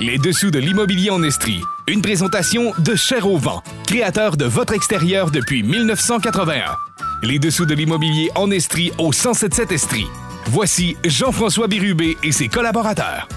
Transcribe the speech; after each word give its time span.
Les 0.00 0.18
dessous 0.18 0.50
de 0.50 0.58
l'immobilier 0.58 1.10
en 1.10 1.22
Estrie. 1.22 1.62
Une 1.86 2.02
présentation 2.02 2.72
de 2.78 2.96
Cher 2.96 3.28
au 3.30 3.40
créateur 3.86 4.36
de 4.36 4.44
votre 4.44 4.72
extérieur 4.72 5.30
depuis 5.30 5.62
1981. 5.62 6.74
Les 7.22 7.38
dessous 7.38 7.64
de 7.64 7.74
l'immobilier 7.74 8.28
en 8.34 8.50
Estrie 8.50 8.90
au 8.98 9.10
1077 9.10 9.70
Estrie. 9.70 10.06
Voici 10.46 10.96
Jean-François 11.04 11.68
Bérubé 11.68 12.16
et 12.24 12.32
ses 12.32 12.48
collaborateurs. 12.48 13.28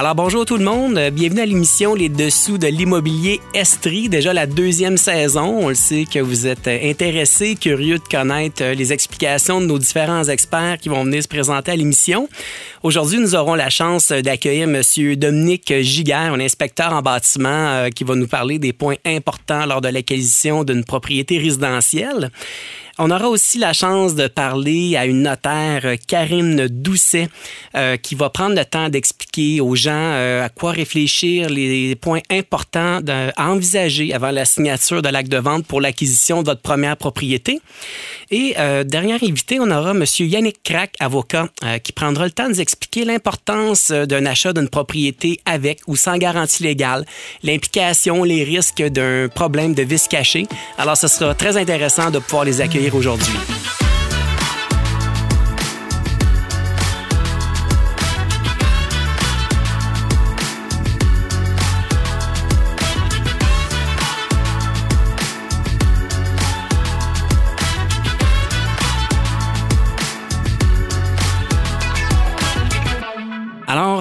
Alors 0.00 0.14
bonjour 0.14 0.46
tout 0.46 0.56
le 0.56 0.64
monde, 0.64 0.98
bienvenue 1.12 1.42
à 1.42 1.44
l'émission 1.44 1.94
Les 1.94 2.08
Dessous 2.08 2.56
de 2.56 2.68
l'immobilier 2.68 3.38
Estrie, 3.52 4.08
déjà 4.08 4.32
la 4.32 4.46
deuxième 4.46 4.96
saison. 4.96 5.58
On 5.58 5.68
le 5.68 5.74
sait 5.74 6.06
que 6.10 6.20
vous 6.20 6.46
êtes 6.46 6.68
intéressés, 6.68 7.54
curieux 7.54 7.98
de 7.98 8.04
connaître 8.10 8.64
les 8.64 8.94
explications 8.94 9.60
de 9.60 9.66
nos 9.66 9.78
différents 9.78 10.24
experts 10.24 10.78
qui 10.78 10.88
vont 10.88 11.04
venir 11.04 11.22
se 11.22 11.28
présenter 11.28 11.72
à 11.72 11.76
l'émission. 11.76 12.30
Aujourd'hui, 12.82 13.18
nous 13.18 13.34
aurons 13.34 13.54
la 13.54 13.68
chance 13.68 14.10
d'accueillir 14.10 14.68
Monsieur 14.68 15.16
Dominique 15.16 15.70
Giguère, 15.82 16.32
un 16.32 16.40
inspecteur 16.40 16.94
en 16.94 17.02
bâtiment 17.02 17.50
euh, 17.50 17.90
qui 17.90 18.04
va 18.04 18.14
nous 18.14 18.26
parler 18.26 18.58
des 18.58 18.72
points 18.72 18.96
importants 19.04 19.66
lors 19.66 19.82
de 19.82 19.88
l'acquisition 19.88 20.64
d'une 20.64 20.82
propriété 20.82 21.36
résidentielle. 21.36 22.30
On 23.02 23.10
aura 23.10 23.30
aussi 23.30 23.56
la 23.56 23.72
chance 23.72 24.14
de 24.14 24.28
parler 24.28 24.94
à 24.94 25.06
une 25.06 25.22
notaire, 25.22 25.86
euh, 25.86 25.96
Karine 26.06 26.66
Doucet, 26.68 27.30
euh, 27.74 27.96
qui 27.96 28.14
va 28.14 28.28
prendre 28.28 28.54
le 28.54 28.64
temps 28.66 28.90
d'expliquer 28.90 29.62
aux 29.62 29.74
gens 29.74 29.90
euh, 29.94 30.44
à 30.44 30.50
quoi 30.50 30.72
réfléchir, 30.72 31.48
les 31.48 31.96
points 31.96 32.20
importants 32.28 33.00
à 33.08 33.50
envisager 33.50 34.12
avant 34.12 34.30
la 34.30 34.44
signature 34.44 35.00
de 35.00 35.08
l'acte 35.08 35.32
de 35.32 35.38
vente 35.38 35.64
pour 35.64 35.80
l'acquisition 35.80 36.42
de 36.42 36.48
votre 36.48 36.60
première 36.60 36.98
propriété. 36.98 37.62
Et 38.30 38.54
dernière 38.84 39.22
invité, 39.24 39.58
on 39.58 39.70
aura 39.70 39.90
M. 39.90 40.04
Yannick 40.20 40.62
Crac, 40.62 40.94
avocat, 41.00 41.48
qui 41.82 41.92
prendra 41.92 42.24
le 42.24 42.30
temps 42.30 42.44
de 42.44 42.50
nous 42.50 42.60
expliquer 42.60 43.04
l'importance 43.04 43.90
d'un 43.90 44.24
achat 44.26 44.52
d'une 44.52 44.68
propriété 44.68 45.40
avec 45.46 45.80
ou 45.88 45.96
sans 45.96 46.16
garantie 46.16 46.62
légale, 46.62 47.04
l'implication, 47.42 48.22
les 48.22 48.44
risques 48.44 48.82
d'un 48.82 49.28
problème 49.28 49.74
de 49.74 49.82
vice 49.82 50.06
caché. 50.06 50.46
Alors, 50.78 50.96
ce 50.96 51.08
sera 51.08 51.34
très 51.34 51.56
intéressant 51.56 52.10
de 52.10 52.20
pouvoir 52.20 52.44
les 52.44 52.60
accueillir 52.60 52.89
aujourd'hui. 52.94 53.79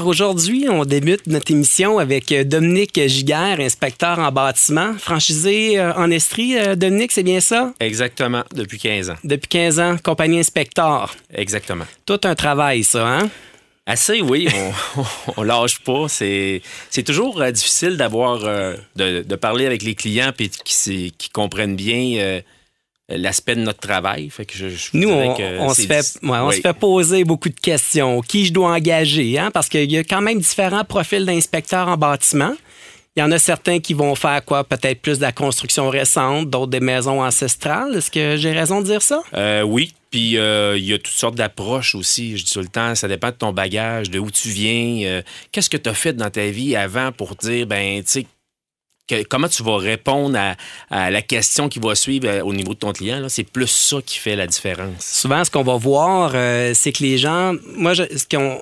Aujourd'hui, 0.10 0.68
on 0.68 0.84
débute 0.86 1.28
notre 1.28 1.52
émission 1.52 2.00
avec 2.00 2.32
euh, 2.32 2.44
Dominique 2.44 3.00
Giguère, 3.08 3.60
inspecteur 3.60 4.20
en 4.20 4.32
bâtiment, 4.32 4.94
franchisé 4.98 5.80
euh, 5.80 5.94
en 5.94 6.10
Estrie. 6.12 6.58
Euh, 6.58 6.76
Dominique, 6.76 7.12
c'est 7.12 7.24
bien 7.24 7.40
ça? 7.40 7.74
Exactement, 7.80 8.44
depuis 8.54 8.80
15 8.80 9.12
ans. 9.12 9.16
Depuis 9.24 9.48
15 9.48 9.80
ans, 9.80 9.96
compagnie 10.04 10.40
inspecteur. 10.40 11.16
Exactement. 11.34 11.86
Tout 12.06 12.20
un 12.24 12.36
travail, 12.36 12.84
ça, 12.84 13.08
hein? 13.08 13.30
Assez, 13.86 14.22
oui. 14.22 14.48
On, 15.38 15.44
lâche 15.44 15.80
pas. 15.80 16.08
C'est, 16.08 16.62
toujours 17.06 17.44
difficile 17.52 17.98
d'avoir, 17.98 18.40
de, 18.96 19.36
parler 19.36 19.66
avec 19.66 19.82
les 19.82 19.96
clients 19.96 20.32
et 20.38 20.50
qui, 20.50 21.14
qui 21.18 21.30
comprennent 21.30 21.76
bien 21.76 22.42
l'aspect 23.10 23.56
de 23.56 23.62
notre 23.62 23.80
travail. 23.80 24.30
Fait 24.30 24.46
que 24.46 24.54
je, 24.56 24.68
Nous, 24.94 25.10
on, 25.10 25.74
se 25.74 25.82
fait, 25.82 26.20
on 26.24 26.52
se 26.52 26.62
fait 26.62 26.74
poser 26.74 27.24
beaucoup 27.24 27.50
de 27.50 27.60
questions. 27.60 28.22
Qui 28.22 28.46
je 28.46 28.54
dois 28.54 28.72
engager? 28.72 29.38
Hein? 29.38 29.52
Parce 29.52 29.70
qu'il 29.70 29.92
y 29.92 29.98
a 29.98 30.04
quand 30.04 30.22
même 30.22 30.40
différents 30.40 30.86
profils 30.86 31.26
d'inspecteurs 31.26 31.88
en 31.88 31.98
bâtiment. 31.98 32.54
Il 33.16 33.22
y 33.22 33.24
en 33.24 33.32
a 33.32 33.40
certains 33.40 33.80
qui 33.80 33.94
vont 33.94 34.16
faire 34.16 34.46
quoi? 34.46 34.64
Peut-être 34.64 35.02
plus 35.02 35.18
de 35.18 35.24
la 35.24 35.32
construction 35.32 35.90
récente, 35.90 36.50
d'autres 36.50 36.72
des 36.72 36.80
maisons 36.80 37.22
ancestrales. 37.22 37.96
Est-ce 37.96 38.12
que 38.12 38.38
j'ai 38.38 38.52
raison 38.52 38.82
de 38.82 38.86
dire 38.86 39.02
ça? 39.02 39.22
Euh, 39.34 39.64
oui. 39.64 39.94
Puis 40.12 40.38
euh, 40.38 40.78
il 40.78 40.86
y 40.86 40.94
a 40.94 40.98
toutes 40.98 41.08
sortes 41.08 41.36
d'approches 41.36 41.96
aussi. 41.96 42.38
Je 42.38 42.46
dis 42.46 42.54
tout 42.54 42.62
le 42.62 42.68
temps, 42.68 42.96
ça 42.96 43.08
dépend 43.08 43.30
de 43.30 43.36
ton 43.36 43.52
bagage, 43.52 44.10
de 44.10 44.20
où 44.20 44.32
tu 44.32 44.50
viens. 44.50 45.08
Euh, 45.08 45.22
qu'est-ce 45.52 45.70
que 45.70 45.78
tu 45.78 45.90
as 45.90 45.94
fait 45.94 46.14
dans 46.14 46.30
ta 46.30 46.48
vie 46.48 46.76
avant 46.76 47.12
pour 47.12 47.36
dire, 47.36 47.68
ben, 47.68 48.02
tu 48.04 48.10
sais, 48.10 48.26
comment 49.30 49.48
tu 49.48 49.64
vas 49.64 49.78
répondre 49.78 50.38
à, 50.90 51.12
la 51.12 51.22
question 51.22 51.70
qui 51.70 51.80
va 51.80 51.96
suivre 51.96 52.28
euh, 52.28 52.42
au 52.42 52.54
niveau 52.54 52.74
de 52.74 52.80
ton 52.80 52.94
client. 52.94 53.26
C'est 53.30 53.44
plus 53.44 53.68
ça 53.68 53.98
qui 54.06 54.18
fait 54.18 54.36
la 54.36 54.48
différence. 54.48 55.00
Souvent, 55.00 55.44
ce 55.44 55.52
qu'on 55.52 55.64
va 55.64 55.78
voir, 55.78 56.32
euh, 56.34 56.72
c'est 56.74 56.92
que 56.92 57.04
les 57.04 57.18
gens, 57.18 57.54
moi, 57.76 57.94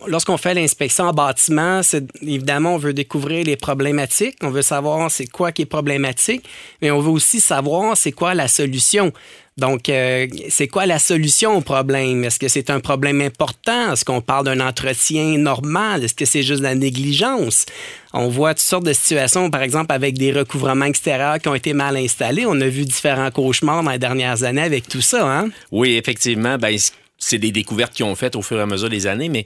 lorsqu'on 0.08 0.38
fait 0.38 0.54
l'inspection 0.54 1.06
en 1.06 1.14
bâtiment, 1.14 1.82
évidemment, 2.22 2.76
on 2.76 2.78
veut 2.78 2.94
découvrir 2.94 3.46
les 3.46 3.56
problématiques, 3.56 4.38
on 4.42 4.50
veut 4.50 4.62
savoir 4.62 5.10
c'est 5.12 5.28
quoi 5.28 5.52
qui 5.52 5.64
est 5.64 5.66
problématique, 5.66 6.44
mais 6.82 6.92
on 6.92 7.00
veut 7.00 7.12
aussi 7.12 7.40
savoir 7.40 7.98
c'est 7.98 8.12
quoi 8.12 8.34
la 8.34 8.48
solution. 8.48 9.12
Donc, 9.58 9.90
euh, 9.90 10.28
c'est 10.50 10.68
quoi 10.68 10.86
la 10.86 11.00
solution 11.00 11.58
au 11.58 11.62
problème? 11.62 12.24
Est-ce 12.24 12.38
que 12.40 12.48
c'est 12.48 12.70
un 12.70 12.80
problème 12.80 13.22
important? 13.22 13.94
Est-ce 13.94 14.06
qu'on 14.06 14.22
parle 14.22 14.46
d'un 14.46 14.60
entretien 14.60 15.38
normal? 15.38 16.04
Est-ce 16.04 16.14
que 16.14 16.26
c'est 16.26 16.44
juste 16.44 16.60
de 16.60 16.66
la 16.66 16.76
négligence? 16.76 17.66
On 18.14 18.28
voit 18.28 18.54
toutes 18.54 18.62
sortes 18.62 18.86
de 18.86 18.94
situations, 18.94 19.50
par 19.50 19.64
exemple, 19.64 19.92
avec 19.92 20.18
des 20.18 20.32
recouvrements 20.32 20.86
extérieurs 20.86 21.40
qui 21.40 21.48
ont 21.48 21.56
été 21.56 21.74
mal 21.74 21.98
installés. 21.98 22.46
On 22.46 22.60
a 22.62 22.68
vu 22.68 22.86
différents 22.86 23.32
cauchemars 23.32 23.84
dans 23.84 23.92
les 23.92 23.98
dernières 23.98 24.44
années 24.44 24.62
avec 24.62 24.88
tout 24.88 25.02
ça. 25.02 25.28
Hein? 25.28 25.50
Oui, 25.72 25.96
effectivement. 25.96 26.58
Ben, 26.58 26.78
c'est 27.18 27.40
des 27.40 27.52
découvertes 27.52 27.94
qu'ils 27.94 28.06
ont 28.06 28.16
faites 28.16 28.36
au 28.36 28.44
fur 28.44 28.60
et 28.60 28.62
à 28.62 28.68
mesure 28.68 28.90
des 28.90 29.08
années, 29.08 29.30
mais 29.30 29.46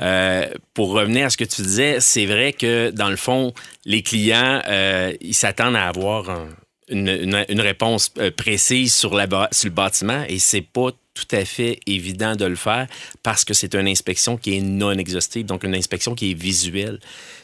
euh, 0.00 0.46
pour 0.74 0.90
revenir 0.90 1.26
à 1.26 1.30
ce 1.30 1.36
que 1.36 1.44
tu 1.44 1.62
disais, 1.62 1.98
c'est 2.00 2.26
vrai 2.26 2.52
que 2.52 2.90
dans 2.90 3.10
le 3.10 3.16
fond, 3.16 3.52
les 3.84 4.02
clients, 4.02 4.60
euh, 4.66 5.12
ils 5.20 5.34
s'attendent 5.34 5.76
à 5.76 5.86
avoir 5.86 6.30
un, 6.30 6.48
une, 6.88 7.60
réponse 7.60 8.12
euh, 8.18 8.30
précise 8.30 8.94
sur, 8.94 9.14
la, 9.14 9.26
sur 9.52 9.68
le 9.68 9.74
bâtiment 9.74 10.24
et 10.28 10.38
c'est 10.38 10.62
pas 10.62 10.90
tout 11.14 11.36
à 11.36 11.44
fait 11.44 11.78
évident 11.86 12.36
de 12.36 12.44
le 12.44 12.56
faire 12.56 12.86
parce 13.22 13.44
que 13.44 13.54
c'est 13.54 13.74
une 13.74 13.86
inspection 13.86 14.36
qui 14.36 14.56
est 14.56 14.60
non 14.60 14.92
exhaustive, 14.92 15.46
donc 15.46 15.64
une 15.64 15.74
inspection 15.74 16.14
qui 16.14 16.30
est 16.30 16.34
visuelle. 16.34 16.98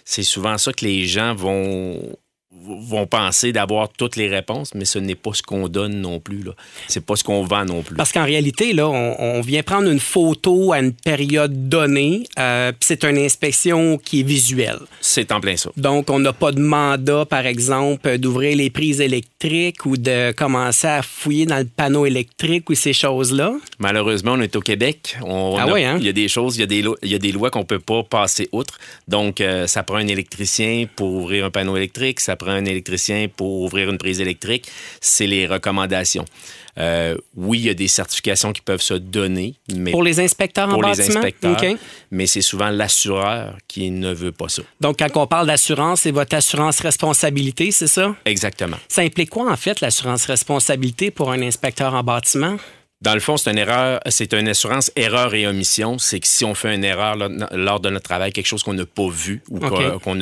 C'est 0.04 0.22
souvent 0.22 0.56
ça 0.58 0.72
que 0.72 0.84
les 0.84 1.06
gens 1.06 1.34
vont 1.34 2.16
vont 2.62 3.06
penser 3.06 3.52
d'avoir 3.52 3.88
toutes 3.88 4.16
les 4.16 4.28
réponses, 4.28 4.74
mais 4.74 4.84
ce 4.84 4.98
n'est 4.98 5.14
pas 5.14 5.32
ce 5.32 5.42
qu'on 5.42 5.68
donne 5.68 6.00
non 6.00 6.20
plus. 6.20 6.42
Ce 6.42 6.52
C'est 6.94 7.04
pas 7.04 7.16
ce 7.16 7.24
qu'on 7.24 7.44
vend 7.44 7.64
non 7.64 7.82
plus. 7.82 7.96
Parce 7.96 8.12
qu'en 8.12 8.24
réalité, 8.24 8.72
là, 8.72 8.88
on, 8.88 9.40
vient 9.40 9.62
prendre 9.62 9.88
une 9.88 10.00
photo 10.00 10.72
à 10.72 10.80
une 10.80 10.92
période 10.92 11.68
donnée, 11.68 12.24
euh, 12.38 12.72
puis 12.72 12.80
c'est 12.82 13.04
une 13.04 13.18
inspection 13.18 13.98
qui 13.98 14.20
est 14.20 14.24
visuelle. 14.24 14.80
C'est 15.00 15.32
en 15.32 15.40
plein 15.40 15.56
ça. 15.56 15.70
Donc, 15.76 16.10
on 16.10 16.18
n'a 16.18 16.32
pas 16.32 16.52
de 16.52 16.60
mandat, 16.60 17.24
par 17.24 17.46
exemple, 17.46 18.18
d'ouvrir 18.18 18.56
les 18.56 18.70
prises 18.70 19.00
électriques 19.00 19.86
ou 19.86 19.96
de 19.96 20.32
commencer 20.32 20.88
à 20.88 21.02
fouiller 21.02 21.46
dans 21.46 21.58
le 21.58 21.64
panneau 21.64 22.04
électrique 22.04 22.68
ou 22.68 22.74
ces 22.74 22.92
choses-là. 22.92 23.52
Malheureusement, 23.78 24.32
on 24.32 24.40
est 24.40 24.56
au 24.56 24.60
Québec. 24.60 25.16
ah 25.22 25.66
oui, 25.72 25.84
hein? 25.84 25.96
Il 26.00 26.06
y 26.06 26.08
a 26.08 26.12
des 26.12 26.28
choses, 26.28 26.56
il 26.56 26.60
y 26.60 26.62
a 26.62 26.66
des, 26.66 26.84
il 27.02 27.08
y 27.08 27.14
a 27.14 27.18
des 27.18 27.32
lois 27.32 27.50
qu'on 27.50 27.64
peut 27.64 27.78
pas 27.78 28.02
passer 28.02 28.48
outre. 28.52 28.78
Donc, 29.06 29.40
euh, 29.40 29.66
ça 29.66 29.82
prend 29.82 29.96
un 29.96 30.06
électricien 30.06 30.86
pour 30.96 31.12
ouvrir 31.12 31.44
un 31.44 31.50
panneau 31.50 31.76
électrique, 31.76 32.20
ça 32.20 32.36
prend 32.36 32.47
un 32.50 32.64
électricien 32.64 33.28
pour 33.34 33.62
ouvrir 33.62 33.90
une 33.90 33.98
prise 33.98 34.20
électrique, 34.20 34.68
c'est 35.00 35.26
les 35.26 35.46
recommandations. 35.46 36.24
Euh, 36.78 37.16
oui, 37.34 37.58
il 37.58 37.64
y 37.66 37.70
a 37.70 37.74
des 37.74 37.88
certifications 37.88 38.52
qui 38.52 38.60
peuvent 38.60 38.80
se 38.80 38.94
donner. 38.94 39.54
Mais 39.74 39.90
pour 39.90 40.02
les 40.02 40.20
inspecteurs 40.20 40.68
en 40.68 40.78
bâtiment? 40.78 41.08
les 41.08 41.16
inspecteurs, 41.16 41.60
mais 42.10 42.26
c'est 42.26 42.40
souvent 42.40 42.70
l'assureur 42.70 43.56
qui 43.66 43.90
ne 43.90 44.12
veut 44.12 44.32
pas 44.32 44.48
ça. 44.48 44.62
Donc, 44.80 44.98
quand 44.98 45.08
on 45.16 45.26
parle 45.26 45.48
d'assurance, 45.48 46.02
c'est 46.02 46.12
votre 46.12 46.36
assurance 46.36 46.80
responsabilité, 46.80 47.72
c'est 47.72 47.88
ça? 47.88 48.14
Exactement. 48.24 48.76
Ça 48.88 49.02
implique 49.02 49.30
quoi, 49.30 49.50
en 49.50 49.56
fait, 49.56 49.80
l'assurance 49.80 50.26
responsabilité 50.26 51.10
pour 51.10 51.32
un 51.32 51.42
inspecteur 51.42 51.94
en 51.94 52.02
bâtiment? 52.02 52.56
Dans 53.00 53.14
le 53.14 53.20
fond, 53.20 53.36
c'est 53.36 53.50
une 53.50 53.58
erreur, 53.58 54.00
c'est 54.08 54.32
une 54.34 54.48
assurance 54.48 54.90
erreur 54.96 55.32
et 55.32 55.46
omission. 55.46 55.98
C'est 55.98 56.18
que 56.18 56.26
si 56.26 56.44
on 56.44 56.54
fait 56.54 56.74
une 56.74 56.82
erreur 56.82 57.16
lors 57.52 57.78
de 57.78 57.90
notre 57.90 58.04
travail, 58.04 58.32
quelque 58.32 58.46
chose 58.46 58.64
qu'on 58.64 58.74
n'a 58.74 58.86
pas 58.86 59.08
vu 59.08 59.40
ou 59.48 59.60
qu'on 59.60 60.20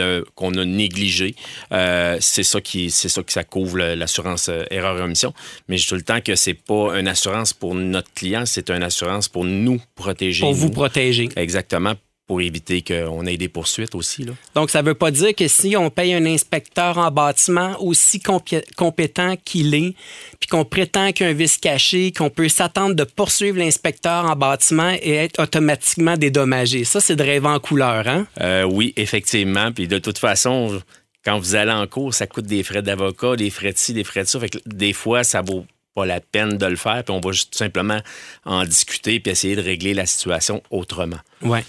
a, 0.59 0.65
négligé, 0.65 1.35
euh, 1.73 2.19
c'est 2.21 2.43
ça 2.43 2.61
qui, 2.61 2.91
c'est 2.91 3.09
ça 3.09 3.23
que 3.23 3.33
ça 3.33 3.45
couvre 3.45 3.79
l'assurance 3.79 4.51
euh, 4.51 4.65
erreur 4.71 4.99
et 4.99 5.03
omission. 5.03 5.33
Mais 5.69 5.79
je 5.79 5.89
tout 5.89 5.95
le 5.95 6.03
temps 6.03 6.21
que 6.21 6.35
c'est 6.35 6.55
pas 6.55 6.99
une 6.99 7.09
assurance 7.09 7.55
pour 7.55 7.75
notre 7.75 8.13
client, 8.13 8.45
c'est 8.45 8.69
une 8.69 8.83
assurance 8.83 9.29
pour 9.29 9.45
nous 9.45 9.81
protéger. 9.95 10.41
Pour 10.41 10.53
vous 10.53 10.71
protéger. 10.71 11.31
Exactement 11.37 11.95
pour 12.27 12.41
éviter 12.41 12.83
qu'on 12.83 13.25
ait 13.25 13.37
des 13.37 13.49
poursuites 13.49 13.95
aussi. 13.95 14.25
Là. 14.25 14.33
Donc, 14.55 14.71
ça 14.71 14.83
ne 14.83 14.89
veut 14.89 14.95
pas 14.95 15.13
dire 15.13 15.35
que 15.35 15.47
si 15.47 15.77
on 15.77 15.91
paye 15.91 16.13
un 16.13 16.27
inspecteur 16.27 16.99
en 16.99 17.11
bâtiment 17.11 17.77
aussi 17.81 18.21
compétent 18.21 19.37
qu'il 19.45 19.75
est, 19.75 19.95
puis 20.41 20.49
qu'on 20.49 20.65
prétend 20.65 21.13
qu'il 21.13 21.27
y 21.27 21.29
a 21.29 21.33
un 21.33 21.35
vice 21.35 21.59
caché, 21.59 22.13
qu'on 22.13 22.31
peut 22.31 22.49
s'attendre 22.49 22.95
de 22.97 23.05
poursuivre 23.05 23.59
l'inspecteur 23.59 24.25
en 24.25 24.35
bâtiment 24.35 24.93
et 25.01 25.13
être 25.13 25.41
automatiquement 25.41 26.17
dédommagé. 26.17 26.85
Ça, 26.85 27.01
c'est 27.01 27.17
de 27.17 27.23
rêve 27.23 27.47
en 27.47 27.61
couleur, 27.61 28.09
hein? 28.09 28.27
Euh, 28.41 28.65
oui, 28.65 28.93
effectivement. 28.97 29.71
Puis 29.71 29.87
de 29.87 29.99
toute 29.99 30.19
façon, 30.19 30.83
quand 31.25 31.39
vous 31.39 31.55
allez 31.55 31.73
en 31.73 31.87
cours, 31.87 32.13
ça 32.13 32.27
coûte 32.27 32.47
des 32.47 32.65
frais 32.65 32.83
d'avocat, 32.83 33.37
des 33.37 33.51
frais 33.51 33.73
de 33.73 33.79
ci, 33.79 33.93
des 33.95 34.05
frais 34.05 34.25
de 34.25 34.29
ça. 34.29 34.41
Fait 34.41 34.49
que 34.49 34.59
des 34.67 34.93
fois, 34.93 35.23
ça 35.23 35.43
vaut 35.43 35.65
pas 35.95 36.07
la 36.07 36.21
peine 36.21 36.59
de 36.59 36.67
le 36.67 36.77
faire, 36.77 37.03
puis 37.05 37.15
on 37.15 37.21
va 37.21 37.33
juste 37.33 37.53
tout 37.53 37.59
simplement 37.59 37.99
en 38.45 38.65
discuter 38.65 39.19
puis 39.19 39.33
essayer 39.33 39.57
de 39.57 39.63
régler 39.63 39.95
la 39.95 40.05
situation 40.05 40.63
autrement. 40.71 41.19
Ouais. 41.41 41.65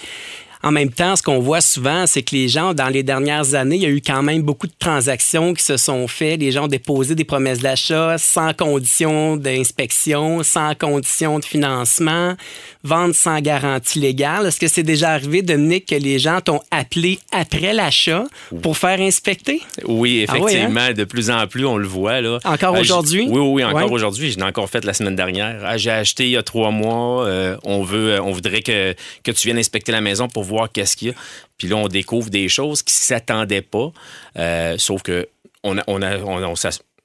En 0.64 0.72
même 0.72 0.90
temps, 0.90 1.16
ce 1.16 1.24
qu'on 1.24 1.40
voit 1.40 1.62
souvent, 1.62 2.06
c'est 2.08 2.24
que 2.24 2.36
les 2.36 2.48
gens, 2.50 2.74
dans 2.74 2.90
les 2.90 3.04
dernières 3.04 3.54
années, 3.54 3.76
il 3.76 3.82
y 3.84 3.86
a 3.86 3.90
eu 3.90 4.02
quand 4.06 4.24
même 4.24 4.42
beaucoup 4.42 4.68
de 4.68 4.74
transactions 4.80 5.54
qui 5.54 5.64
se 5.64 5.78
sont 5.78 6.08
faites. 6.08 6.40
Les 6.40 6.52
gens 6.52 6.66
ont 6.66 6.68
déposé 6.68 7.16
des 7.16 7.24
promesses 7.26 7.60
d'achat 7.60 8.18
sans 8.18 8.54
condition 8.54 9.38
d'inspection, 9.38 10.44
sans 10.44 10.74
condition 10.76 11.40
de 11.40 11.46
financement, 11.46 12.36
vente 12.84 13.14
sans 13.14 13.40
garantie 13.42 14.00
légale. 14.00 14.48
Est-ce 14.48 14.60
que 14.60 14.68
c'est 14.68 14.84
déjà 14.84 15.12
arrivé, 15.12 15.42
Dominique, 15.42 15.86
que 15.88 15.96
les 15.96 16.20
gens 16.20 16.42
t'ont 16.42 16.62
appelé 16.72 17.20
après 17.32 17.74
l'achat 17.74 18.24
pour 18.62 18.78
faire 18.78 19.00
inspecter? 19.00 19.62
Oui, 19.86 20.26
Ah 20.28 20.38
effectivement. 20.38 20.82
oui, 20.88 20.94
De 20.94 21.04
plus 21.04 21.30
en 21.30 21.46
plus, 21.48 21.66
on 21.66 21.78
le 21.78 21.88
voit. 21.88 22.22
Là. 22.22 22.40
Encore 22.46 22.74
Ah, 22.76 22.80
aujourd'hui? 22.80 23.28
Oui, 23.30 23.40
oui, 23.40 23.64
encore 23.64 23.84
Ouais. 23.86 23.92
aujourd'hui. 23.92 24.32
Je 24.32 24.38
l'ai 24.38 24.44
encore 24.44 24.70
fait 24.70 24.84
la 24.86 24.94
semaine 24.94 25.16
dernière. 25.16 25.62
Ah, 25.64 25.78
J'ai 25.78 25.92
acheté 25.92 26.26
il 26.26 26.32
y 26.32 26.38
a 26.38 26.44
trois 26.44 26.72
mois. 26.72 27.26
euh, 27.28 27.58
on 27.64 27.84
veut, 27.84 28.14
euh, 28.14 28.22
on 28.22 28.32
voudrait 28.32 28.62
que, 28.62 28.96
que 29.24 29.32
tu 29.32 29.48
viennes 29.48 29.58
inspecter 29.58 29.92
la 29.92 30.02
maison 30.02 30.28
pour 30.28 30.44
voir 30.48 30.72
qu'est-ce 30.72 30.96
qu'il 30.98 31.10
y 31.10 31.12
a. 31.12 31.14
Puis 31.58 31.68
là, 31.68 31.76
on 31.76 31.88
découvre 31.88 32.30
des 32.30 32.50
choses 32.50 32.82
qui 32.84 32.94
ne 32.94 33.06
s'attendaient 33.06 33.62
pas. 33.62 33.92
Euh, 34.38 34.76
sauf 34.78 35.02
que 35.02 35.28
on 35.64 35.78
a, 35.78 35.84
on 35.88 36.02
a, 36.02 36.18
on 36.20 36.56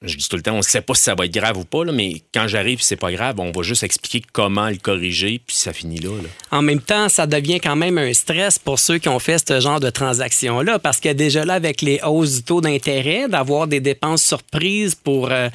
je 0.03 0.17
dis 0.17 0.27
tout 0.27 0.35
le 0.35 0.41
temps, 0.41 0.53
on 0.53 0.57
ne 0.57 0.61
sait 0.61 0.81
pas 0.81 0.95
si 0.95 1.03
ça 1.03 1.15
va 1.15 1.25
être 1.25 1.33
grave 1.33 1.57
ou 1.57 1.63
pas, 1.63 1.85
là, 1.85 1.93
mais 1.93 2.21
quand 2.33 2.47
j'arrive, 2.47 2.81
c'est 2.81 2.97
pas 2.97 3.11
grave. 3.11 3.39
On 3.39 3.51
va 3.51 3.61
juste 3.63 3.83
expliquer 3.83 4.21
comment 4.33 4.67
le 4.67 4.75
corriger, 4.75 5.39
puis 5.45 5.55
ça 5.55 5.71
finit 5.71 5.99
là. 5.99 6.09
En 6.51 6.61
même 6.61 6.81
temps, 6.81 7.07
ça 7.07 7.25
devient 7.25 7.61
quand 7.61 7.77
même 7.77 7.97
un 7.97 8.13
stress 8.13 8.59
pour 8.59 8.79
ceux 8.79 8.97
qui 8.97 9.07
ont 9.07 9.19
fait 9.19 9.41
ce 9.47 9.61
genre 9.61 9.79
de 9.79 9.89
transaction-là, 9.89 10.79
parce 10.79 10.99
que 10.99 11.09
déjà 11.09 11.45
là, 11.45 11.53
avec 11.53 11.81
les 11.81 12.01
hausses 12.05 12.35
du 12.35 12.43
taux 12.43 12.59
d'intérêt, 12.59 13.29
d'avoir 13.29 13.67
des 13.67 13.79
dépenses 13.79 14.23
surprises 14.23 14.95
pour... 14.95 15.31
euh, 15.31 15.49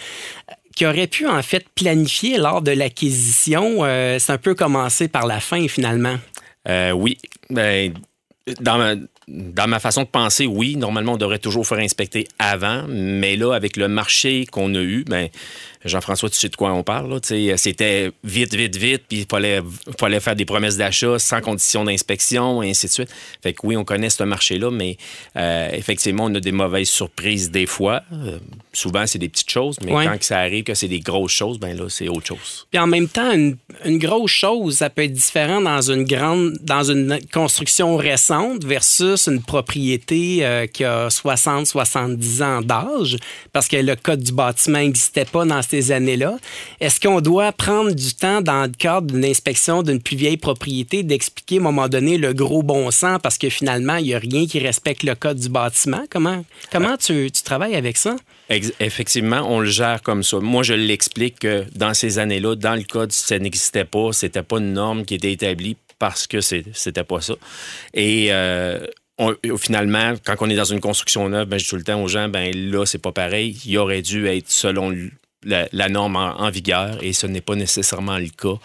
qui 0.74 0.86
auraient 0.86 1.08
pu 1.08 1.26
en 1.26 1.42
fait 1.42 1.66
planifier 1.74 2.38
lors 2.38 2.62
de 2.62 2.70
l'acquisition, 2.70 3.78
euh, 3.80 4.20
c'est 4.20 4.30
un 4.30 4.38
peu 4.38 4.54
commencé 4.54 5.08
par 5.08 5.26
la 5.26 5.40
fin 5.40 5.66
finalement. 5.66 6.16
Euh, 6.68 6.92
oui. 6.92 7.18
Ben, 7.50 7.94
dans, 8.60 8.78
ma, 8.78 8.94
dans 9.28 9.68
ma 9.68 9.80
façon 9.80 10.02
de 10.02 10.08
penser, 10.08 10.46
oui. 10.46 10.76
Normalement, 10.76 11.12
on 11.14 11.16
devrait 11.16 11.38
toujours 11.38 11.66
faire 11.66 11.78
inspecter 11.78 12.26
avant. 12.38 12.84
Mais 12.88 13.36
là, 13.36 13.54
avec 13.54 13.76
le 13.76 13.88
marché 13.88 14.46
qu'on 14.46 14.74
a 14.74 14.80
eu, 14.80 15.04
ben, 15.04 15.28
Jean-François, 15.84 16.28
tu 16.30 16.36
sais 16.36 16.48
de 16.48 16.56
quoi 16.56 16.72
on 16.72 16.82
parle. 16.82 17.10
là, 17.10 17.18
C'était 17.56 18.10
vite, 18.24 18.54
vite, 18.54 18.76
vite. 18.76 19.02
Puis 19.08 19.18
il 19.20 19.26
fallait, 19.30 19.60
fallait 19.98 20.20
faire 20.20 20.36
des 20.36 20.44
promesses 20.44 20.76
d'achat 20.76 21.18
sans 21.18 21.40
condition 21.40 21.84
d'inspection, 21.84 22.62
et 22.62 22.70
ainsi 22.70 22.86
de 22.86 22.92
suite. 22.92 23.10
Fait 23.42 23.52
que 23.52 23.60
oui, 23.64 23.76
on 23.76 23.84
connaît 23.84 24.10
ce 24.10 24.22
marché-là, 24.24 24.70
mais 24.70 24.96
euh, 25.36 25.68
effectivement, 25.72 26.24
on 26.24 26.34
a 26.34 26.40
des 26.40 26.52
mauvaises 26.52 26.88
surprises 26.88 27.50
des 27.50 27.66
fois. 27.66 28.02
Euh, 28.12 28.38
souvent, 28.72 29.06
c'est 29.06 29.18
des 29.18 29.28
petites 29.28 29.50
choses. 29.50 29.76
Mais 29.84 29.92
Ouais. 29.92 30.04
quand 30.06 30.18
que 30.18 30.24
ça 30.24 30.38
arrive, 30.38 30.64
que 30.64 30.74
c'est 30.74 30.88
des 30.88 31.00
grosses 31.00 31.32
choses, 31.32 31.58
ben 31.58 31.76
là, 31.76 31.86
c'est 31.88 32.08
autre 32.08 32.26
chose. 32.26 32.66
Puis 32.70 32.78
en 32.78 32.86
même 32.86 33.08
temps, 33.08 33.32
une, 33.32 33.56
une 33.84 33.98
grosse 33.98 34.30
chose, 34.30 34.76
ça 34.78 34.90
peut 34.90 35.02
être 35.04 35.12
différent 35.12 35.60
dans 35.60 35.80
une 35.80 36.04
grande, 36.04 36.58
dans 36.62 36.82
une 36.84 37.18
construction 37.32 37.96
récente 37.96 38.64
versus 38.64 39.26
une 39.28 39.42
propriété 39.42 40.44
euh, 40.44 40.66
qui 40.66 40.84
a 40.84 41.10
60, 41.10 41.66
70 41.66 42.42
ans 42.42 42.60
d'âge, 42.62 43.16
parce 43.52 43.68
que 43.68 43.76
le 43.76 43.96
code 43.96 44.20
du 44.22 44.32
bâtiment 44.32 44.78
n'existait 44.78 45.24
pas 45.24 45.44
dans 45.44 45.62
ces 45.68 45.92
années-là. 45.92 46.36
Est-ce 46.80 47.00
qu'on 47.00 47.20
doit 47.20 47.52
prendre 47.52 47.92
du 47.92 48.14
temps 48.14 48.40
dans 48.40 48.62
le 48.62 48.68
cadre 48.76 49.08
d'une 49.12 49.24
inspection 49.24 49.82
d'une 49.82 50.00
plus 50.02 50.16
vieille 50.16 50.36
propriété 50.36 51.02
d'expliquer 51.02 51.56
à 51.56 51.60
un 51.60 51.62
moment 51.62 51.88
donné 51.88 52.18
le 52.18 52.32
gros 52.32 52.62
bon 52.62 52.90
sens 52.90 53.18
parce 53.22 53.38
que 53.38 53.48
finalement, 53.48 53.96
il 53.96 54.04
n'y 54.06 54.14
a 54.14 54.18
rien 54.18 54.46
qui 54.46 54.58
respecte 54.58 55.02
le 55.02 55.14
code 55.14 55.38
du 55.38 55.48
bâtiment? 55.48 56.02
Comment, 56.10 56.44
comment 56.72 56.96
tu, 56.96 57.30
tu 57.30 57.42
travailles 57.42 57.74
avec 57.76 57.96
ça? 57.96 58.16
Effectivement, 58.80 59.42
on 59.48 59.60
le 59.60 59.68
gère 59.68 60.02
comme 60.02 60.22
ça. 60.22 60.38
Moi, 60.38 60.62
je 60.62 60.74
l'explique 60.74 61.40
que 61.40 61.64
dans 61.74 61.92
ces 61.94 62.18
années-là, 62.18 62.54
dans 62.56 62.74
le 62.74 62.82
code, 62.84 63.12
ça 63.12 63.38
n'existait 63.38 63.84
pas. 63.84 64.12
C'était 64.12 64.42
pas 64.42 64.58
une 64.58 64.72
norme 64.72 65.04
qui 65.04 65.14
était 65.14 65.32
établie 65.32 65.76
parce 65.98 66.26
que 66.26 66.40
c'était 66.40 67.04
pas 67.04 67.20
ça. 67.20 67.34
Et 67.92 68.28
euh, 68.30 68.78
on- 69.18 69.34
finalement, 69.58 70.14
quand 70.24 70.36
on 70.40 70.48
est 70.48 70.56
dans 70.56 70.64
une 70.64 70.80
construction 70.80 71.28
neuve, 71.28 71.46
ben, 71.48 71.58
je 71.58 71.64
dis 71.64 71.70
tout 71.70 71.76
le 71.76 71.82
temps 71.82 72.00
aux 72.02 72.08
gens, 72.08 72.28
ben 72.28 72.54
là, 72.54 72.86
c'est 72.86 73.02
pas 73.02 73.12
pareil. 73.12 73.56
Il 73.66 73.76
aurait 73.78 74.00
dû 74.02 74.26
être 74.28 74.48
selon 74.48 74.90
la, 75.44 75.68
la 75.72 75.88
norme 75.88 76.16
en, 76.16 76.40
en 76.40 76.50
vigueur 76.50 76.98
et 77.02 77.12
ce 77.12 77.26
n'est 77.26 77.40
pas 77.40 77.54
nécessairement 77.54 78.18
le 78.18 78.28
cas. 78.28 78.58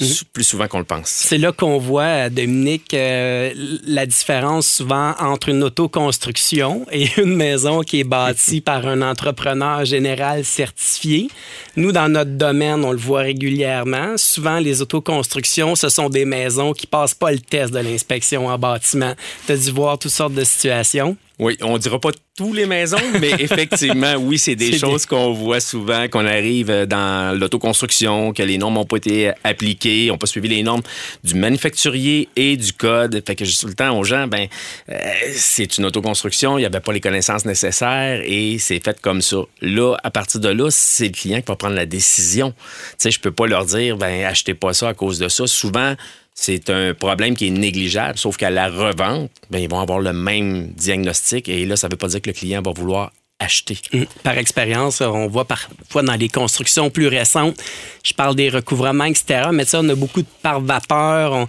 sou- 0.00 0.24
Plus 0.32 0.44
souvent 0.44 0.66
qu'on 0.66 0.78
le 0.78 0.84
pense. 0.84 1.08
C'est 1.08 1.36
là 1.38 1.52
qu'on 1.52 1.78
voit, 1.78 2.30
Dominique, 2.30 2.94
euh, 2.94 3.52
la 3.86 4.06
différence 4.06 4.66
souvent 4.66 5.14
entre 5.18 5.50
une 5.50 5.62
autoconstruction 5.62 6.86
et 6.90 7.06
une 7.18 7.36
maison 7.36 7.82
qui 7.82 8.00
est 8.00 8.04
bâtie 8.04 8.60
par 8.60 8.86
un 8.86 9.02
entrepreneur 9.02 9.84
général 9.84 10.44
certifié. 10.44 11.28
Nous, 11.76 11.92
dans 11.92 12.08
notre 12.08 12.30
domaine, 12.32 12.84
on 12.84 12.92
le 12.92 12.98
voit 12.98 13.20
régulièrement. 13.20 14.16
Souvent, 14.16 14.58
les 14.58 14.80
autoconstructions, 14.82 15.76
ce 15.76 15.88
sont 15.88 16.08
des 16.08 16.24
maisons 16.24 16.72
qui 16.72 16.86
passent 16.86 17.14
pas 17.14 17.30
le 17.32 17.38
test 17.38 17.72
de 17.72 17.78
l'inspection 17.78 18.46
en 18.48 18.58
bâtiment. 18.58 19.14
Tu 19.46 19.52
as 19.52 19.56
dû 19.56 19.70
voir 19.70 19.98
toutes 19.98 20.10
sortes 20.12 20.34
de 20.34 20.44
situations. 20.44 21.16
Oui, 21.40 21.56
on 21.62 21.78
dira 21.78 21.98
pas 21.98 22.10
tous 22.36 22.52
les 22.52 22.66
maisons, 22.66 23.00
mais 23.18 23.30
effectivement, 23.38 24.12
oui, 24.16 24.38
c'est 24.38 24.56
des 24.56 24.76
choses 24.76 25.06
qu'on 25.06 25.32
voit 25.32 25.60
souvent, 25.60 26.06
qu'on 26.06 26.26
arrive 26.26 26.84
dans 26.86 27.34
l'autoconstruction, 27.38 28.34
que 28.34 28.42
les 28.42 28.58
normes 28.58 28.74
n'ont 28.74 28.84
pas 28.84 28.98
été 28.98 29.32
appliquées, 29.42 30.08
n'ont 30.08 30.18
pas 30.18 30.26
suivi 30.26 30.48
les 30.48 30.62
normes 30.62 30.82
du 31.24 31.34
manufacturier 31.34 32.28
et 32.36 32.58
du 32.58 32.74
code. 32.74 33.22
Fait 33.26 33.34
que 33.36 33.46
je 33.46 33.52
dis 33.52 33.58
tout 33.58 33.68
le 33.68 33.74
temps 33.74 33.98
aux 33.98 34.04
gens, 34.04 34.26
ben, 34.26 34.48
euh, 34.90 34.98
c'est 35.32 35.78
une 35.78 35.86
autoconstruction, 35.86 36.58
il 36.58 36.60
n'y 36.60 36.66
avait 36.66 36.80
pas 36.80 36.92
les 36.92 37.00
connaissances 37.00 37.46
nécessaires 37.46 38.20
et 38.22 38.58
c'est 38.58 38.84
fait 38.84 39.00
comme 39.00 39.22
ça. 39.22 39.38
Là, 39.62 39.96
à 40.04 40.10
partir 40.10 40.40
de 40.40 40.50
là, 40.50 40.70
c'est 40.70 41.06
le 41.06 41.12
client 41.12 41.40
qui 41.40 41.46
va 41.46 41.56
prendre 41.56 41.74
la 41.74 41.86
décision. 41.86 42.52
Tu 42.52 42.96
sais, 42.98 43.10
je 43.10 43.18
peux 43.18 43.32
pas 43.32 43.46
leur 43.46 43.64
dire, 43.64 43.96
ben, 43.96 44.26
achetez 44.26 44.52
pas 44.52 44.74
ça 44.74 44.90
à 44.90 44.94
cause 44.94 45.18
de 45.18 45.28
ça. 45.28 45.46
Souvent, 45.46 45.94
c'est 46.42 46.70
un 46.70 46.94
problème 46.94 47.36
qui 47.36 47.48
est 47.48 47.50
négligeable, 47.50 48.16
sauf 48.16 48.38
qu'à 48.38 48.48
la 48.48 48.68
revente, 48.70 49.30
ben, 49.50 49.58
ils 49.58 49.68
vont 49.68 49.80
avoir 49.80 50.00
le 50.00 50.14
même 50.14 50.68
diagnostic 50.68 51.50
et 51.50 51.66
là, 51.66 51.76
ça 51.76 51.86
ne 51.86 51.92
veut 51.92 51.98
pas 51.98 52.08
dire 52.08 52.22
que 52.22 52.30
le 52.30 52.32
client 52.32 52.62
va 52.62 52.72
vouloir 52.72 53.12
acheter. 53.40 53.78
Par 54.22 54.38
expérience, 54.38 55.00
on 55.00 55.26
voit 55.26 55.46
parfois 55.46 56.02
dans 56.02 56.14
les 56.14 56.28
constructions 56.28 56.90
plus 56.90 57.08
récentes, 57.08 57.56
je 58.04 58.12
parle 58.12 58.34
des 58.34 58.50
recouvrements, 58.50 59.04
etc., 59.04 59.48
mais 59.52 59.64
ça, 59.64 59.80
on 59.82 59.88
a 59.88 59.94
beaucoup 59.94 60.20
de 60.20 60.26
par 60.42 60.60
vapeur. 60.60 61.46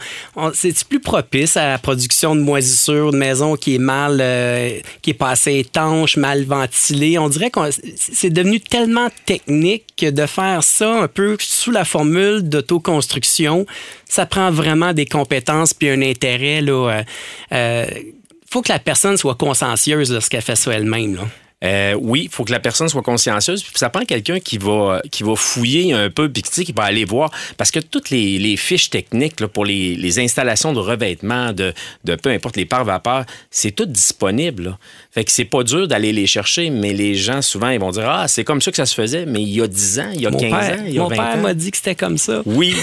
C'est 0.54 0.84
plus 0.86 1.00
propice 1.00 1.58
à 1.58 1.70
la 1.70 1.78
production 1.78 2.36
de 2.36 2.42
moisissures, 2.42 3.12
de 3.12 3.18
maisons 3.18 3.56
qui 3.56 3.76
est 3.76 3.80
mal, 3.80 4.20
euh, 4.22 4.80
qui 5.02 5.12
est 5.12 5.16
pas 5.16 5.30
assez 5.30 5.60
étanche, 5.60 6.18
mal 6.18 6.46
ventilée? 6.46 7.18
On 7.20 7.30
dirait 7.30 7.52
que 7.52 7.60
c'est 7.96 8.30
devenu 8.30 8.60
tellement 8.60 9.10
technique 9.26 9.84
que 9.98 10.10
de 10.10 10.26
faire 10.26 10.64
ça 10.64 11.04
un 11.04 11.08
peu 11.08 11.38
sous 11.40 11.72
la 11.72 11.86
formule 11.86 12.48
d'autoconstruction, 12.48 13.66
ça 14.06 14.26
prend 14.26 14.52
vraiment 14.52 14.94
des 14.94 15.06
compétences 15.06 15.74
puis 15.74 15.90
un 15.90 16.02
intérêt. 16.02 16.62
Là, 16.62 16.90
euh, 16.90 17.04
euh, 17.54 17.86
faut 18.50 18.62
que 18.62 18.72
la 18.72 18.80
personne 18.80 19.18
soit 19.18 19.36
consciencieuse 19.36 20.10
de 20.10 20.20
ce 20.20 20.30
qu'elle 20.30 20.42
fait 20.42 20.56
ça 20.56 20.74
elle-même. 20.74 21.20
Euh, 21.64 21.94
oui, 22.00 22.24
il 22.24 22.30
faut 22.30 22.44
que 22.44 22.52
la 22.52 22.60
personne 22.60 22.90
soit 22.90 23.02
consciencieuse. 23.04 23.62
Puis 23.62 23.74
ça 23.76 23.90
prend 23.90 24.04
quelqu'un 24.04 24.40
qui 24.40 24.58
va, 24.58 25.02
qui 25.12 25.24
va 25.24 25.36
fouiller 25.36 25.94
un 25.94 26.10
peu, 26.10 26.30
puis 26.30 26.42
tu 26.42 26.50
sais, 26.52 26.64
qui 26.64 26.72
va 26.72 26.84
aller 26.84 27.06
voir. 27.06 27.30
Parce 27.58 27.72
que 27.72 27.80
toutes 27.80 28.10
les, 28.10 28.40
les 28.40 28.58
fiches 28.58 28.90
techniques 28.90 29.40
là, 29.40 29.48
pour 29.48 29.66
les, 29.66 29.96
les 29.96 30.20
installations 30.20 30.74
de 30.74 30.80
revêtement, 30.80 31.54
de, 31.54 31.74
de 32.04 32.16
peu 32.16 32.30
importe 32.30 32.58
les 32.58 32.66
pare 32.66 32.84
vapeurs, 32.84 33.26
c'est 33.52 33.72
tout 33.72 33.86
disponible. 33.86 34.64
là. 34.64 34.78
Fait 35.12 35.24
que 35.24 35.32
c'est 35.32 35.46
pas 35.46 35.64
dur 35.64 35.88
d'aller 35.88 36.14
les 36.14 36.26
chercher, 36.26 36.70
mais 36.70 36.94
les 36.94 37.16
gens, 37.16 37.42
souvent, 37.42 37.70
ils 37.70 37.80
vont 37.80 37.92
dire 37.92 38.10
Ah, 38.10 38.28
c'est 38.28 38.44
comme 38.44 38.62
ça 38.62 38.72
que 38.72 38.78
ça 38.78 38.86
se 38.86 38.96
faisait, 38.96 39.26
mais 39.26 39.42
il 39.42 39.50
y 39.50 39.62
a 39.62 39.68
10 39.68 40.00
ans, 40.00 40.10
il 40.14 40.22
y 40.22 40.26
a 40.26 40.32
Mon 40.32 40.40
15 40.40 40.50
père, 40.52 40.80
ans, 40.80 40.84
il 40.88 40.94
y 40.94 40.98
a 40.98 41.02
mon 41.02 41.08
20 41.10 41.16
père 41.16 41.26
ans. 41.36 41.38
m'a 41.42 41.54
dit 41.54 41.70
que 41.72 41.78
c'était 41.78 41.96
comme 41.96 42.18
ça. 42.18 42.42
Oui. 42.46 42.76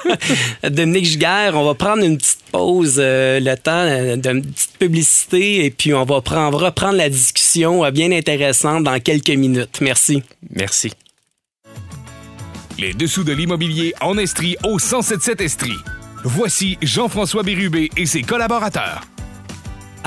Dominique 0.68 1.04
Giguère, 1.06 1.52
on 1.54 1.64
va 1.64 1.74
prendre 1.74 2.02
une 2.02 2.16
petite 2.16 2.38
pause, 2.50 2.96
euh, 2.98 3.40
le 3.40 3.54
temps 3.56 3.72
euh, 3.72 4.16
d'une 4.16 4.42
petite 4.42 4.78
publicité, 4.78 5.64
et 5.66 5.70
puis 5.70 5.92
on 5.94 6.04
va, 6.04 6.20
prendre, 6.20 6.58
reprendre 6.62 6.96
la 6.96 7.08
discussion 7.10 7.84
euh, 7.84 7.90
bien 7.90 8.10
intéressante 8.16 8.84
dans 8.84 8.98
quelques 9.00 9.30
minutes. 9.30 9.80
Merci. 9.80 10.22
Merci. 10.54 10.92
Les 12.78 12.92
dessous 12.92 13.24
de 13.24 13.32
l'immobilier 13.32 13.94
en 14.00 14.18
Estrie 14.18 14.56
au 14.64 14.76
1077 14.76 15.40
Estrie. 15.40 15.78
Voici 16.24 16.76
Jean-François 16.82 17.42
Bérubé 17.42 17.90
et 17.96 18.06
ses 18.06 18.22
collaborateurs. 18.22 19.02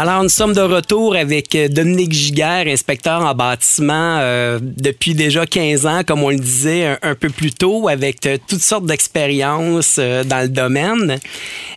Alors, 0.02 0.24
nous 0.24 0.30
sommes 0.30 0.54
de 0.54 0.62
retour 0.62 1.14
avec 1.14 1.54
euh, 1.56 1.68
Dominique 1.68 2.14
Giguère, 2.14 2.68
inspecteur 2.68 3.22
en 3.22 3.36
bâtiment 3.36 4.20
euh, 4.22 4.58
depuis 4.62 5.14
déjà 5.14 5.46
15 5.46 5.86
ans, 5.86 6.04
comme 6.08 6.24
on 6.24 6.30
le 6.30 6.38
disait 6.38 6.98
un, 7.02 7.16
peu 7.16 7.28
plus 7.28 7.52
tôt, 7.52 7.90
avec 7.90 8.26
euh, 8.26 8.38
toutes 8.48 8.62
sortes 8.62 8.86
d'expériences 8.86 9.98
euh, 10.00 10.24
dans 10.24 10.40
le 10.40 10.48
domaine. 10.48 11.20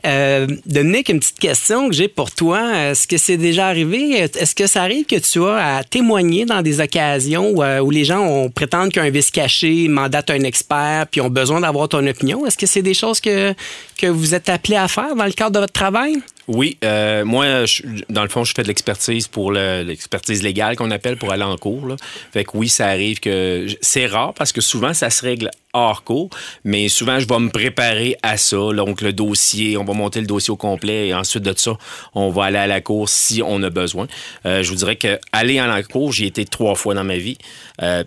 Euh, 0.06 0.46
Dominique, 0.66 1.08
une 1.08 1.18
petite 1.18 1.40
question 1.40 1.88
que 1.88 1.96
j'ai 1.96 2.06
pour 2.06 2.30
toi. 2.30 2.90
Est-ce 2.90 3.08
que 3.08 3.16
c'est 3.16 3.38
déjà 3.38 3.66
arrivé? 3.66 4.12
Est-ce 4.12 4.54
que 4.54 4.68
ça 4.68 4.82
arrive 4.82 5.04
que 5.04 5.16
tu 5.16 5.44
as 5.44 5.78
à 5.78 5.82
témoigner 5.82 6.44
dans 6.44 6.62
des 6.62 6.78
occasions 6.78 7.50
où, 7.50 7.64
où 7.64 7.90
les 7.90 8.04
gens 8.04 8.20
ont, 8.20 8.50
prétendent 8.50 8.92
qu'un 8.92 9.10
vice 9.10 9.32
caché 9.32 9.88
mandate 9.88 10.30
un 10.30 10.44
expert 10.44 11.08
puis 11.10 11.20
ont 11.20 11.28
besoin 11.28 11.60
d'avoir 11.60 11.88
ton 11.88 12.06
opinion? 12.06 12.46
Est-ce 12.46 12.56
que 12.56 12.66
c'est 12.66 12.82
des 12.82 12.94
choses 12.94 13.20
que, 13.20 13.52
que 13.98 14.06
vous 14.06 14.32
êtes 14.32 14.48
appelé 14.48 14.76
à 14.76 14.86
faire 14.86 15.16
dans 15.16 15.26
le 15.26 15.32
cadre 15.32 15.56
de 15.56 15.58
votre 15.58 15.72
travail? 15.72 16.22
Oui, 16.54 16.76
euh, 16.84 17.24
moi, 17.24 17.64
je- 17.64 17.82
dans 18.10 18.22
le 18.22 18.28
fond, 18.28 18.44
je 18.44 18.52
fais 18.54 18.62
de 18.62 18.68
l'expertise 18.68 19.26
pour 19.26 19.52
le- 19.52 19.82
l'expertise 19.82 20.42
légale 20.42 20.76
qu'on 20.76 20.90
appelle 20.90 21.16
pour 21.16 21.32
aller 21.32 21.44
en 21.44 21.56
cours. 21.56 21.86
là. 21.86 21.96
Fait 22.32 22.44
que 22.44 22.50
oui, 22.54 22.68
ça 22.68 22.86
arrive 22.88 23.20
que 23.20 23.66
c'est 23.80 24.06
rare 24.06 24.34
parce 24.34 24.52
que 24.52 24.60
souvent 24.60 24.92
ça 24.92 25.08
se 25.08 25.22
règle 25.24 25.50
hors 25.72 26.04
cours, 26.04 26.28
mais 26.64 26.88
souvent 26.88 27.18
je 27.18 27.26
vais 27.26 27.38
me 27.38 27.48
préparer 27.48 28.16
à 28.22 28.36
ça. 28.36 28.56
Donc 28.74 29.00
le 29.00 29.12
dossier, 29.12 29.76
on 29.78 29.84
va 29.84 29.94
monter 29.94 30.20
le 30.20 30.26
dossier 30.26 30.50
au 30.52 30.56
complet 30.56 31.08
et 31.08 31.14
ensuite 31.14 31.42
de 31.44 31.54
ça, 31.56 31.72
on 32.14 32.28
va 32.30 32.44
aller 32.44 32.58
à 32.58 32.66
la 32.66 32.80
cour 32.82 33.08
si 33.08 33.42
on 33.42 33.62
a 33.62 33.70
besoin. 33.70 34.06
Euh, 34.44 34.62
je 34.62 34.68
vous 34.70 34.76
dirais 34.76 34.96
que 34.96 35.18
aller 35.32 35.58
à 35.58 35.66
la 35.66 35.82
cour, 35.82 36.12
j'y 36.12 36.24
ai 36.24 36.26
été 36.26 36.44
trois 36.44 36.74
fois 36.74 36.94
dans 36.94 37.04
ma 37.04 37.16
vie. 37.16 37.38
Euh, 37.80 38.04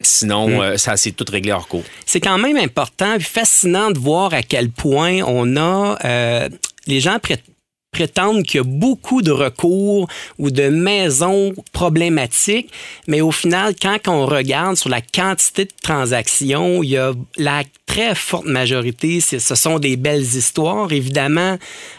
sinon, 0.00 0.60
euh, 0.62 0.76
ça 0.76 0.96
s'est 0.96 1.12
tout 1.12 1.24
réglé 1.30 1.52
hors 1.52 1.68
cours. 1.68 1.84
C'est 2.04 2.20
quand 2.20 2.38
même 2.38 2.56
important 2.56 3.14
et 3.14 3.20
fascinant 3.20 3.90
de 3.92 3.98
voir 3.98 4.34
à 4.34 4.42
quel 4.42 4.70
point 4.70 5.20
on 5.26 5.56
a. 5.56 5.96
euh, 6.04 6.48
les 6.86 7.00
gens 7.00 7.18
pré- 7.18 7.38
prétendent 7.94 8.42
qu'il 8.42 8.58
y 8.58 8.60
a 8.60 8.64
beaucoup 8.66 9.22
de 9.22 9.30
recours 9.30 10.08
ou 10.38 10.50
de 10.50 10.68
maisons 10.68 11.54
problématiques, 11.72 12.70
mais 13.06 13.20
au 13.20 13.30
final, 13.30 13.74
quand 13.80 14.08
on 14.08 14.26
regarde 14.26 14.76
sur 14.76 14.90
la 14.90 15.00
quantité 15.00 15.64
de 15.64 15.72
transactions, 15.80 16.82
il 16.82 16.90
y 16.90 16.96
a 16.96 17.12
la 17.36 17.62
très 17.86 18.14
forte 18.14 18.46
majorité, 18.46 19.20
ce 19.20 19.54
sont 19.54 19.78
des 19.78 19.96
belles 19.96 20.22
histoires. 20.22 20.90
Évidemment, 20.92 21.58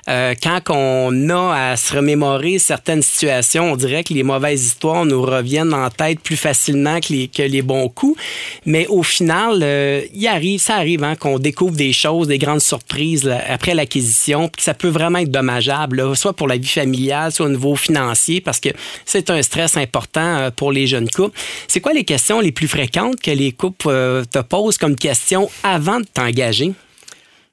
euh, 0.10 0.34
quand 0.42 0.60
on 0.70 1.30
a 1.30 1.72
à 1.72 1.78
se 1.78 1.96
remémorer 1.96 2.60
certaines 2.60 3.02
situations, 3.02 3.72
on 3.72 3.76
dirait 3.76 4.04
que 4.04 4.14
les 4.14 4.24
mauvaises 4.24 4.66
histoires 4.66 5.06
nous 5.06 5.22
reviennent 5.22 5.74
en 5.74 5.90
tête 5.90 6.20
plus 6.20 6.36
facilement 6.36 7.00
que 7.00 7.14
les, 7.14 7.28
que 7.28 7.44
les 7.44 7.62
bons 7.62 7.88
coups. 7.88 8.20
Mais 8.66 8.88
au 8.88 9.04
final, 9.04 9.60
euh, 9.62 10.02
il 10.14 10.28
arrive, 10.28 10.60
ça 10.60 10.76
arrive 10.76 11.04
hein, 11.04 11.16
qu'on 11.16 11.40
découvre 11.40 11.76
des 11.76 11.94
choses, 11.94 12.28
des 12.28 12.40
grandes 12.40 12.62
surprises 12.62 13.32
après 13.48 13.74
l'acquisition, 13.74 14.50
puis 14.50 14.64
ça 14.64 14.74
peut 14.74 14.90
vraiment 14.90 15.20
être 15.20 15.32
dommageable, 15.32 15.85
soit 16.16 16.34
pour 16.34 16.48
la 16.48 16.58
vie 16.58 16.68
familiale, 16.68 17.32
soit 17.32 17.46
au 17.46 17.50
niveau 17.50 17.76
financier, 17.76 18.42
parce 18.42 18.60
que 18.60 18.70
c'est 19.06 19.30
un 19.30 19.42
stress 19.42 19.78
important 19.78 20.38
euh, 20.38 20.52
pour 20.52 20.72
les 20.72 20.88
jeunes 20.88 21.10
couples. 21.10 21.38
C'est 21.68 21.82
quoi 21.82 21.94
les 21.94 22.04
questions 22.04 22.40
les 22.40 22.52
plus 22.52 22.68
fréquentes 22.68 23.20
que 23.22 23.32
les 23.32 23.52
couples 23.52 23.88
euh, 23.90 24.24
te 24.26 24.40
posent 24.40 24.78
comme 24.78 24.96
question 24.96 25.50
avant 25.64 26.00
de 26.00 26.06
t'engager? 26.06 26.74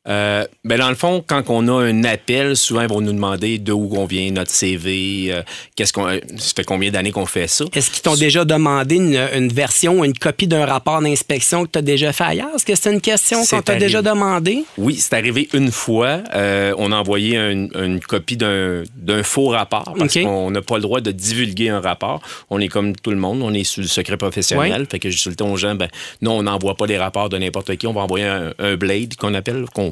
Euh, 0.09 0.45
ben 0.65 0.79
dans 0.79 0.89
le 0.89 0.97
fond, 0.97 1.23
quand 1.25 1.45
on 1.49 1.69
a 1.69 1.81
un 1.85 2.03
appel, 2.03 2.57
souvent 2.57 2.83
ils 2.83 2.89
vont 2.89 3.01
nous 3.01 3.13
demander 3.13 3.59
de 3.59 3.71
où 3.73 3.89
on 3.97 4.05
vient, 4.05 4.33
notre 4.33 4.51
CV, 4.51 5.29
euh, 5.31 5.43
qu'est-ce 5.77 5.93
qu'on, 5.93 6.09
euh, 6.09 6.19
ça 6.39 6.53
fait 6.57 6.65
combien 6.65 6.91
d'années 6.91 7.13
qu'on 7.13 7.25
fait 7.27 7.47
ça? 7.47 7.65
Est-ce 7.73 7.89
qu'ils 7.91 8.03
t'ont 8.03 8.17
déjà 8.17 8.45
demandé 8.45 8.97
une, 8.97 9.17
une 9.35 9.49
version, 9.53 10.03
une 10.03 10.13
copie 10.19 10.49
d'un 10.49 10.67
rapport 10.67 11.01
d'inspection 11.03 11.65
que 11.67 11.71
tu 11.71 11.79
as 11.79 11.83
déjà 11.83 12.13
fait 12.13 12.25
ailleurs? 12.25 12.49
Est-ce 12.57 12.65
que 12.67 12.75
c'est 12.75 12.93
une 12.93 13.01
question 13.01 13.45
qu'on 13.59 13.63
t'a 13.63 13.75
déjà 13.77 14.03
demandé? 14.03 14.65
Oui, 14.77 14.97
c'est 14.97 15.15
arrivé 15.15 15.49
une 15.55 15.71
fois. 15.71 16.19
Euh, 16.35 16.75
on 16.79 16.91
a 16.91 16.97
envoyé 16.97 17.37
un- 17.37 17.69
une 17.69 18.01
copie 18.01 18.37
d'un, 18.37 18.83
d'un 18.97 19.23
faux 19.23 19.49
rapport 19.49 19.95
parce 19.97 20.15
qu'on 20.25 20.51
n'a 20.51 20.63
pas 20.63 20.77
le 20.77 20.83
droit 20.83 21.01
de 21.01 21.13
divulguer 21.13 21.69
un 21.69 21.81
rapport. 21.81 22.21
On 22.51 22.59
est 22.59 22.67
comme 22.69 22.97
tout 22.97 23.11
le 23.11 23.17
monde, 23.19 23.41
on 23.43 23.55
est 23.55 23.63
sous 23.63 23.83
le 23.83 23.87
secret 23.87 24.17
professionnel. 24.17 24.87
Fait 24.91 24.99
que 24.99 25.11
je 25.11 25.23
dis 25.23 25.29
le 25.29 25.37
temps 25.37 25.53
aux 25.53 25.57
gens, 25.57 25.77
ben 25.77 25.89
non, 26.23 26.39
on 26.39 26.43
n'envoie 26.43 26.75
pas 26.77 26.87
les 26.87 26.99
rapports 26.99 27.29
de 27.29 27.39
n'importe 27.39 27.77
qui. 27.77 27.87
On 27.87 27.93
va 27.93 28.01
envoyer 28.01 28.25
un, 28.27 28.53
un 28.59 28.75
blade 28.75 29.15
qu'on 29.15 29.35
appelle, 29.35 29.65
qu'on, 29.73 29.92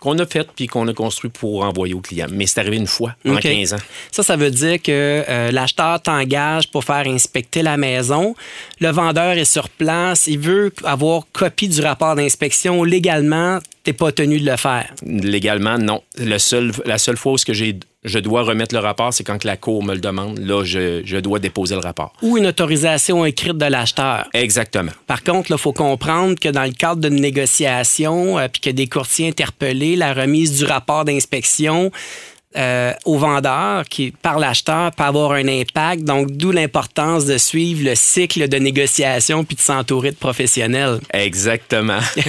qu'on 0.00 0.18
a 0.18 0.26
fait 0.26 0.48
puis 0.54 0.66
qu'on 0.66 0.86
a 0.88 0.92
construit 0.92 1.30
pour 1.30 1.64
envoyer 1.64 1.94
au 1.94 2.00
client. 2.00 2.26
Mais 2.30 2.46
c'est 2.46 2.60
arrivé 2.60 2.76
une 2.76 2.86
fois 2.86 3.14
en 3.26 3.34
OK. 3.34 3.40
15 3.40 3.74
ans. 3.74 3.78
Ça, 4.10 4.22
ça 4.22 4.36
veut 4.36 4.50
dire 4.50 4.80
que 4.82 5.24
euh, 5.28 5.50
l'acheteur 5.50 6.00
t'engage 6.00 6.70
pour 6.70 6.84
faire 6.84 7.06
inspecter 7.06 7.62
la 7.62 7.76
maison. 7.76 8.34
Le 8.80 8.90
vendeur 8.90 9.32
est 9.32 9.44
sur 9.44 9.68
place. 9.68 10.26
Il 10.26 10.38
veut 10.38 10.72
avoir 10.84 11.22
copie 11.32 11.68
du 11.68 11.80
rapport 11.80 12.14
d'inspection. 12.14 12.84
Légalement, 12.84 13.60
tu 13.86 13.94
pas 13.94 14.12
tenu 14.12 14.40
de 14.40 14.50
le 14.50 14.56
faire. 14.56 14.92
Légalement, 15.04 15.78
non. 15.78 16.02
Le 16.18 16.38
seul, 16.38 16.72
la 16.84 16.98
seule 16.98 17.16
fois 17.16 17.32
où 17.32 17.38
ce 17.38 17.46
que 17.46 17.54
j'ai, 17.54 17.78
je 18.02 18.18
dois 18.18 18.42
remettre 18.42 18.74
le 18.74 18.80
rapport, 18.80 19.14
c'est 19.14 19.22
quand 19.22 19.44
la 19.44 19.56
cour 19.56 19.84
me 19.84 19.94
le 19.94 20.00
demande. 20.00 20.38
Là, 20.38 20.64
je, 20.64 21.02
je 21.04 21.16
dois 21.18 21.38
déposer 21.38 21.76
le 21.76 21.80
rapport. 21.80 22.12
Ou 22.20 22.36
une 22.36 22.46
autorisation 22.46 23.24
écrite 23.24 23.56
de 23.56 23.66
l'acheteur. 23.66 24.26
Exactement. 24.34 24.90
Par 25.06 25.22
contre, 25.22 25.52
il 25.52 25.58
faut 25.58 25.72
comprendre 25.72 26.34
que 26.38 26.48
dans 26.48 26.64
le 26.64 26.72
cadre 26.72 27.00
d'une 27.00 27.20
négociation, 27.20 28.38
euh, 28.38 28.48
puis 28.48 28.60
que 28.60 28.70
des 28.70 28.88
courtiers 28.88 29.28
interpellés, 29.28 29.85
la 29.94 30.14
remise 30.14 30.58
du 30.58 30.64
rapport 30.64 31.04
d'inspection 31.04 31.92
euh, 32.56 32.92
au 33.04 33.18
vendeur 33.18 33.84
qui 33.84 34.10
par 34.10 34.38
l'acheteur 34.38 34.92
peut 34.92 35.04
avoir 35.04 35.32
un 35.32 35.46
impact. 35.48 36.02
Donc, 36.04 36.30
d'où 36.30 36.52
l'importance 36.52 37.24
de 37.26 37.38
suivre 37.38 37.84
le 37.84 37.94
cycle 37.94 38.48
de 38.48 38.56
négociation 38.56 39.44
puis 39.44 39.56
de 39.56 39.60
s'entourer 39.60 40.10
de 40.10 40.16
professionnels. 40.16 41.00
Exactement. 41.12 41.98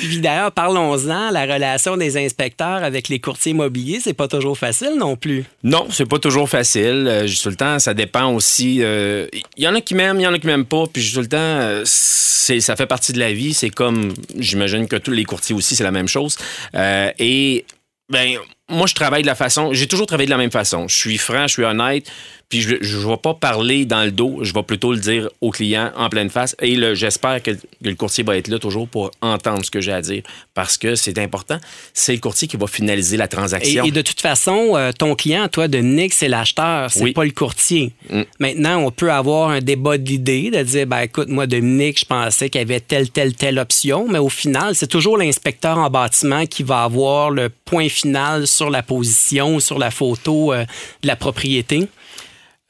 Puis 0.00 0.20
d'ailleurs, 0.20 0.52
parlons-en, 0.52 1.30
la 1.30 1.42
relation 1.42 1.96
des 1.96 2.16
inspecteurs 2.16 2.82
avec 2.82 3.08
les 3.08 3.18
courtiers 3.18 3.52
immobiliers, 3.52 4.00
c'est 4.02 4.12
pas 4.14 4.28
toujours 4.28 4.58
facile 4.58 4.94
non 4.98 5.16
plus. 5.16 5.44
Non, 5.62 5.86
c'est 5.90 6.06
pas 6.08 6.18
toujours 6.18 6.48
facile. 6.48 7.06
Euh, 7.08 7.26
juste 7.26 7.42
tout 7.44 7.50
le 7.50 7.56
temps, 7.56 7.78
ça 7.78 7.94
dépend 7.94 8.32
aussi. 8.32 8.78
euh, 8.82 9.26
Il 9.56 9.64
y 9.64 9.68
en 9.68 9.74
a 9.74 9.80
qui 9.80 9.94
m'aiment, 9.94 10.18
il 10.20 10.22
y 10.22 10.26
en 10.26 10.32
a 10.34 10.38
qui 10.38 10.46
m'aiment 10.46 10.64
pas. 10.64 10.84
Puis 10.92 11.02
juste 11.02 11.14
tout 11.14 11.20
le 11.20 11.28
temps, 11.28 11.36
euh, 11.38 11.82
c'est, 11.84 12.60
ça 12.60 12.76
fait 12.76 12.86
partie 12.86 13.12
de 13.12 13.18
la 13.18 13.32
vie. 13.32 13.54
C'est 13.54 13.70
comme, 13.70 14.12
j'imagine 14.38 14.88
que 14.88 14.96
tous 14.96 15.12
les 15.12 15.24
courtiers 15.24 15.54
aussi, 15.54 15.76
c'est 15.76 15.84
la 15.84 15.90
même 15.90 16.08
chose. 16.08 16.36
Euh, 16.74 17.10
et 17.18 17.64
ben, 18.08 18.38
moi, 18.68 18.86
je 18.86 18.94
travaille 18.94 19.22
de 19.22 19.26
la 19.26 19.34
façon. 19.34 19.72
J'ai 19.72 19.86
toujours 19.86 20.06
travaillé 20.06 20.26
de 20.26 20.30
la 20.32 20.36
même 20.36 20.50
façon. 20.50 20.88
Je 20.88 20.96
suis 20.96 21.18
franc, 21.18 21.46
je 21.46 21.54
suis 21.54 21.64
honnête. 21.64 22.10
Puis 22.52 22.60
je 22.60 22.74
ne 22.74 23.08
vais 23.08 23.16
pas 23.16 23.32
parler 23.32 23.86
dans 23.86 24.04
le 24.04 24.10
dos. 24.10 24.40
Je 24.42 24.52
vais 24.52 24.62
plutôt 24.62 24.92
le 24.92 24.98
dire 24.98 25.30
au 25.40 25.50
client 25.50 25.90
en 25.96 26.10
pleine 26.10 26.28
face. 26.28 26.54
Et 26.60 26.76
j'espère 26.94 27.42
que, 27.42 27.52
que 27.52 27.58
le 27.82 27.94
courtier 27.94 28.24
va 28.24 28.36
être 28.36 28.48
là 28.48 28.58
toujours 28.58 28.86
pour 28.86 29.10
entendre 29.22 29.64
ce 29.64 29.70
que 29.70 29.80
j'ai 29.80 29.90
à 29.92 30.02
dire. 30.02 30.22
Parce 30.52 30.76
que 30.76 30.94
c'est 30.94 31.16
important. 31.18 31.56
C'est 31.94 32.12
le 32.12 32.18
courtier 32.18 32.46
qui 32.46 32.58
va 32.58 32.66
finaliser 32.66 33.16
la 33.16 33.24
Et, 33.24 33.28
transaction. 33.28 33.84
et 33.86 33.90
de 33.90 34.02
toute 34.02 34.20
façon, 34.20 34.72
euh, 34.76 34.92
ton 34.92 35.14
client, 35.14 35.48
toi, 35.48 35.66
de 35.66 35.78
Nick, 35.78 36.12
c'est 36.12 36.28
l'acheteur, 36.28 36.90
c'est 36.90 37.02
Oui. 37.02 37.12
pas 37.14 37.24
le 37.24 37.30
courtier. 37.30 37.92
Mm. 38.10 38.20
Maintenant, 38.38 38.78
on 38.84 38.90
peut 38.90 39.10
avoir 39.10 39.48
un 39.48 39.60
débat 39.60 39.96
d'idées, 39.96 40.50
de 40.50 40.62
dire, 40.62 40.86
ben 40.86 41.00
écoute, 41.00 41.28
moi, 41.28 41.46
Dominique, 41.46 42.00
je 42.00 42.04
pensais 42.04 42.50
qu'il 42.50 42.60
y 42.60 42.64
avait 42.64 42.80
telle, 42.80 43.08
telle, 43.08 43.32
telle 43.34 43.58
option, 43.58 44.06
mais 44.10 44.18
au 44.18 44.28
final, 44.28 44.74
c'est 44.74 44.88
toujours 44.88 45.16
l'inspecteur 45.16 45.78
en 45.78 45.88
bâtiment 45.88 46.44
qui 46.44 46.64
va 46.64 46.82
avoir 46.82 47.30
le 47.30 47.48
point 47.48 47.88
final 47.88 48.46
sur 48.46 48.68
la 48.68 48.82
position, 48.82 49.58
sur 49.58 49.78
la 49.78 49.90
photo 49.90 50.52
euh, 50.52 50.66
de 51.02 51.06
la 51.08 51.16
propriété. 51.16 51.88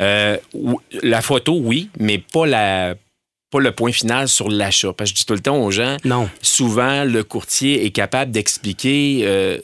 Euh, 0.03 0.37
la 1.03 1.23
photo, 1.23 1.59
oui, 1.63 1.89
mais 1.99 2.19
pas 2.19 2.47
la 2.47 2.95
pas 3.51 3.61
le 3.61 3.71
point 3.73 3.93
final 3.93 4.29
sur 4.29 4.49
l'achat. 4.51 4.93
Parce 4.95 5.11
que 5.13 5.17
je 5.19 5.21
dis 5.23 5.27
tout 5.27 5.35
le 5.35 5.41
temps 5.41 5.63
aux 5.63 5.71
gens, 5.71 5.99
Non. 6.05 6.29
souvent, 6.41 7.05
le 7.05 7.23
courtier 7.23 7.85
est 7.85 7.91
capable 7.91 8.31
d'expliquer. 8.33 9.21
euh, 9.25 9.59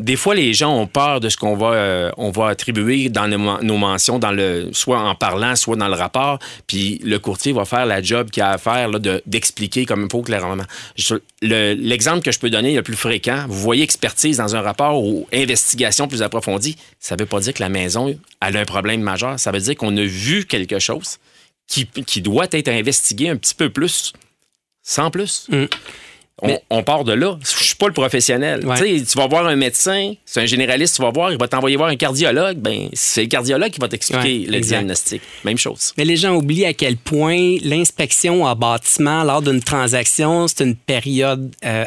des 0.00 0.16
fois, 0.16 0.34
les 0.34 0.52
gens 0.54 0.74
ont 0.76 0.86
peur 0.86 1.20
de 1.20 1.28
ce 1.28 1.36
qu'on 1.36 1.56
va, 1.56 1.72
euh, 1.74 2.10
va 2.18 2.48
attribuer 2.48 3.08
dans 3.08 3.28
nos, 3.28 3.38
men- 3.38 3.58
nos 3.62 3.76
mentions, 3.76 4.18
dans 4.18 4.32
le, 4.32 4.70
soit 4.72 5.00
en 5.00 5.14
parlant, 5.14 5.54
soit 5.56 5.76
dans 5.76 5.88
le 5.88 5.94
rapport. 5.94 6.38
Puis 6.66 7.00
le 7.04 7.18
courtier 7.18 7.52
va 7.52 7.64
faire 7.64 7.86
la 7.86 8.02
job 8.02 8.30
qu'il 8.30 8.42
a 8.42 8.50
à 8.50 8.58
faire 8.58 8.90
de- 8.98 9.22
d'expliquer 9.26 9.86
comme 9.86 10.02
il 10.04 10.10
faut 10.10 10.22
clairement. 10.22 10.64
L'exemple 11.42 12.22
que 12.22 12.32
je 12.32 12.38
peux 12.38 12.50
donner 12.50 12.74
le 12.74 12.82
plus 12.82 12.96
fréquent, 12.96 13.44
vous 13.48 13.60
voyez 13.60 13.82
expertise 13.82 14.38
dans 14.38 14.56
un 14.56 14.60
rapport 14.60 15.02
ou 15.04 15.26
investigation 15.32 16.08
plus 16.08 16.22
approfondie, 16.22 16.76
ça 16.98 17.14
ne 17.16 17.20
veut 17.20 17.26
pas 17.26 17.40
dire 17.40 17.54
que 17.54 17.62
la 17.62 17.68
maison 17.68 18.16
a 18.40 18.46
un 18.48 18.64
problème 18.64 19.00
majeur. 19.02 19.38
Ça 19.38 19.50
veut 19.52 19.60
dire 19.60 19.76
qu'on 19.76 19.96
a 19.96 20.02
vu 20.04 20.44
quelque 20.46 20.78
chose 20.78 21.18
qui, 21.66 21.86
qui 21.86 22.20
doit 22.20 22.46
être 22.52 22.68
investigué 22.68 23.28
un 23.30 23.36
petit 23.36 23.54
peu 23.54 23.70
plus, 23.70 24.12
sans 24.82 25.10
plus. 25.10 25.46
Mm. 25.48 25.64
On, 26.70 26.82
part 26.82 27.04
de 27.04 27.12
là. 27.12 27.38
Je 27.42 27.64
suis 27.64 27.76
pas 27.76 27.86
le 27.86 27.92
professionnel. 27.92 28.66
Ouais. 28.66 29.02
Tu 29.02 29.16
vas 29.16 29.26
voir 29.28 29.46
un 29.46 29.56
médecin, 29.56 30.14
c'est 30.24 30.40
un 30.40 30.46
généraliste, 30.46 30.96
tu 30.96 31.02
vas 31.02 31.10
voir, 31.10 31.30
il 31.30 31.38
va 31.38 31.46
t'envoyer 31.46 31.76
voir 31.76 31.88
un 31.88 31.96
cardiologue. 31.96 32.58
Ben, 32.58 32.88
c'est 32.92 33.22
le 33.22 33.28
cardiologue 33.28 33.70
qui 33.70 33.80
va 33.80 33.88
t'expliquer 33.88 34.40
Ouais, 34.40 34.46
le 34.46 34.56
exact. 34.56 34.78
diagnostic. 34.78 35.22
Même 35.44 35.58
chose. 35.58 35.92
Mais 35.96 36.04
les 36.04 36.16
gens 36.16 36.34
oublient 36.34 36.64
à 36.66 36.72
quel 36.74 36.96
point 36.96 37.56
l'inspection 37.62 38.44
en 38.44 38.56
bâtiment 38.56 39.22
lors 39.22 39.42
d'une 39.42 39.62
transaction, 39.62 40.48
c'est 40.48 40.64
une 40.64 40.76
période 40.76 41.54
euh, 41.64 41.84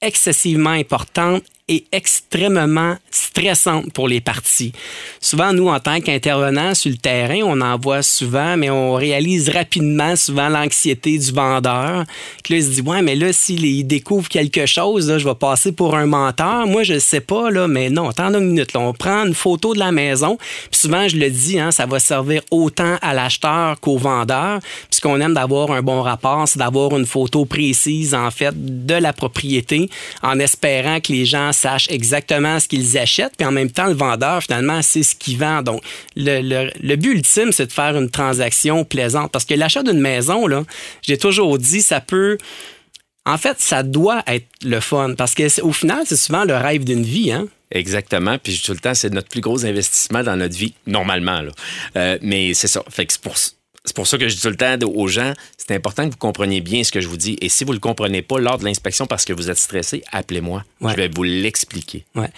excessivement 0.00 0.70
importante 0.70 1.44
et 1.66 1.86
extrêmement 1.92 2.96
stressante 3.10 3.90
pour 3.94 4.06
les 4.06 4.20
parties. 4.20 4.72
Souvent, 5.18 5.54
nous, 5.54 5.68
en 5.68 5.80
tant 5.80 6.00
qu'intervenants 6.00 6.74
sur 6.74 6.90
le 6.90 6.98
terrain, 6.98 7.40
on 7.42 7.62
en 7.62 7.78
voit 7.78 8.02
souvent, 8.02 8.58
mais 8.58 8.68
on 8.68 8.92
réalise 8.92 9.48
rapidement 9.48 10.14
souvent 10.14 10.50
l'anxiété 10.50 11.16
du 11.16 11.32
vendeur. 11.32 12.04
Que 12.42 12.52
là, 12.52 12.58
il 12.58 12.64
se 12.64 12.68
dit, 12.68 12.80
ouais, 12.82 13.00
mais 13.00 13.16
là, 13.16 13.32
s'il 13.32 13.64
il 13.64 13.84
découvre 13.84 14.28
quelque 14.28 14.66
chose, 14.66 15.16
je 15.16 15.26
vais 15.26 15.34
passer 15.34 15.72
pour 15.72 15.96
un 15.96 16.04
menteur. 16.04 16.66
Moi, 16.66 16.82
je 16.82 16.94
ne 16.94 16.98
sais 16.98 17.20
pas, 17.20 17.50
là, 17.50 17.66
mais 17.66 17.88
non, 17.88 18.10
attends 18.10 18.34
une 18.34 18.48
minute. 18.48 18.74
là. 18.74 18.80
on 18.80 18.92
prend 18.92 19.24
une 19.24 19.34
photo 19.34 19.72
de 19.72 19.78
la 19.78 19.90
maison. 19.90 20.36
Puis 20.70 20.80
souvent, 20.80 21.08
je 21.08 21.16
le 21.16 21.30
dis, 21.30 21.58
hein, 21.58 21.70
ça 21.70 21.86
va 21.86 21.98
servir 21.98 22.42
autant 22.50 22.98
à 23.00 23.14
l'acheteur 23.14 23.80
qu'au 23.80 23.96
vendeur. 23.96 24.60
Puis 24.90 24.93
ce 24.94 25.00
qu'on 25.00 25.20
aime 25.20 25.34
d'avoir 25.34 25.70
un 25.72 25.82
bon 25.82 26.02
rapport, 26.02 26.46
c'est 26.48 26.58
d'avoir 26.58 26.96
une 26.96 27.06
photo 27.06 27.44
précise, 27.44 28.14
en 28.14 28.30
fait, 28.30 28.54
de 28.54 28.94
la 28.94 29.12
propriété, 29.12 29.90
en 30.22 30.38
espérant 30.38 31.00
que 31.00 31.12
les 31.12 31.24
gens 31.24 31.52
sachent 31.52 31.90
exactement 31.90 32.60
ce 32.60 32.68
qu'ils 32.68 32.96
achètent. 32.98 33.36
Puis 33.36 33.46
en 33.46 33.52
même 33.52 33.70
temps, 33.70 33.86
le 33.86 33.94
vendeur, 33.94 34.42
finalement, 34.42 34.82
c'est 34.82 35.02
ce 35.02 35.14
qu'il 35.14 35.38
vend. 35.38 35.62
Donc, 35.62 35.82
le, 36.16 36.96
but 36.96 37.12
ultime, 37.14 37.52
c'est 37.52 37.66
de 37.66 37.72
faire 37.72 37.96
une 37.96 38.10
transaction 38.10 38.84
plaisante. 38.84 39.30
Parce 39.32 39.44
que 39.44 39.54
l'achat 39.54 39.82
d'une 39.82 40.00
maison, 40.00 40.46
là, 40.46 40.64
j'ai 41.02 41.18
toujours 41.18 41.58
dit, 41.58 41.82
ça 41.82 42.00
peut 42.00 42.38
En 43.26 43.38
fait, 43.38 43.60
ça 43.60 43.82
doit 43.82 44.22
être 44.26 44.46
le 44.62 44.80
fun 44.80 45.14
parce 45.16 45.34
qu'au 45.34 45.72
final, 45.72 46.02
c'est 46.04 46.16
souvent 46.16 46.44
le 46.44 46.54
rêve 46.54 46.84
d'une 46.84 47.02
vie. 47.04 47.32
Hein? 47.32 47.46
Exactement. 47.70 48.38
Puis 48.38 48.60
tout 48.64 48.72
le 48.72 48.78
temps, 48.78 48.94
c'est 48.94 49.12
notre 49.12 49.28
plus 49.28 49.40
gros 49.40 49.64
investissement 49.64 50.22
dans 50.22 50.36
notre 50.36 50.56
vie, 50.56 50.74
normalement. 50.86 51.40
Là. 51.40 51.50
Euh, 51.96 52.18
mais 52.22 52.54
c'est 52.54 52.68
ça. 52.68 52.82
Fait 52.88 53.06
que 53.06 53.12
c'est 53.12 53.22
pour, 53.22 53.34
c'est 53.84 53.94
pour 53.94 54.06
ça 54.06 54.16
que 54.16 54.28
je 54.28 54.34
dis 54.34 54.40
tout 54.40 54.48
le 54.48 54.56
temps 54.56 54.78
aux 54.94 55.08
gens, 55.08 55.34
c'est 55.58 55.74
important 55.74 56.06
que 56.06 56.12
vous 56.12 56.18
compreniez 56.18 56.62
bien 56.62 56.82
ce 56.84 56.90
que 56.90 57.00
je 57.00 57.08
vous 57.08 57.18
dis. 57.18 57.36
Et 57.42 57.50
si 57.50 57.64
vous 57.64 57.72
ne 57.72 57.76
le 57.76 57.80
comprenez 57.80 58.22
pas 58.22 58.38
lors 58.38 58.58
de 58.58 58.64
l'inspection 58.64 59.06
parce 59.06 59.24
que 59.24 59.32
vous 59.32 59.50
êtes 59.50 59.58
stressé, 59.58 60.02
appelez-moi. 60.10 60.64
Je 60.80 60.96
vais 60.96 61.08
vous 61.08 61.22
l'expliquer. 61.22 62.04
Ouais. 62.14 62.30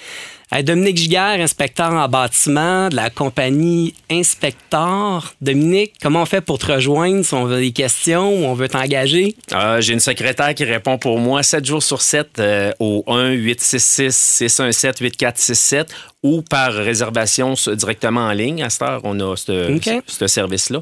Dominique 0.62 0.96
Giguère, 0.96 1.40
inspecteur 1.40 1.92
en 1.92 2.08
bâtiment 2.08 2.88
de 2.88 2.96
la 2.96 3.10
compagnie 3.10 3.92
Inspector. 4.10 5.34
Dominique, 5.40 5.94
comment 6.00 6.22
on 6.22 6.26
fait 6.26 6.40
pour 6.40 6.58
te 6.58 6.72
rejoindre 6.72 7.24
si 7.24 7.34
on 7.34 7.44
veut 7.44 7.60
des 7.60 7.72
questions 7.72 8.30
ou 8.30 8.44
on 8.44 8.54
veut 8.54 8.68
t'engager? 8.68 9.34
Euh, 9.52 9.80
j'ai 9.80 9.92
une 9.92 10.00
secrétaire 10.00 10.54
qui 10.54 10.64
répond 10.64 10.98
pour 10.98 11.18
moi 11.18 11.42
7 11.42 11.64
jours 11.64 11.82
sur 11.82 12.00
7 12.00 12.38
euh, 12.38 12.72
au 12.78 13.02
1-866-617-8467 13.08 15.86
ou 16.22 16.42
par 16.42 16.72
réservation 16.72 17.54
directement 17.74 18.28
en 18.28 18.32
ligne. 18.32 18.62
À 18.62 18.70
cette 18.70 18.82
heure, 18.82 19.00
on 19.04 19.18
a 19.20 19.36
ce 19.36 20.26
service-là. 20.26 20.80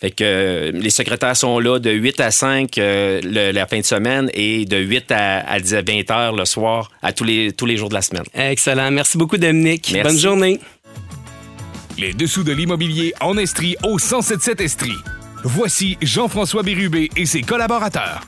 Fait 0.00 0.10
que 0.10 0.24
euh, 0.24 0.72
les 0.72 0.90
secrétaires 0.90 1.36
sont 1.36 1.58
là 1.58 1.78
de 1.78 1.90
8 1.90 2.20
à 2.20 2.30
5 2.30 2.76
la 2.76 3.66
fin 3.66 3.80
de 3.80 3.84
semaine 3.84 4.30
et 4.34 4.64
de 4.64 4.76
8 4.76 5.10
à, 5.12 5.38
à 5.40 5.58
20 5.58 6.10
heures 6.10 6.34
le 6.34 6.44
soir 6.44 6.90
à 7.02 7.12
tous 7.12 7.24
les, 7.24 7.52
tous 7.52 7.66
les 7.66 7.76
jours 7.76 7.88
de 7.88 7.94
la 7.94 8.02
semaine. 8.02 8.24
Excellent. 8.34 8.90
Merci 8.90 9.06
Merci 9.06 9.18
beaucoup, 9.18 9.38
Dominique. 9.38 9.96
Bonne 10.02 10.18
journée. 10.18 10.58
Les 11.96 12.12
dessous 12.12 12.42
de 12.42 12.50
l'immobilier 12.50 13.14
en 13.20 13.38
Estrie 13.38 13.76
au 13.84 13.98
1077 13.98 14.60
Estrie. 14.60 14.96
Voici 15.44 15.96
Jean-François 16.02 16.64
Bérubé 16.64 17.08
et 17.16 17.24
ses 17.24 17.42
collaborateurs. 17.42 18.22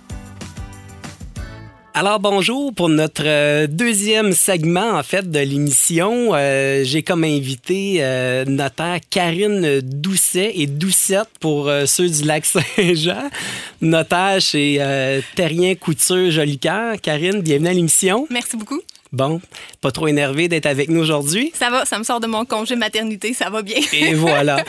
Alors 2.01 2.21
bonjour 2.21 2.73
pour 2.73 2.89
notre 2.89 3.25
euh, 3.27 3.67
deuxième 3.67 4.33
segment 4.33 4.93
en 4.93 5.03
fait 5.03 5.29
de 5.29 5.41
l'émission. 5.41 6.31
Euh, 6.33 6.85
j'ai 6.85 7.03
comme 7.03 7.25
invité 7.25 7.97
euh, 7.99 8.45
notaire 8.45 9.01
Karine 9.11 9.81
Doucet 9.81 10.53
et 10.55 10.69
Doucette 10.69 11.27
pour 11.41 11.69
ceux 11.87 12.09
du 12.09 12.23
lac 12.23 12.47
Saint-Jean. 12.47 13.29
Notaire 13.81 14.41
chez 14.41 14.81
Terrien 15.35 15.75
Couture 15.75 16.31
Jolicoeur. 16.31 17.01
Karine, 17.03 17.41
bienvenue 17.41 17.69
à 17.69 17.73
l'émission. 17.73 18.29
Merci 18.31 18.57
beaucoup. 18.57 18.81
Bon, 19.11 19.41
pas 19.81 19.91
trop 19.91 20.07
énervé 20.07 20.47
d'être 20.47 20.67
avec 20.67 20.91
nous 20.91 21.01
aujourd'hui? 21.01 21.51
Ça 21.53 21.69
va, 21.69 21.85
ça 21.85 21.99
me 21.99 22.05
sort 22.05 22.21
de 22.21 22.29
mon 22.29 22.45
congé 22.45 22.77
maternité, 22.77 23.35
ça 23.35 23.51
va 23.51 23.63
bien. 23.63 23.81
Et 23.93 24.15
voilà. 24.15 24.63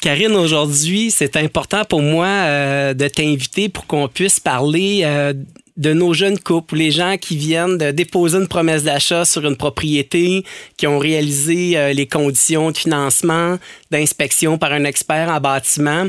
Karine, 0.00 0.36
aujourd'hui, 0.36 1.10
c'est 1.10 1.36
important 1.36 1.84
pour 1.84 2.02
moi 2.02 2.26
euh, 2.26 2.94
de 2.94 3.08
t'inviter 3.08 3.68
pour 3.68 3.86
qu'on 3.86 4.08
puisse 4.08 4.40
parler 4.40 5.02
euh, 5.04 5.32
de 5.76 5.92
nos 5.92 6.14
jeunes 6.14 6.38
couples, 6.38 6.76
les 6.76 6.90
gens 6.90 7.16
qui 7.18 7.36
viennent 7.36 7.78
de 7.78 7.90
déposer 7.90 8.38
une 8.38 8.48
promesse 8.48 8.82
d'achat 8.82 9.24
sur 9.24 9.46
une 9.46 9.56
propriété, 9.56 10.44
qui 10.76 10.86
ont 10.86 10.98
réalisé 10.98 11.76
euh, 11.76 11.92
les 11.92 12.06
conditions 12.06 12.70
de 12.70 12.76
financement, 12.76 13.58
d'inspection 13.90 14.58
par 14.58 14.72
un 14.72 14.84
expert 14.84 15.28
en 15.28 15.40
bâtiment 15.40 16.06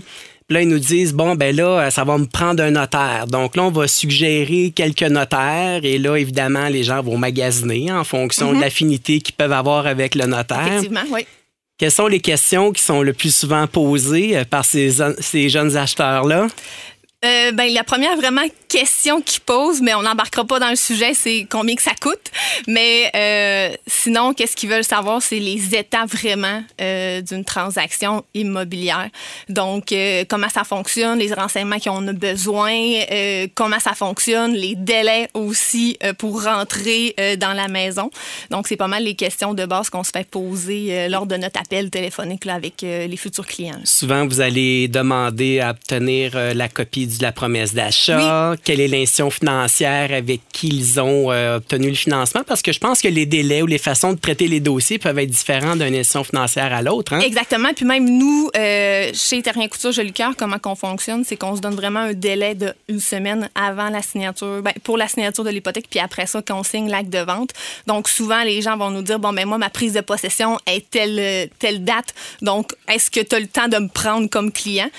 là, 0.49 0.61
ils 0.61 0.67
nous 0.67 0.79
disent, 0.79 1.13
bon, 1.13 1.35
ben 1.35 1.55
là, 1.55 1.91
ça 1.91 2.03
va 2.03 2.17
me 2.17 2.25
prendre 2.25 2.63
un 2.63 2.71
notaire. 2.71 3.27
Donc 3.27 3.55
là, 3.55 3.63
on 3.63 3.71
va 3.71 3.87
suggérer 3.87 4.71
quelques 4.73 5.03
notaires. 5.03 5.81
Et 5.83 5.97
là, 5.97 6.15
évidemment, 6.15 6.69
les 6.69 6.83
gens 6.83 7.01
vont 7.01 7.17
magasiner 7.17 7.91
en 7.91 8.03
fonction 8.03 8.51
de 8.51 8.55
mhm. 8.55 8.61
l'affinité 8.61 9.19
qu'ils 9.19 9.35
peuvent 9.35 9.51
avoir 9.51 9.87
avec 9.87 10.15
le 10.15 10.25
notaire. 10.25 10.67
Effectivement, 10.67 11.03
oui. 11.11 11.25
Quelles 11.77 11.91
sont 11.91 12.07
les 12.07 12.21
questions 12.21 12.71
qui 12.71 12.81
sont 12.81 13.03
le 13.03 13.13
plus 13.13 13.35
souvent 13.35 13.67
posées 13.67 14.35
euh, 14.35 14.45
par 14.45 14.65
ces, 14.65 14.95
ces 15.19 15.49
jeunes 15.49 15.77
acheteurs-là? 15.77 16.47
Euh, 17.25 17.51
ben, 17.51 17.73
la 17.73 17.83
première 17.83 18.15
vraiment 18.15 18.45
question 18.67 19.21
qu'ils 19.21 19.41
posent, 19.41 19.81
mais 19.81 19.95
on 19.95 20.03
n'embarquera 20.03 20.45
pas 20.45 20.59
dans 20.59 20.69
le 20.69 20.75
sujet, 20.75 21.13
c'est 21.15 21.47
combien 21.49 21.75
que 21.75 21.81
ça 21.81 21.95
coûte. 21.99 22.31
Mais 22.67 23.09
euh, 23.15 23.75
sinon, 23.87 24.33
qu'est-ce 24.33 24.55
qu'ils 24.55 24.69
veulent 24.69 24.83
savoir, 24.83 25.21
c'est 25.21 25.39
les 25.39 25.73
étapes 25.75 26.11
vraiment 26.11 26.63
euh, 26.79 27.21
d'une 27.21 27.43
transaction 27.43 28.23
immobilière. 28.35 29.09
Donc, 29.49 29.91
euh, 29.91 30.25
comment 30.27 30.49
ça 30.49 30.63
fonctionne, 30.63 31.17
les 31.17 31.33
renseignements 31.33 31.79
qu'on 31.79 32.07
a 32.07 32.13
besoin, 32.13 32.77
comment 33.55 33.79
ça 33.79 33.93
fonctionne, 33.93 34.53
les 34.53 34.75
délais 34.75 35.29
aussi 35.33 35.97
pour 36.19 36.43
rentrer 36.43 37.15
dans 37.39 37.53
la 37.53 37.67
maison. 37.67 38.11
Donc, 38.51 38.67
c'est 38.67 38.75
pas 38.75 38.87
mal 38.87 39.03
les 39.03 39.15
questions 39.15 39.53
de 39.53 39.65
base 39.65 39.89
qu'on 39.89 40.03
se 40.03 40.11
fait 40.11 40.27
poser 40.27 41.07
lors 41.09 41.25
de 41.25 41.35
notre 41.35 41.59
appel 41.59 41.89
téléphonique 41.89 42.45
avec 42.47 42.81
les 42.81 43.17
futurs 43.17 43.45
clients. 43.45 43.79
Souvent, 43.83 44.27
vous 44.27 44.41
allez 44.41 44.87
demander 44.87 45.59
à 45.59 45.71
obtenir 45.71 46.33
la 46.53 46.69
copie 46.69 47.06
de 47.07 47.23
la 47.23 47.31
promesse 47.31 47.73
d'achat, 47.73 48.55
quelle 48.63 48.79
est 48.79 48.87
l'institution 48.87 49.29
financière 49.29 50.11
avec 50.11 50.41
qui 50.51 50.67
ils 50.67 50.99
ont 50.99 51.31
euh, 51.31 51.57
obtenu 51.57 51.89
le 51.89 51.95
financement, 51.95 52.41
parce 52.45 52.61
que 52.61 52.71
je 52.71 52.79
pense 52.79 53.01
que 53.01 53.07
les 53.07 53.25
délais 53.25 53.61
ou 53.61 53.67
les 53.67 53.77
façons 53.77 54.13
de 54.13 54.19
traiter 54.19 54.47
les 54.47 54.59
dossiers 54.59 54.99
peuvent 54.99 55.17
être 55.19 55.29
différents 55.29 55.75
d'une 55.75 55.95
institution 55.95 56.23
financière 56.23 56.73
à 56.73 56.81
l'autre. 56.81 57.13
Hein? 57.13 57.19
Exactement. 57.19 57.69
Puis 57.75 57.85
même 57.85 58.09
nous, 58.09 58.49
euh, 58.55 59.11
chez 59.13 59.41
Terrien 59.41 59.67
Couture 59.67 59.91
Jolicoeur, 59.91 60.35
comment 60.37 60.59
qu'on 60.59 60.75
fonctionne, 60.75 61.23
c'est 61.23 61.37
qu'on 61.37 61.55
se 61.55 61.61
donne 61.61 61.75
vraiment 61.75 62.01
un 62.01 62.13
délai 62.13 62.55
d'une 62.55 62.99
semaine 62.99 63.49
avant 63.55 63.89
la 63.89 64.01
signature, 64.01 64.61
ben, 64.61 64.73
pour 64.83 64.97
la 64.97 65.07
signature 65.07 65.43
de 65.43 65.49
l'hypothèque, 65.49 65.87
puis 65.89 65.99
après 65.99 66.27
ça, 66.27 66.41
qu'on 66.41 66.63
signe 66.63 66.89
l'acte 66.89 67.09
de 67.09 67.19
vente. 67.19 67.51
Donc 67.87 68.09
souvent, 68.09 68.43
les 68.43 68.61
gens 68.61 68.77
vont 68.77 68.91
nous 68.91 69.01
dire, 69.01 69.19
bon, 69.19 69.33
ben 69.33 69.45
moi, 69.47 69.57
ma 69.57 69.69
prise 69.69 69.93
de 69.93 70.01
possession 70.01 70.57
est 70.65 70.89
telle, 70.89 71.49
telle 71.59 71.83
date, 71.83 72.13
donc 72.41 72.73
est-ce 72.87 73.09
que 73.11 73.19
tu 73.19 73.35
as 73.35 73.39
le 73.39 73.47
temps 73.47 73.67
de 73.67 73.77
me 73.77 73.87
prendre 73.87 74.29
comme 74.29 74.51
client? 74.51 74.89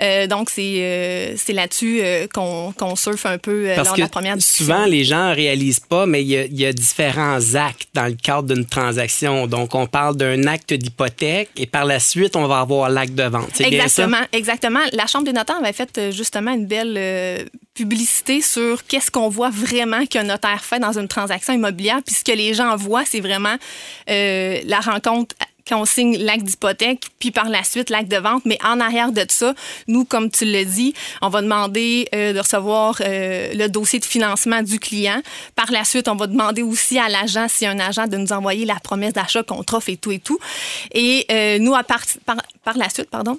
Euh, 0.00 0.26
donc 0.26 0.50
c'est 0.50 1.34
c'est 1.36 1.52
là-dessus 1.58 2.00
euh, 2.02 2.26
qu'on 2.32 2.96
surfe 2.96 3.26
un 3.26 3.38
peu 3.38 3.68
euh, 3.68 3.76
lors 3.76 3.94
de 3.94 4.00
la 4.00 4.08
première 4.08 4.36
discussion. 4.36 4.64
Souvent, 4.64 4.86
les 4.86 5.04
gens 5.04 5.30
ne 5.30 5.34
réalisent 5.34 5.80
pas, 5.80 6.06
mais 6.06 6.22
il 6.22 6.28
y, 6.28 6.66
a, 6.66 6.72
différents 6.72 7.54
actes 7.54 7.88
dans 7.94 8.06
le 8.06 8.14
cadre 8.14 8.54
d'une 8.54 8.64
transaction. 8.64 9.46
Donc, 9.46 9.74
on 9.74 9.86
parle 9.86 10.16
d'un 10.16 10.46
acte 10.46 10.72
d'hypothèque 10.72 11.50
et 11.56 11.66
par 11.66 11.84
la 11.84 12.00
suite, 12.00 12.36
on 12.36 12.46
va 12.46 12.60
avoir 12.60 12.88
l'acte 12.88 13.14
de 13.14 13.24
vente. 13.24 13.60
Exactement, 13.60 14.22
exactement. 14.32 14.80
La 14.92 15.06
Chambre 15.06 15.24
des 15.24 15.32
notaires 15.32 15.56
avait 15.56 15.72
fait 15.72 15.98
euh, 15.98 16.10
justement 16.12 16.52
une 16.52 16.66
belle 16.66 17.48
publicité 17.74 18.40
sur 18.40 18.84
qu'est-ce 18.86 19.10
qu'on 19.10 19.28
voit 19.28 19.50
vraiment 19.50 20.04
qu'un 20.06 20.24
notaire 20.24 20.64
fait 20.64 20.78
dans 20.78 20.98
une 20.98 21.08
transaction 21.08 21.52
immobilière. 21.52 21.98
Puis 22.04 22.16
ce 22.16 22.24
que 22.24 22.36
les 22.36 22.54
gens 22.54 22.76
voient, 22.76 23.04
c'est 23.04 23.20
vraiment 23.20 23.56
la 24.06 24.80
rencontre 24.80 25.34
quand 25.68 25.80
on 25.80 25.84
signe 25.84 26.16
l'acte 26.18 26.44
d'hypothèque, 26.44 27.06
puis 27.18 27.30
par 27.30 27.48
la 27.48 27.62
suite 27.64 27.90
l'acte 27.90 28.10
de 28.10 28.16
vente. 28.16 28.42
Mais 28.44 28.58
en 28.64 28.80
arrière 28.80 29.12
de 29.12 29.24
ça, 29.28 29.54
nous, 29.86 30.04
comme 30.04 30.30
tu 30.30 30.44
l'as 30.44 30.64
dit, 30.64 30.94
on 31.22 31.28
va 31.28 31.42
demander 31.42 32.08
euh, 32.14 32.32
de 32.32 32.38
recevoir 32.38 33.00
euh, 33.00 33.52
le 33.54 33.68
dossier 33.68 33.98
de 33.98 34.04
financement 34.04 34.62
du 34.62 34.78
client. 34.78 35.20
Par 35.54 35.70
la 35.70 35.84
suite, 35.84 36.08
on 36.08 36.16
va 36.16 36.26
demander 36.26 36.62
aussi 36.62 36.98
à 36.98 37.08
l'agent, 37.08 37.46
a 37.46 37.68
un 37.68 37.80
agent, 37.80 38.06
de 38.06 38.16
nous 38.16 38.32
envoyer 38.32 38.64
la 38.64 38.76
promesse 38.76 39.12
d'achat 39.12 39.42
contre 39.42 39.74
offre 39.74 39.90
et 39.90 39.96
tout 39.96 40.12
et 40.12 40.18
tout. 40.18 40.38
Et 40.92 41.26
euh, 41.30 41.58
nous, 41.58 41.74
à 41.74 41.82
par, 41.84 42.00
par 42.64 42.76
la 42.76 42.88
suite, 42.88 43.10
pardon, 43.10 43.38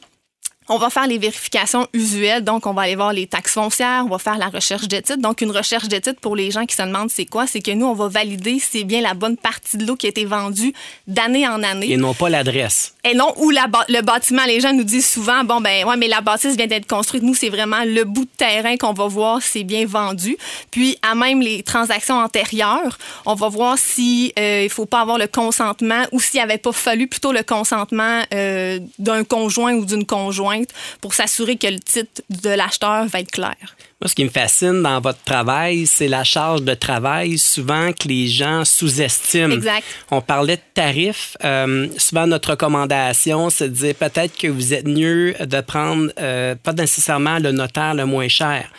on 0.70 0.78
va 0.78 0.92
faire 0.92 1.08
les 1.08 1.18
vérifications 1.18 1.88
usuelles, 1.94 2.44
donc 2.44 2.68
on 2.68 2.74
va 2.74 2.84
aller 2.84 2.96
voir 2.96 3.12
les 3.12 3.26
taxes 3.26 3.54
foncières, 3.54 4.04
on 4.06 4.10
va 4.10 4.20
faire 4.20 4.38
la 4.38 4.50
recherche 4.50 4.88
de 4.88 4.98
titres. 4.98 5.18
Donc 5.18 5.42
une 5.42 5.52
recherche 5.52 5.88
de 5.88 5.98
titres 5.98 6.22
pour 6.22 6.36
les 6.36 6.52
gens 6.52 6.66
qui 6.66 6.76
se 6.76 6.84
demandent 6.84 7.10
c'est 7.10 7.26
quoi, 7.26 7.48
c'est 7.48 7.60
que 7.60 7.72
nous 7.72 7.88
on 7.88 7.94
va 7.94 8.08
valider 8.08 8.60
si 8.60 8.70
c'est 8.72 8.84
bien 8.84 9.02
la 9.02 9.16
bonne 9.16 9.36
partie 9.36 9.78
de 9.78 9.86
l'eau 9.86 9.96
qui 9.96 10.06
a 10.06 10.10
été 10.10 10.26
vendue 10.26 10.74
d'année 11.08 11.48
en 11.48 11.64
année. 11.64 11.92
Et 11.92 11.98
non 11.98 12.14
pas 12.14 12.30
l'adresse. 12.30 12.94
Et 13.04 13.16
non 13.16 13.34
ou 13.38 13.50
la, 13.50 13.66
le 13.88 14.02
bâtiment. 14.02 14.44
Les 14.46 14.60
gens 14.60 14.72
nous 14.74 14.84
disent 14.84 15.10
souvent 15.10 15.44
bon 15.44 15.60
ben 15.60 15.86
ouais 15.86 15.98
mais 15.98 16.08
la 16.08 16.22
bâtisse 16.22 16.56
vient 16.56 16.68
d'être 16.68 16.88
construite. 16.88 17.24
Nous 17.24 17.34
c'est 17.34 17.50
vraiment 17.50 17.84
le 17.84 18.04
bout 18.04 18.26
de 18.26 18.30
terrain 18.38 18.78
qu'on 18.78 18.94
va 18.94 19.08
voir 19.08 19.42
si 19.42 19.50
c'est 19.50 19.64
bien 19.64 19.88
vendu. 19.88 20.38
Puis 20.70 20.98
à 21.02 21.16
même 21.16 21.42
les 21.42 21.64
transactions 21.64 22.20
antérieures, 22.20 23.00
on 23.26 23.34
va 23.34 23.50
voir 23.50 23.80
si 23.80 24.34
euh, 24.38 24.62
il 24.64 24.70
faut 24.70 24.86
pas 24.86 25.02
avoir 25.02 25.18
le 25.18 25.28
consentement 25.28 26.04
ou 26.12 26.20
s'il 26.20 26.40
avait 26.40 26.60
pas 26.60 26.72
fallu 26.72 27.08
plutôt 27.08 27.32
le 27.32 27.42
consentement 27.42 28.22
euh, 28.34 28.80
d'un 29.00 29.24
conjoint 29.24 29.74
ou 29.74 29.86
d'une 29.86 30.06
conjointe 30.06 30.59
pour 31.02 31.14
s'assurer 31.14 31.58
que 31.58 31.68
le 31.68 31.80
titre 31.80 32.22
de 32.30 32.50
l'acheteur 32.50 33.06
va 33.06 33.20
être 33.20 33.32
clair. 33.32 33.56
Moi, 34.02 34.08
ce 34.08 34.16
qui 34.16 34.24
me 34.24 34.30
fascine 34.30 34.82
dans 34.82 35.02
votre 35.02 35.22
travail, 35.24 35.86
c'est 35.86 36.08
la 36.08 36.24
charge 36.24 36.62
de 36.62 36.74
travail 36.74 37.38
souvent 37.38 37.92
que 37.92 38.08
les 38.08 38.28
gens 38.28 38.64
sous-estiment. 38.64 39.56
Exact. 39.56 39.84
On 40.10 40.22
parlait 40.22 40.56
de 40.56 40.62
tarifs. 40.74 41.36
Euh, 41.44 41.88
souvent, 41.98 42.26
notre 42.26 42.52
recommandation, 42.52 43.50
c'est 43.50 43.68
de 43.68 43.74
dire 43.74 43.96
peut-être 43.96 44.38
que 44.38 44.48
vous 44.48 44.74
êtes 44.74 44.88
mieux 44.88 45.34
de 45.34 45.60
prendre 45.60 46.14
euh, 46.18 46.56
pas 46.56 46.72
nécessairement 46.72 47.40
le 47.40 47.52
notaire 47.52 47.94
le 47.94 48.06
moins 48.06 48.30
cher. 48.30 48.70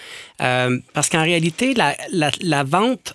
Euh, 0.41 0.79
parce 0.95 1.09
qu'en 1.09 1.23
réalité, 1.23 1.75
la, 1.75 1.97
la, 2.13 2.31
la, 2.41 2.65
vente, 2.65 3.15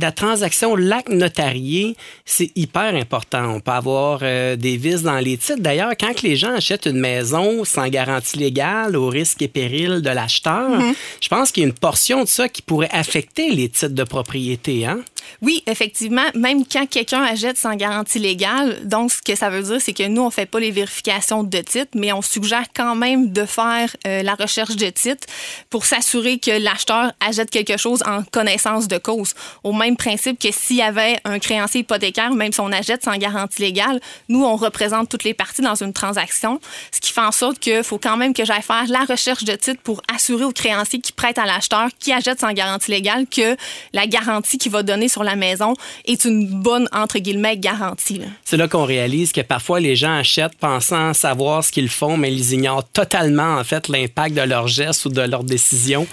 la 0.00 0.12
transaction, 0.12 0.76
l'acte 0.76 1.08
notarié, 1.10 1.96
c'est 2.24 2.50
hyper 2.54 2.94
important. 2.94 3.54
On 3.54 3.60
peut 3.60 3.72
avoir 3.72 4.20
des 4.20 4.76
vices 4.76 5.02
dans 5.02 5.18
les 5.18 5.36
titres. 5.36 5.60
D'ailleurs, 5.60 5.92
quand 5.98 6.22
les 6.22 6.36
gens 6.36 6.54
achètent 6.54 6.86
une 6.86 7.00
maison 7.00 7.64
sans 7.64 7.88
garantie 7.88 8.38
légale, 8.38 8.96
au 8.96 9.08
risque 9.08 9.42
et 9.42 9.48
péril 9.48 10.02
de 10.02 10.10
l'acheteur, 10.10 10.70
mm-hmm. 10.70 10.94
Je 11.20 11.28
pense 11.28 11.52
qu'il 11.52 11.62
y 11.62 11.64
a 11.64 11.68
une 11.68 11.74
portion 11.74 12.24
de 12.24 12.28
ça 12.28 12.48
qui 12.48 12.62
pourrait 12.62 12.90
affecter 12.92 13.50
les 13.50 13.68
titres 13.68 13.94
de 13.94 14.04
propriété. 14.04 14.86
Hein? 14.86 15.00
Oui, 15.40 15.62
effectivement, 15.66 16.24
même 16.34 16.64
quand 16.64 16.86
quelqu'un 16.88 17.22
achète 17.22 17.56
sans 17.56 17.74
garantie 17.74 18.18
légale, 18.18 18.86
donc 18.86 19.12
ce 19.12 19.22
que 19.22 19.34
ça 19.34 19.50
veut 19.50 19.62
dire, 19.62 19.80
c'est 19.80 19.92
que 19.92 20.06
nous, 20.06 20.22
on 20.22 20.30
fait 20.30 20.46
pas 20.46 20.60
les 20.60 20.70
vérifications 20.70 21.42
de 21.42 21.58
titre, 21.58 21.92
mais 21.94 22.12
on 22.12 22.22
suggère 22.22 22.66
quand 22.74 22.94
même 22.94 23.32
de 23.32 23.44
faire 23.44 23.94
euh, 24.06 24.22
la 24.22 24.34
recherche 24.34 24.76
de 24.76 24.90
titre 24.90 25.26
pour 25.70 25.84
s'assurer 25.84 26.38
que 26.38 26.50
l'acheteur 26.50 27.12
achète 27.20 27.50
quelque 27.50 27.76
chose 27.76 28.02
en 28.06 28.22
connaissance 28.22 28.88
de 28.88 28.98
cause. 28.98 29.34
Au 29.64 29.72
même 29.72 29.96
principe 29.96 30.38
que 30.38 30.48
s'il 30.52 30.76
y 30.76 30.82
avait 30.82 31.18
un 31.24 31.38
créancier 31.38 31.80
hypothécaire, 31.80 32.32
même 32.32 32.52
si 32.52 32.60
on 32.60 32.72
achète 32.72 33.04
sans 33.04 33.16
garantie 33.16 33.62
légale, 33.62 34.00
nous, 34.28 34.44
on 34.44 34.56
représente 34.56 35.08
toutes 35.08 35.24
les 35.24 35.34
parties 35.34 35.62
dans 35.62 35.74
une 35.74 35.92
transaction, 35.92 36.60
ce 36.90 37.00
qui 37.00 37.12
fait 37.12 37.20
en 37.20 37.32
sorte 37.32 37.58
qu'il 37.58 37.82
faut 37.82 37.98
quand 37.98 38.16
même 38.16 38.34
que 38.34 38.44
j'aille 38.44 38.62
faire 38.62 38.84
la 38.88 39.04
recherche 39.04 39.44
de 39.44 39.54
titre 39.54 39.80
pour 39.82 40.02
assurer 40.14 40.44
au 40.44 40.52
créancier 40.52 41.00
qui 41.00 41.12
prête 41.12 41.38
à 41.38 41.46
l'acheteur, 41.46 41.88
qui 41.98 42.12
achète 42.12 42.40
sans 42.40 42.52
garantie 42.52 42.90
légale, 42.90 43.26
que 43.26 43.56
la 43.92 44.06
garantie 44.06 44.58
qu'il 44.58 44.72
va 44.72 44.82
donner 44.82 45.08
sur 45.12 45.22
la 45.22 45.36
maison 45.36 45.74
est 46.04 46.24
une 46.24 46.46
bonne, 46.46 46.88
entre 46.92 47.18
guillemets, 47.18 47.56
garantie. 47.56 48.20
C'est 48.44 48.56
là 48.56 48.68
qu'on 48.68 48.84
réalise 48.84 49.32
que 49.32 49.40
parfois 49.42 49.80
les 49.80 49.96
gens 49.96 50.14
achètent 50.14 50.56
pensant 50.56 51.14
savoir 51.14 51.62
ce 51.62 51.70
qu'ils 51.70 51.88
font, 51.88 52.16
mais 52.16 52.32
ils 52.32 52.52
ignorent 52.52 52.88
totalement, 52.88 53.56
en 53.56 53.64
fait, 53.64 53.88
l'impact 53.88 54.34
de 54.34 54.42
leurs 54.42 54.68
gestes 54.68 55.04
ou 55.04 55.08
de 55.10 55.22
leurs 55.22 55.44
décisions. 55.44 56.06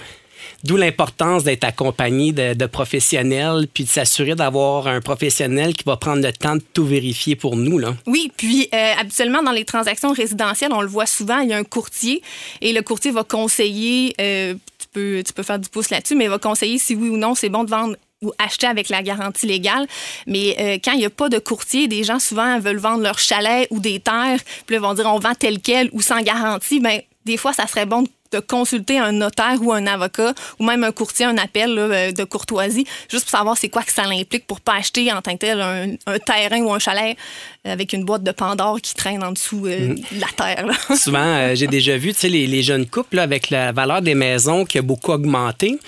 D'où 0.62 0.76
l'importance 0.76 1.42
d'être 1.42 1.64
accompagné 1.64 2.32
de, 2.32 2.66
professionnels, 2.66 3.66
puis 3.72 3.84
de 3.84 3.88
s'assurer 3.88 4.34
d'avoir 4.34 4.88
un 4.88 5.00
professionnel 5.00 5.74
qui 5.74 5.84
va 5.84 5.96
prendre 5.96 6.22
le 6.22 6.32
temps 6.32 6.56
de 6.56 6.62
tout 6.74 6.84
vérifier 6.84 7.34
pour 7.34 7.56
nous. 7.56 7.78
Là. 7.78 7.94
Oui, 8.06 8.30
puis 8.36 8.68
euh, 8.74 8.92
habituellement, 8.98 9.42
dans 9.42 9.52
les 9.52 9.64
transactions 9.64 10.12
résidentielles, 10.12 10.72
on 10.74 10.82
le 10.82 10.88
voit 10.88 11.06
souvent, 11.06 11.38
il 11.38 11.48
y 11.48 11.52
a 11.54 11.56
un 11.56 11.64
courtier 11.64 12.22
et 12.60 12.74
le 12.74 12.82
courtier 12.82 13.10
va 13.10 13.24
conseiller, 13.24 14.14
euh, 14.20 14.54
tu, 14.78 14.86
peux, 14.92 15.22
tu 15.26 15.32
peux 15.32 15.42
faire 15.42 15.58
du 15.58 15.68
pouce 15.70 15.88
là-dessus, 15.88 16.14
mais 16.14 16.24
il 16.24 16.30
va 16.30 16.38
conseiller 16.38 16.78
si 16.78 16.94
oui 16.94 17.08
ou 17.08 17.16
non 17.16 17.34
c'est 17.34 17.48
bon 17.48 17.64
de 17.64 17.70
vendre 17.70 17.96
ou 18.22 18.32
acheter 18.38 18.66
avec 18.66 18.88
la 18.88 19.02
garantie 19.02 19.46
légale. 19.46 19.86
Mais 20.26 20.56
euh, 20.58 20.78
quand 20.82 20.92
il 20.92 20.98
n'y 20.98 21.06
a 21.06 21.10
pas 21.10 21.28
de 21.28 21.38
courtier, 21.38 21.88
des 21.88 22.04
gens 22.04 22.18
souvent 22.18 22.58
veulent 22.58 22.78
vendre 22.78 23.02
leur 23.02 23.18
chalet 23.18 23.66
ou 23.70 23.80
des 23.80 24.00
terres, 24.00 24.40
puis 24.66 24.76
ils 24.76 24.82
vont 24.82 24.94
dire 24.94 25.06
on 25.06 25.18
vend 25.18 25.34
tel 25.34 25.60
quel 25.60 25.88
ou 25.92 26.02
sans 26.02 26.20
garantie. 26.20 26.80
Bien, 26.80 27.00
des 27.24 27.36
fois, 27.36 27.52
ça 27.52 27.66
serait 27.66 27.86
bon 27.86 28.02
de 28.02 28.08
de 28.32 28.40
consulter 28.40 28.98
un 28.98 29.12
notaire 29.12 29.58
ou 29.60 29.72
un 29.72 29.86
avocat 29.86 30.34
ou 30.58 30.64
même 30.64 30.84
un 30.84 30.92
courtier, 30.92 31.26
un 31.26 31.36
appel 31.36 31.78
euh, 31.78 32.12
de 32.12 32.24
courtoisie, 32.24 32.86
juste 33.08 33.24
pour 33.24 33.30
savoir 33.30 33.56
c'est 33.56 33.68
quoi 33.68 33.82
que 33.82 33.92
ça 33.92 34.04
implique 34.04 34.46
pour 34.46 34.60
pas 34.60 34.74
acheter 34.74 35.12
en 35.12 35.20
tant 35.20 35.32
que 35.32 35.38
tel 35.38 35.60
un, 35.60 36.18
terrain 36.18 36.60
ou 36.60 36.72
un 36.72 36.78
chalet 36.78 37.16
avec 37.64 37.92
une 37.92 38.04
boîte 38.04 38.22
de 38.22 38.30
Pandore 38.30 38.80
qui 38.80 38.94
traîne 38.94 39.22
en 39.22 39.32
dessous 39.32 39.66
euh, 39.66 39.88
mhm. 39.88 39.94
de 39.96 40.20
la 40.20 40.28
terre. 40.36 40.66
Souvent, 40.96 41.18
euh, 41.18 41.54
j'ai 41.54 41.66
déjà 41.66 41.96
vu 41.96 42.12
les, 42.22 42.46
les 42.46 42.62
jeunes 42.62 42.86
couples 42.86 43.18
avec 43.18 43.50
la 43.50 43.72
valeur 43.72 44.00
des 44.02 44.14
maisons 44.14 44.64
qui 44.64 44.78
a 44.78 44.82
beaucoup 44.82 45.12
augmenté. 45.12 45.78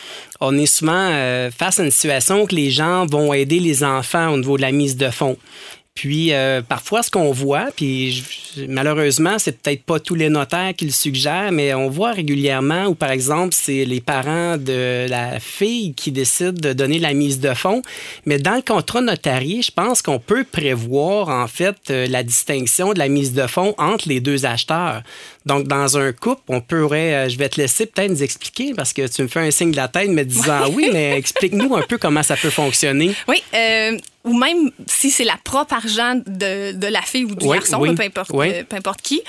On 0.45 0.59
est 0.59 0.67
souvent 0.67 1.09
face 1.57 1.79
à 1.79 1.85
une 1.85 1.93
situation 1.93 2.43
où 2.43 2.47
les 2.51 2.73
gens 2.73 3.07
vont 3.07 3.33
aider 3.33 3.61
les 3.61 3.85
enfants 3.85 4.31
au 4.31 4.39
niveau 4.39 4.57
de 4.57 4.63
la 4.63 4.73
mise 4.73 4.97
de 4.97 5.09
fonds. 5.09 5.37
Puis 5.95 6.33
euh, 6.33 6.63
parfois, 6.63 7.03
ce 7.03 7.11
qu'on 7.11 7.33
voit, 7.33 7.69
puis 7.77 8.25
malheureusement, 8.67 9.39
c'est 9.39 9.61
peut-être 9.61 9.85
pas 9.85 10.01
tous 10.01 10.15
les 10.15 10.31
notaires 10.31 10.73
qui 10.75 10.87
le 10.87 10.91
suggèrent, 10.91 11.53
mais 11.53 11.75
on 11.75 11.91
voit 11.91 12.13
régulièrement 12.13 12.87
où, 12.87 12.95
par 12.95 13.11
exemple, 13.11 13.55
c'est 13.55 13.85
les 13.85 14.01
parents 14.01 14.57
de 14.57 15.07
la 15.09 15.39
fille 15.39 15.93
qui 15.95 16.11
décident 16.11 16.53
de 16.53 16.73
donner 16.73 16.99
la 16.99 17.13
mise 17.13 17.41
de 17.41 17.53
fonds. 17.53 17.83
Mais 18.25 18.39
dans 18.39 18.55
le 18.55 18.63
contrat 18.63 19.03
notarié, 19.03 19.61
je 19.61 19.71
pense 19.71 20.01
qu'on 20.01 20.19
peut 20.19 20.45
prévoir, 20.45 21.29
en 21.29 21.47
fait, 21.47 21.77
euh, 21.91 22.07
la 22.09 22.23
distinction 22.23 22.95
de 22.95 22.99
la 22.99 23.09
mise 23.09 23.35
de 23.35 23.47
fonds 23.47 23.75
entre 23.77 24.09
les 24.09 24.21
deux 24.21 24.47
acheteurs. 24.47 25.03
Donc, 25.45 25.69
dans 25.69 25.99
un 25.99 26.13
couple, 26.13 26.43
on 26.49 26.63
pourrait, 26.63 27.15
euh, 27.15 27.29
je 27.29 27.37
vais 27.37 27.51
te 27.51 27.61
laisser 27.61 27.85
peut-être 27.85 28.11
nous 28.11 28.23
expliquer 28.23 28.73
parce 28.75 28.95
que 28.95 29.07
tu 29.07 29.23
me 29.23 29.29
fais 29.29 29.41
un 29.41 29.51
signe 29.51 29.73
de 29.73 29.77
la 29.77 29.89
tête 29.89 30.09
me 30.09 30.25
disant 30.25 30.71
oui, 30.73 30.89
mais 30.93 31.19
explique-nous 31.19 31.75
un 31.75 31.83
peu 31.83 31.99
comment 31.99 32.23
ça 32.23 32.37
peut 32.37 32.51
fonctionner. 32.51 33.15
Oui, 33.29 33.43
euh, 33.55 33.99
ou 34.25 34.35
même 34.35 34.71
si 34.87 35.11
c'est 35.11 35.25
la 35.25 35.37
propre 35.43 35.75
argent 35.75 36.21
de, 36.27 36.73
de 36.73 36.87
la 36.87 37.03
fille 37.03 37.25
ou 37.25 37.35
du 37.35 37.49
garçon, 37.49 37.81
peu, 37.81 38.03
importe, 38.03 38.31
euh, 38.33 38.63
peu, 38.69 38.77
importe, 38.77 39.03
qui. 39.03 39.21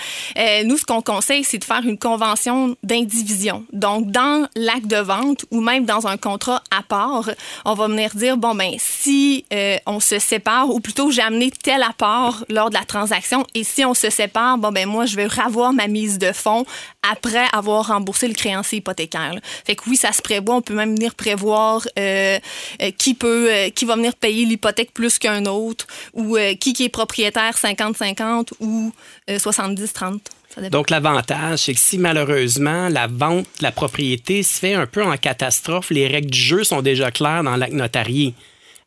nous, 0.65 0.77
ce 0.77 0.85
qu'on 0.85 1.01
conseille, 1.01 1.43
c'est 1.43 1.57
de 1.57 1.63
faire 1.63 1.81
une 1.83 1.97
convention 1.97 2.75
d'indivision. 2.83 3.65
Donc, 3.73 4.11
dans 4.11 4.47
l'acte 4.55 4.87
de 4.87 4.97
vente 4.97 5.45
ou 5.51 5.61
même 5.61 5.85
dans 5.85 6.07
un 6.07 6.17
contrat 6.17 6.61
à 6.71 6.83
part, 6.83 7.29
on 7.65 7.73
va 7.73 7.87
venir 7.87 8.11
dire, 8.15 8.37
bon, 8.37 8.55
ben 8.55 8.73
si 8.77 9.45
on 9.85 9.99
se 9.99 10.19
sépare, 10.19 10.69
ou 10.69 10.79
plutôt 10.79 11.11
j'ai 11.11 11.21
amené 11.21 11.51
tel 11.51 11.83
apport 11.83 12.45
lors 12.49 12.69
de 12.69 12.75
la 12.75 12.85
transaction, 12.85 13.45
et 13.53 13.63
si 13.63 13.83
on 13.85 13.93
se 13.93 14.09
sépare, 14.09 14.57
bon, 14.57 14.71
ben 14.71 14.87
moi, 14.87 15.05
je 15.05 15.15
vais 15.15 15.27
revoir 15.27 15.73
ma 15.73 15.87
mise 15.87 16.17
de 16.17 16.31
fonds 16.31 16.65
après 17.03 17.45
avoir 17.51 17.87
remboursé 17.87 18.27
le 18.27 18.33
créancier 18.33 18.79
hypothécaire. 18.79 19.35
Fait 19.65 19.75
que 19.75 19.83
oui, 19.87 19.97
ça 19.97 20.11
se 20.11 20.21
prévoit. 20.21 20.55
On 20.55 20.61
peut 20.61 20.73
même 20.73 20.95
venir 20.95 21.15
prévoir 21.15 21.85
euh, 21.99 22.39
euh, 22.81 22.91
qui 22.97 23.13
peut, 23.13 23.47
euh, 23.51 23.69
qui 23.69 23.85
va 23.85 23.95
venir 23.95 24.15
payer 24.15 24.45
l'hypothèque 24.45 24.82
plus 24.91 25.19
qu'un 25.19 25.45
autre 25.45 25.87
ou 26.13 26.37
qui, 26.59 26.73
qui 26.73 26.85
est 26.85 26.89
propriétaire 26.89 27.55
50-50 27.55 28.49
ou 28.59 28.91
70-30. 29.29 30.19
Donc, 30.69 30.89
l'avantage, 30.89 31.59
c'est 31.59 31.73
que 31.73 31.79
si 31.79 31.97
malheureusement 31.97 32.89
la 32.89 33.07
vente 33.07 33.45
de 33.59 33.63
la 33.63 33.71
propriété 33.71 34.43
se 34.43 34.59
fait 34.59 34.73
un 34.73 34.85
peu 34.85 35.03
en 35.03 35.17
catastrophe, 35.17 35.89
les 35.89 36.07
règles 36.07 36.29
du 36.29 36.39
jeu 36.39 36.63
sont 36.63 36.81
déjà 36.81 37.11
claires 37.11 37.43
dans 37.43 37.55
l'acte 37.55 37.73
notarié, 37.73 38.33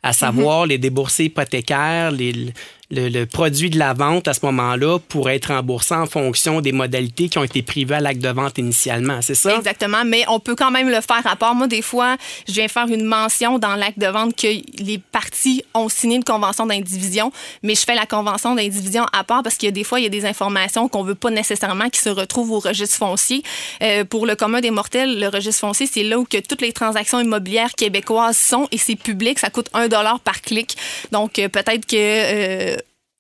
à 0.03 0.13
savoir 0.13 0.63
mhm. 0.63 0.69
les 0.69 0.79
déboursés 0.79 1.25
hypothécaires, 1.25 2.11
les, 2.11 2.53
le, 2.91 3.25
produit 3.25 3.71
de 3.71 3.79
la 3.79 3.95
vente 3.95 4.29
à 4.29 4.35
ce 4.35 4.45
moment-là 4.47 4.99
pourrait 5.09 5.37
être 5.37 5.53
remboursé 5.53 5.95
en 5.95 6.07
fonction 6.07 6.61
des 6.61 6.73
modalités 6.73 7.29
qui 7.29 7.39
ont 7.39 7.45
été 7.45 7.63
privées 7.63 7.97
à 7.97 8.01
l'acte 8.01 8.21
de 8.21 8.29
vente 8.29 8.59
initialement, 8.59 9.21
c'est 9.23 9.35
ça? 9.35 9.57
Exactement, 9.57 10.05
mais 10.05 10.25
on 10.29 10.39
peut 10.39 10.55
quand 10.55 10.71
même 10.71 10.89
le 10.89 11.01
faire 11.01 11.27
à 11.27 11.37
part. 11.37 11.55
Moi, 11.55 11.67
des 11.67 11.83
fois, 11.83 12.17
je 12.47 12.53
viens 12.53 12.69
faire 12.69 12.87
une 12.87 13.05
mention 13.05 13.59
dans 13.59 13.75
l'acte 13.75 13.99
de 13.99 14.07
vente 14.07 14.37
que 14.37 14.47
les 14.47 14.99
parties 14.99 15.65
ont 15.75 15.89
signé 15.89 16.17
une 16.17 16.25
convention 16.25 16.67
d'indivision, 16.67 17.33
mais 17.63 17.75
je 17.75 17.81
fais 17.81 17.95
la 17.95 18.07
convention 18.07 18.55
d'indivision 18.55 19.05
à 19.13 19.25
part 19.25 19.43
parce 19.43 19.57
qu'il 19.57 19.67
y 19.67 19.71
a 19.71 19.73
des 19.73 19.85
fois, 19.85 19.99
il 19.99 20.05
y 20.05 20.07
a 20.07 20.11
des 20.11 20.25
informations 20.25 20.89
qu'on 20.89 21.03
veut 21.03 21.15
pas 21.15 21.31
nécessairement 21.31 21.89
qui 21.89 22.01
se 22.01 22.09
retrouvent 22.09 22.53
au 22.53 22.61
registre 22.61 22.97
foncier. 22.97 23.43
Euh, 23.83 24.05
pour 24.05 24.27
le 24.27 24.37
commun 24.37 24.61
des 24.61 24.71
mortels, 24.71 25.19
le 25.19 25.29
registre 25.29 25.61
foncier, 25.61 25.89
c'est 25.91 26.05
là 26.05 26.19
où 26.19 26.25
que 26.25 26.39
toutes 26.39 26.63
les 26.63 26.73
transactions 26.73 27.19
immobilières 27.19 27.73
québécoises 27.73 28.37
sont 28.37 28.69
et 28.71 28.79
c'est 28.79 28.97
public, 28.97 29.39
ça 29.41 29.51
coûte 29.51 29.69
un 29.75 29.89
dollar 29.89 30.21
par 30.21 30.41
clic. 30.41 30.77
Donc, 31.11 31.41
euh, 31.41 31.49
peut-être 31.49 31.85
que... 31.85 31.97
Euh, 31.97 32.76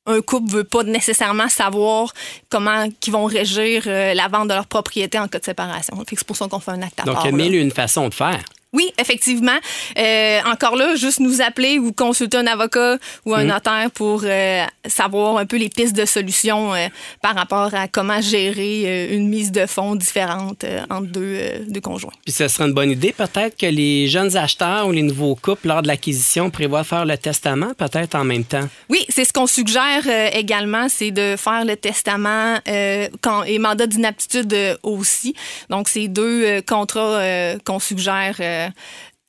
un 0.07 0.21
couple 0.21 0.51
veut 0.51 0.65
pas 0.65 0.83
nécessairement 0.85 1.49
savoir 1.49 2.13
comment 2.49 2.87
ils 3.07 3.13
vont 3.13 3.25
régir 3.25 3.85
euh, 3.87 4.15
la 4.15 4.29
vente 4.29 4.49
de 4.49 4.55
leur 4.55 4.67
propriété 4.67 5.19
en 5.19 5.29
cas 5.29 5.39
de 5.39 5.45
séparation. 5.45 5.97
C'est 6.09 6.25
pour 6.25 6.37
ça 6.37 6.49
qu'on 6.49 6.61
fait 6.61 6.73
un 6.73 6.83
acte 6.83 7.01
à 7.01 7.05
Donc, 7.05 7.19
il 7.25 7.27
y 7.27 7.29
a 7.29 7.37
mille 7.37 7.55
une 7.55 7.71
façon 7.71 8.09
de 8.09 8.15
faire. 8.15 8.43
Oui, 8.77 8.93
effectivement. 8.99 9.57
Euh, 9.97 10.41
encore 10.45 10.77
là, 10.77 10.97
juste 10.97 11.21
nous 11.21 11.41
appeler 11.41 11.79
ou 11.79 11.93
consulter 11.93 12.37
un 12.37 12.47
avocat 12.47 12.99
ou 13.25 13.35
un 13.35 13.45
mm. 13.45 13.47
notaire 13.47 13.91
pour 13.91 14.21
euh, 14.25 14.65
savoir 14.87 15.39
un 15.39 15.47
peu 15.47 15.57
les 15.57 15.71
pistes 15.71 15.97
de 15.97 16.05
solutions 16.05 16.75
euh, 16.75 16.89
par 17.23 17.35
rapport 17.35 17.75
à 17.75 17.89
comment 17.89 18.21
gérer 18.21 19.17
une 19.17 19.31
mise 19.31 19.51
de 19.51 19.65
fonds 19.65 19.95
différente 19.95 20.67
entre 20.91 21.07
deux, 21.07 21.65
deux, 21.67 21.81
conjoints. 21.81 22.13
Puis 22.27 22.35
ce 22.35 22.49
serait 22.49 22.69
une 22.69 22.75
bonne 22.75 22.91
idée 22.91 23.15
peut-être 23.17 23.57
que 23.57 23.65
les 23.65 24.09
jeunes 24.09 24.37
acheteurs 24.37 24.87
ou 24.87 24.93
les 24.93 25.03
nouveaux 25.03 25.37
couples, 25.37 25.69
lors 25.69 25.81
de 25.81 25.87
l'acquisition, 25.87 26.51
prévoient 26.51 26.85
faire 26.85 27.07
le 27.07 27.17
testament 27.17 27.73
peut-être 27.79 28.15
en 28.15 28.25
même 28.25 28.45
temps? 28.45 28.69
Oui, 28.91 29.07
c'est 29.09 29.25
ce 29.25 29.33
qu'on 29.33 29.47
suggère 29.47 30.07
également, 30.35 30.91
c'est 30.91 31.13
de 31.13 31.37
faire 31.39 31.65
le 31.65 31.77
testament 31.77 32.59
quand, 33.23 33.45
et 33.45 33.59
mandat 33.59 33.87
d'inaptitude 33.87 34.55
aussi. 34.83 35.35
Donc, 35.71 35.89
c'est 35.89 36.09
deux 36.09 36.61
contrats 36.67 37.23
qu'on 37.65 37.79
suggère 37.79 38.66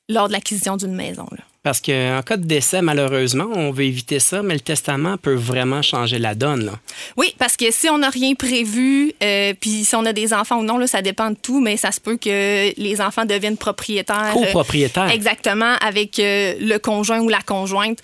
lors 0.08 0.28
de 0.28 0.32
l'acquisition 0.32 0.76
d'une 0.76 0.94
maison. 0.94 1.26
Parce 1.64 1.80
qu'en 1.80 2.22
cas 2.24 2.36
de 2.36 2.44
décès, 2.44 2.82
malheureusement, 2.82 3.46
on 3.52 3.72
veut 3.72 3.84
éviter 3.84 4.20
ça, 4.20 4.42
mais 4.42 4.54
le 4.54 4.60
testament 4.60 5.16
peut 5.16 5.34
vraiment 5.34 5.82
changer 5.82 6.18
la 6.18 6.36
donne. 6.36 6.70
Oui, 7.16 7.34
parce 7.36 7.56
que 7.56 7.72
si 7.72 7.90
on 7.90 7.98
n'a 7.98 8.10
rien 8.10 8.34
prévu, 8.34 9.12
euh, 9.22 9.54
puis 9.60 9.84
si 9.84 9.96
on 9.96 10.04
a 10.06 10.12
des 10.12 10.32
enfants 10.32 10.58
ou 10.58 10.62
non, 10.62 10.78
là, 10.78 10.86
ça 10.86 11.02
dépend 11.02 11.30
de 11.30 11.36
tout, 11.36 11.60
mais 11.60 11.76
ça 11.76 11.90
se 11.90 12.00
peut 12.00 12.16
que 12.16 12.72
les 12.80 13.00
enfants 13.00 13.24
deviennent 13.24 13.56
propriétaires. 13.56 14.34
Euh, 14.36 14.44
Copropriétaires. 14.44 15.10
exactement, 15.10 15.74
avec 15.80 16.20
euh, 16.20 16.54
le 16.60 16.78
conjoint 16.78 17.18
ou 17.18 17.28
la 17.28 17.40
conjointe. 17.40 17.98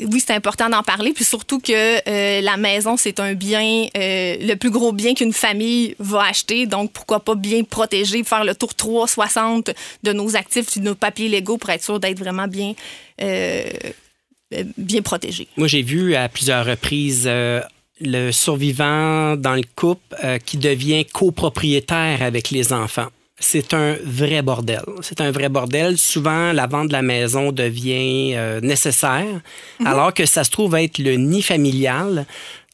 oui, 0.00 0.22
c'est 0.26 0.34
important 0.34 0.70
d'en 0.70 0.82
parler, 0.82 1.12
puis 1.12 1.24
surtout 1.24 1.60
que 1.60 2.40
la 2.40 2.56
maison, 2.56 2.96
c'est 2.96 3.20
un 3.20 3.34
bien, 3.34 3.88
le 3.94 4.54
plus 4.54 4.70
gros 4.70 4.92
bien 4.92 5.14
qu'une 5.14 5.34
famille 5.34 5.94
va 5.98 6.22
acheter, 6.22 6.64
donc 6.64 6.92
pourquoi 6.92 7.20
pas 7.20 7.34
bien 7.34 7.62
protéger, 7.62 8.24
faire 8.24 8.44
le 8.44 8.54
tour 8.54 8.74
360 8.74 9.70
de 10.02 10.12
nos 10.12 10.34
actifs, 10.34 10.78
de 10.78 10.82
nos 10.82 10.94
papiers 10.94 11.28
légaux 11.28 11.58
pour 11.58 11.68
être 11.70 11.84
sûr 11.84 12.00
d'être 12.00 12.18
vraiment 12.18 12.48
bien 12.48 12.70
euh, 12.70 12.94
bien 14.78 15.02
protégé. 15.02 15.48
Moi, 15.56 15.68
j'ai 15.68 15.82
vu 15.82 16.14
à 16.14 16.28
plusieurs 16.28 16.64
reprises 16.64 17.24
euh, 17.26 17.60
le 18.00 18.30
survivant 18.30 19.36
dans 19.36 19.54
le 19.54 19.64
couple 19.74 20.16
euh, 20.22 20.38
qui 20.38 20.56
devient 20.56 21.04
copropriétaire 21.04 22.22
avec 22.22 22.50
les 22.50 22.72
enfants. 22.72 23.08
C'est 23.38 23.74
un 23.74 23.96
vrai 24.02 24.40
bordel. 24.40 24.80
C'est 25.02 25.20
un 25.20 25.30
vrai 25.30 25.50
bordel. 25.50 25.98
Souvent, 25.98 26.52
la 26.52 26.66
vente 26.66 26.88
de 26.88 26.92
la 26.92 27.02
maison 27.02 27.52
devient 27.52 28.34
nécessaire, 28.62 29.42
mhm. 29.78 29.86
alors 29.86 30.14
que 30.14 30.24
ça 30.24 30.42
se 30.42 30.50
trouve 30.50 30.74
être 30.76 30.98
le 30.98 31.16
nid 31.16 31.42
familial. 31.42 32.24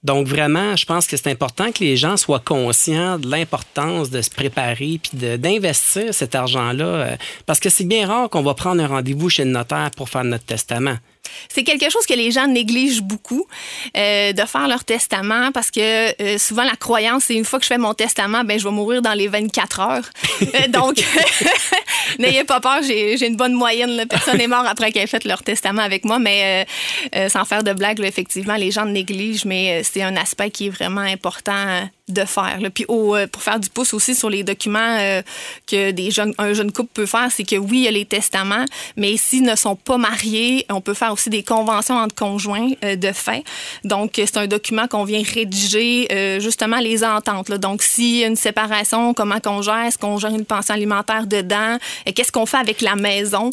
Donc 0.02 0.26
vraiment, 0.26 0.74
je 0.74 0.84
pense 0.84 1.06
que 1.06 1.16
c'est 1.16 1.30
important 1.30 1.70
que 1.70 1.78
les 1.80 1.96
gens 1.96 2.16
soient 2.16 2.40
conscients 2.40 3.18
de 3.18 3.30
l'importance 3.30 4.10
de 4.10 4.20
se 4.20 4.30
préparer 4.30 5.00
puis 5.00 5.38
d'investir 5.38 6.12
cet 6.12 6.34
argent-là, 6.34 6.84
euh, 6.84 7.16
parce 7.46 7.60
que 7.60 7.70
c'est 7.70 7.84
bien 7.84 8.06
rare 8.08 8.28
qu'on 8.28 8.42
va 8.42 8.54
prendre 8.54 8.82
un 8.82 8.88
rendez-vous 8.88 9.30
chez 9.30 9.44
le 9.44 9.50
notaire 9.50 9.90
pour 9.96 10.08
faire 10.08 10.24
notre 10.24 10.44
testament. 10.44 10.96
C'est 11.48 11.64
quelque 11.64 11.90
chose 11.90 12.06
que 12.06 12.14
les 12.14 12.30
gens 12.30 12.46
négligent 12.46 13.02
beaucoup, 13.02 13.46
euh, 13.96 14.32
de 14.32 14.42
faire 14.42 14.68
leur 14.68 14.84
testament, 14.84 15.52
parce 15.52 15.70
que 15.70 16.22
euh, 16.22 16.38
souvent 16.38 16.64
la 16.64 16.76
croyance, 16.76 17.24
c'est 17.24 17.34
une 17.34 17.44
fois 17.44 17.58
que 17.58 17.64
je 17.64 17.68
fais 17.68 17.78
mon 17.78 17.94
testament, 17.94 18.44
ben 18.44 18.58
je 18.58 18.64
vais 18.64 18.70
mourir 18.70 19.02
dans 19.02 19.12
les 19.12 19.28
24 19.28 19.80
heures. 19.80 20.10
Euh, 20.54 20.68
donc, 20.68 20.96
n'ayez 22.18 22.44
pas 22.44 22.60
peur, 22.60 22.82
j'ai 22.82 23.26
une 23.26 23.36
bonne 23.36 23.54
moyenne. 23.54 23.90
Là. 23.90 24.06
Personne 24.06 24.36
n'est 24.36 24.48
mort 24.48 24.66
après 24.66 24.90
qu'ils 24.90 25.00
aient 25.00 25.06
fait 25.06 25.24
leur 25.24 25.42
testament 25.42 25.80
avec 25.80 26.04
moi, 26.04 26.18
mais 26.18 26.66
sans 27.28 27.44
faire 27.44 27.62
de 27.62 27.72
blague, 27.72 28.00
effectivement, 28.00 28.56
les 28.56 28.70
gens 28.70 28.84
négligent, 28.84 29.44
mais 29.44 29.82
c'est 29.84 30.02
un 30.02 30.16
aspect 30.16 30.50
qui 30.50 30.66
est 30.66 30.70
vraiment 30.70 31.00
important 31.00 31.88
de 32.08 32.24
faire. 32.24 32.58
Puis 32.74 32.84
euh, 32.88 33.26
pour 33.26 33.42
faire 33.42 33.60
du 33.60 33.68
pouce 33.68 33.94
aussi 33.94 34.14
sur 34.14 34.28
les 34.28 34.42
documents 34.42 34.98
euh, 34.98 35.22
que 35.66 35.92
des 35.92 36.10
jeunes, 36.10 36.34
un 36.38 36.52
jeune 36.52 36.72
couple 36.72 36.90
peut 36.92 37.06
faire, 37.06 37.28
c'est 37.30 37.44
que 37.44 37.56
oui, 37.56 37.78
il 37.78 37.82
y 37.84 37.88
a 37.88 37.92
les 37.92 38.04
testaments, 38.04 38.64
mais 38.96 39.16
s'ils 39.16 39.44
ne 39.44 39.54
sont 39.54 39.76
pas 39.76 39.98
mariés, 39.98 40.66
on 40.70 40.80
peut 40.80 40.94
faire 40.94 41.12
aussi 41.12 41.30
des 41.30 41.42
conventions 41.42 41.96
entre 41.96 42.14
conjoints 42.14 42.70
euh, 42.84 42.96
de 42.96 43.12
fait. 43.12 43.44
Donc, 43.84 44.12
c'est 44.16 44.36
un 44.36 44.46
document 44.46 44.88
qu'on 44.88 45.04
vient 45.04 45.22
rédiger 45.22 46.08
justement 46.40 46.78
les 46.78 47.04
ententes. 47.04 47.50
Donc, 47.52 47.82
s'il 47.82 48.16
y 48.16 48.24
a 48.24 48.26
une 48.26 48.36
séparation, 48.36 49.14
comment 49.14 49.40
qu'on 49.40 49.62
gère? 49.62 49.86
Est-ce 49.86 49.98
qu'on 49.98 50.18
gère 50.18 50.34
une 50.34 50.44
pension 50.44 50.74
alimentaire 50.74 51.26
dedans? 51.26 51.78
Qu'est-ce 52.14 52.32
qu'on 52.32 52.46
fait 52.46 52.58
avec 52.58 52.80
la 52.80 52.96
maison? 52.96 53.50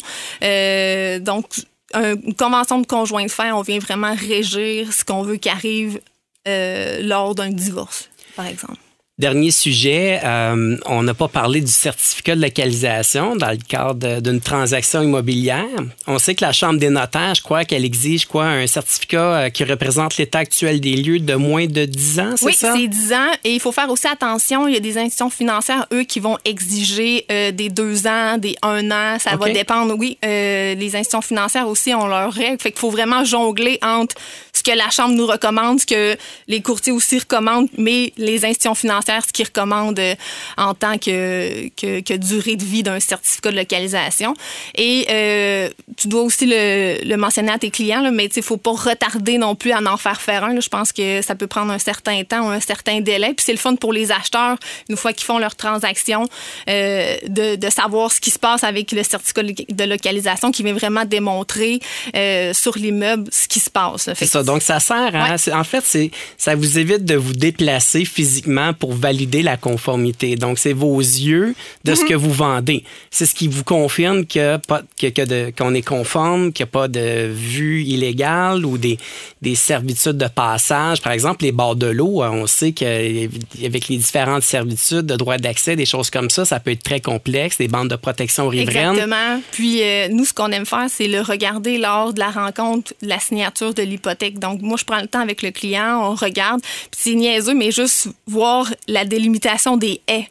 donc, 1.20 1.46
une 1.94 2.34
convention 2.34 2.80
de 2.80 2.86
conjoint 2.86 3.24
de 3.24 3.30
fait, 3.30 3.52
on 3.52 3.62
vient 3.62 3.78
vraiment 3.78 4.14
régir 4.14 4.92
ce 4.92 5.04
qu'on 5.04 5.22
veut 5.22 5.36
qui 5.36 5.48
arrive 5.48 6.00
lors 6.46 7.34
d'un 7.34 7.50
divorce 7.50 8.09
par 8.36 8.46
exemple. 8.46 8.78
Dernier 9.20 9.50
sujet, 9.50 10.18
euh, 10.24 10.78
on 10.86 11.02
n'a 11.02 11.12
pas 11.12 11.28
parlé 11.28 11.60
du 11.60 11.70
certificat 11.70 12.34
de 12.36 12.40
localisation 12.40 13.36
dans 13.36 13.50
le 13.50 13.58
cadre 13.58 14.18
d'une 14.22 14.40
transaction 14.40 15.02
immobilière. 15.02 15.66
On 16.06 16.18
sait 16.18 16.34
que 16.34 16.42
la 16.42 16.52
Chambre 16.52 16.80
des 16.80 16.88
notaires, 16.88 17.34
je 17.34 17.42
crois 17.42 17.66
qu'elle 17.66 17.84
exige 17.84 18.24
quoi, 18.24 18.46
un 18.46 18.66
certificat 18.66 19.34
euh, 19.34 19.50
qui 19.50 19.62
représente 19.64 20.16
l'état 20.16 20.38
actuel 20.38 20.80
des 20.80 20.96
lieux 20.96 21.18
de 21.18 21.34
moins 21.34 21.66
de 21.66 21.84
10 21.84 22.20
ans, 22.20 22.30
c'est 22.36 22.52
ça? 22.52 22.72
Oui, 22.72 22.80
c'est 22.80 22.88
10 22.88 23.12
ans. 23.12 23.30
Et 23.44 23.52
il 23.52 23.60
faut 23.60 23.72
faire 23.72 23.90
aussi 23.90 24.06
attention, 24.06 24.66
il 24.66 24.72
y 24.72 24.78
a 24.78 24.80
des 24.80 24.96
institutions 24.96 25.28
financières, 25.28 25.86
eux, 25.92 26.04
qui 26.04 26.18
vont 26.18 26.38
exiger 26.46 27.26
euh, 27.30 27.52
des 27.52 27.68
2 27.68 28.06
ans, 28.06 28.38
des 28.38 28.56
1 28.62 28.90
an. 28.90 29.18
Ça 29.18 29.36
va 29.36 29.50
dépendre, 29.50 29.96
oui. 29.98 30.16
les 30.22 30.92
institutions 30.94 31.20
financières 31.20 31.68
aussi 31.68 31.92
ont 31.92 32.06
leurs 32.06 32.32
règles. 32.32 32.58
Fait 32.58 32.70
qu'il 32.70 32.80
faut 32.80 32.90
vraiment 32.90 33.22
jongler 33.22 33.78
entre 33.82 34.14
ce 34.60 34.70
que 34.70 34.76
la 34.76 34.90
Chambre 34.90 35.14
nous 35.14 35.26
recommande, 35.26 35.80
ce 35.80 35.86
que 35.86 36.16
les 36.46 36.60
courtiers 36.60 36.92
aussi 36.92 37.18
recommandent, 37.18 37.68
mais 37.78 38.12
les 38.18 38.44
institutions 38.44 38.74
financières 38.74 39.24
ce 39.26 39.32
qu'ils 39.32 39.46
recommandent 39.46 39.98
euh, 39.98 40.14
en 40.58 40.74
tant 40.74 40.98
que, 40.98 41.68
que, 41.70 42.16
durée 42.16 42.56
de 42.56 42.64
vie 42.64 42.82
d'un 42.82 43.00
certificat 43.00 43.52
de 43.52 43.56
localisation. 43.56 44.34
Et 44.74 45.06
euh, 45.08 45.70
tu 45.96 46.08
dois 46.08 46.22
aussi 46.22 46.44
le, 46.46 47.16
mentionner 47.16 47.52
à 47.52 47.58
tes 47.58 47.70
clients, 47.70 48.10
mais 48.12 48.26
il 48.26 48.38
ne 48.38 48.42
faut 48.42 48.58
pas 48.58 48.72
retarder 48.72 49.38
non 49.38 49.54
plus 49.54 49.72
à 49.72 49.80
en 49.80 49.96
faire 49.96 50.20
faire 50.20 50.44
un. 50.44 50.60
Je 50.60 50.68
pense 50.68 50.92
que 50.92 51.22
ça 51.22 51.34
peut 51.34 51.46
prendre 51.46 51.72
un 51.72 51.78
certain 51.78 52.22
temps 52.24 52.46
ou 52.46 52.50
un 52.50 52.60
certain 52.60 53.00
délai. 53.00 53.32
Puis 53.32 53.46
c'est 53.46 53.52
le 53.52 53.58
fun 53.58 53.76
pour 53.76 53.94
les 53.94 54.12
acheteurs, 54.12 54.58
une 54.90 54.96
fois 54.96 55.14
qu'ils 55.14 55.24
font 55.26 55.38
leur 55.38 55.56
transaction, 55.56 56.26
euh, 56.68 57.16
de, 57.28 57.56
de, 57.56 57.70
savoir 57.70 58.12
ce 58.12 58.20
qui 58.20 58.30
se 58.30 58.38
passe 58.38 58.62
avec 58.62 58.92
le 58.92 59.02
certificat 59.02 59.42
de 59.42 59.84
localisation 59.84 60.50
qui 60.50 60.62
vient 60.62 60.74
vraiment 60.74 61.06
démontrer 61.06 61.80
sur 62.52 62.76
l'immeuble 62.76 63.30
ce 63.32 63.48
qui 63.48 63.60
se 63.60 63.70
passe. 63.70 64.10
C'est 64.14 64.26
ça. 64.26 64.42
Donc, 64.50 64.62
ça 64.62 64.80
sert 64.80 65.14
à. 65.14 65.36
En 65.52 65.64
fait, 65.64 66.10
ça 66.36 66.56
vous 66.56 66.78
évite 66.78 67.04
de 67.04 67.14
vous 67.14 67.34
déplacer 67.34 68.04
physiquement 68.04 68.72
pour 68.72 68.92
valider 68.92 69.42
la 69.42 69.56
conformité. 69.56 70.34
Donc, 70.34 70.58
c'est 70.58 70.72
vos 70.72 70.98
yeux 70.98 71.54
de 71.84 71.94
ce 71.94 72.02
mhm. 72.02 72.08
que 72.08 72.14
vous 72.14 72.32
vendez. 72.32 72.82
C'est 73.12 73.26
ce 73.26 73.34
qui 73.36 73.46
vous 73.46 73.62
confirme 73.62 74.26
que 74.26 74.56
pas, 74.56 74.82
que, 74.98 75.50
qu'on 75.52 75.72
est 75.72 75.86
conforme, 75.86 76.52
qu'il 76.52 76.64
n'y 76.64 76.68
a 76.68 76.72
pas 76.72 76.88
de 76.88 77.30
vue 77.32 77.84
illégale 77.84 78.66
ou 78.66 78.76
des, 78.76 78.98
des 79.40 79.54
servitudes 79.54 80.18
de 80.18 80.26
passage. 80.26 81.00
Par 81.00 81.12
exemple, 81.12 81.44
les 81.44 81.52
bords 81.52 81.76
de 81.76 81.86
l'eau, 81.86 82.24
on 82.24 82.48
sait 82.48 82.72
qu'avec 82.72 83.86
les 83.88 83.98
différentes 83.98 84.42
servitudes 84.42 85.06
de 85.06 85.14
droit 85.14 85.38
d'accès, 85.38 85.76
des 85.76 85.86
choses 85.86 86.10
comme 86.10 86.28
ça, 86.28 86.44
ça 86.44 86.58
peut 86.58 86.72
être 86.72 86.82
très 86.82 87.00
complexe, 87.00 87.58
des 87.58 87.68
bandes 87.68 87.88
de 87.88 87.96
protection 87.96 88.48
riveraines. 88.48 88.94
Exactement. 88.94 89.40
Puis, 89.52 89.80
euh, 89.82 90.08
nous, 90.08 90.24
ce 90.24 90.32
qu'on 90.32 90.50
aime 90.50 90.66
faire, 90.66 90.86
c'est 90.88 91.06
le 91.06 91.20
regarder 91.20 91.78
lors 91.78 92.12
de 92.12 92.18
la 92.18 92.30
rencontre, 92.30 92.94
la 93.00 93.20
signature 93.20 93.74
de 93.74 93.82
l'hypothèque. 93.82 94.39
Donc, 94.40 94.62
moi, 94.62 94.76
je 94.78 94.84
prends 94.84 95.00
le 95.00 95.06
temps 95.06 95.20
avec 95.20 95.42
le 95.42 95.50
client, 95.50 96.00
on 96.10 96.14
regarde, 96.14 96.60
puis 96.62 97.00
c'est 97.02 97.14
niaiseux, 97.14 97.54
mais 97.54 97.70
juste 97.70 98.08
voir 98.26 98.72
la 98.88 99.04
délimitation 99.04 99.76
des 99.76 100.00
haies. 100.08 100.28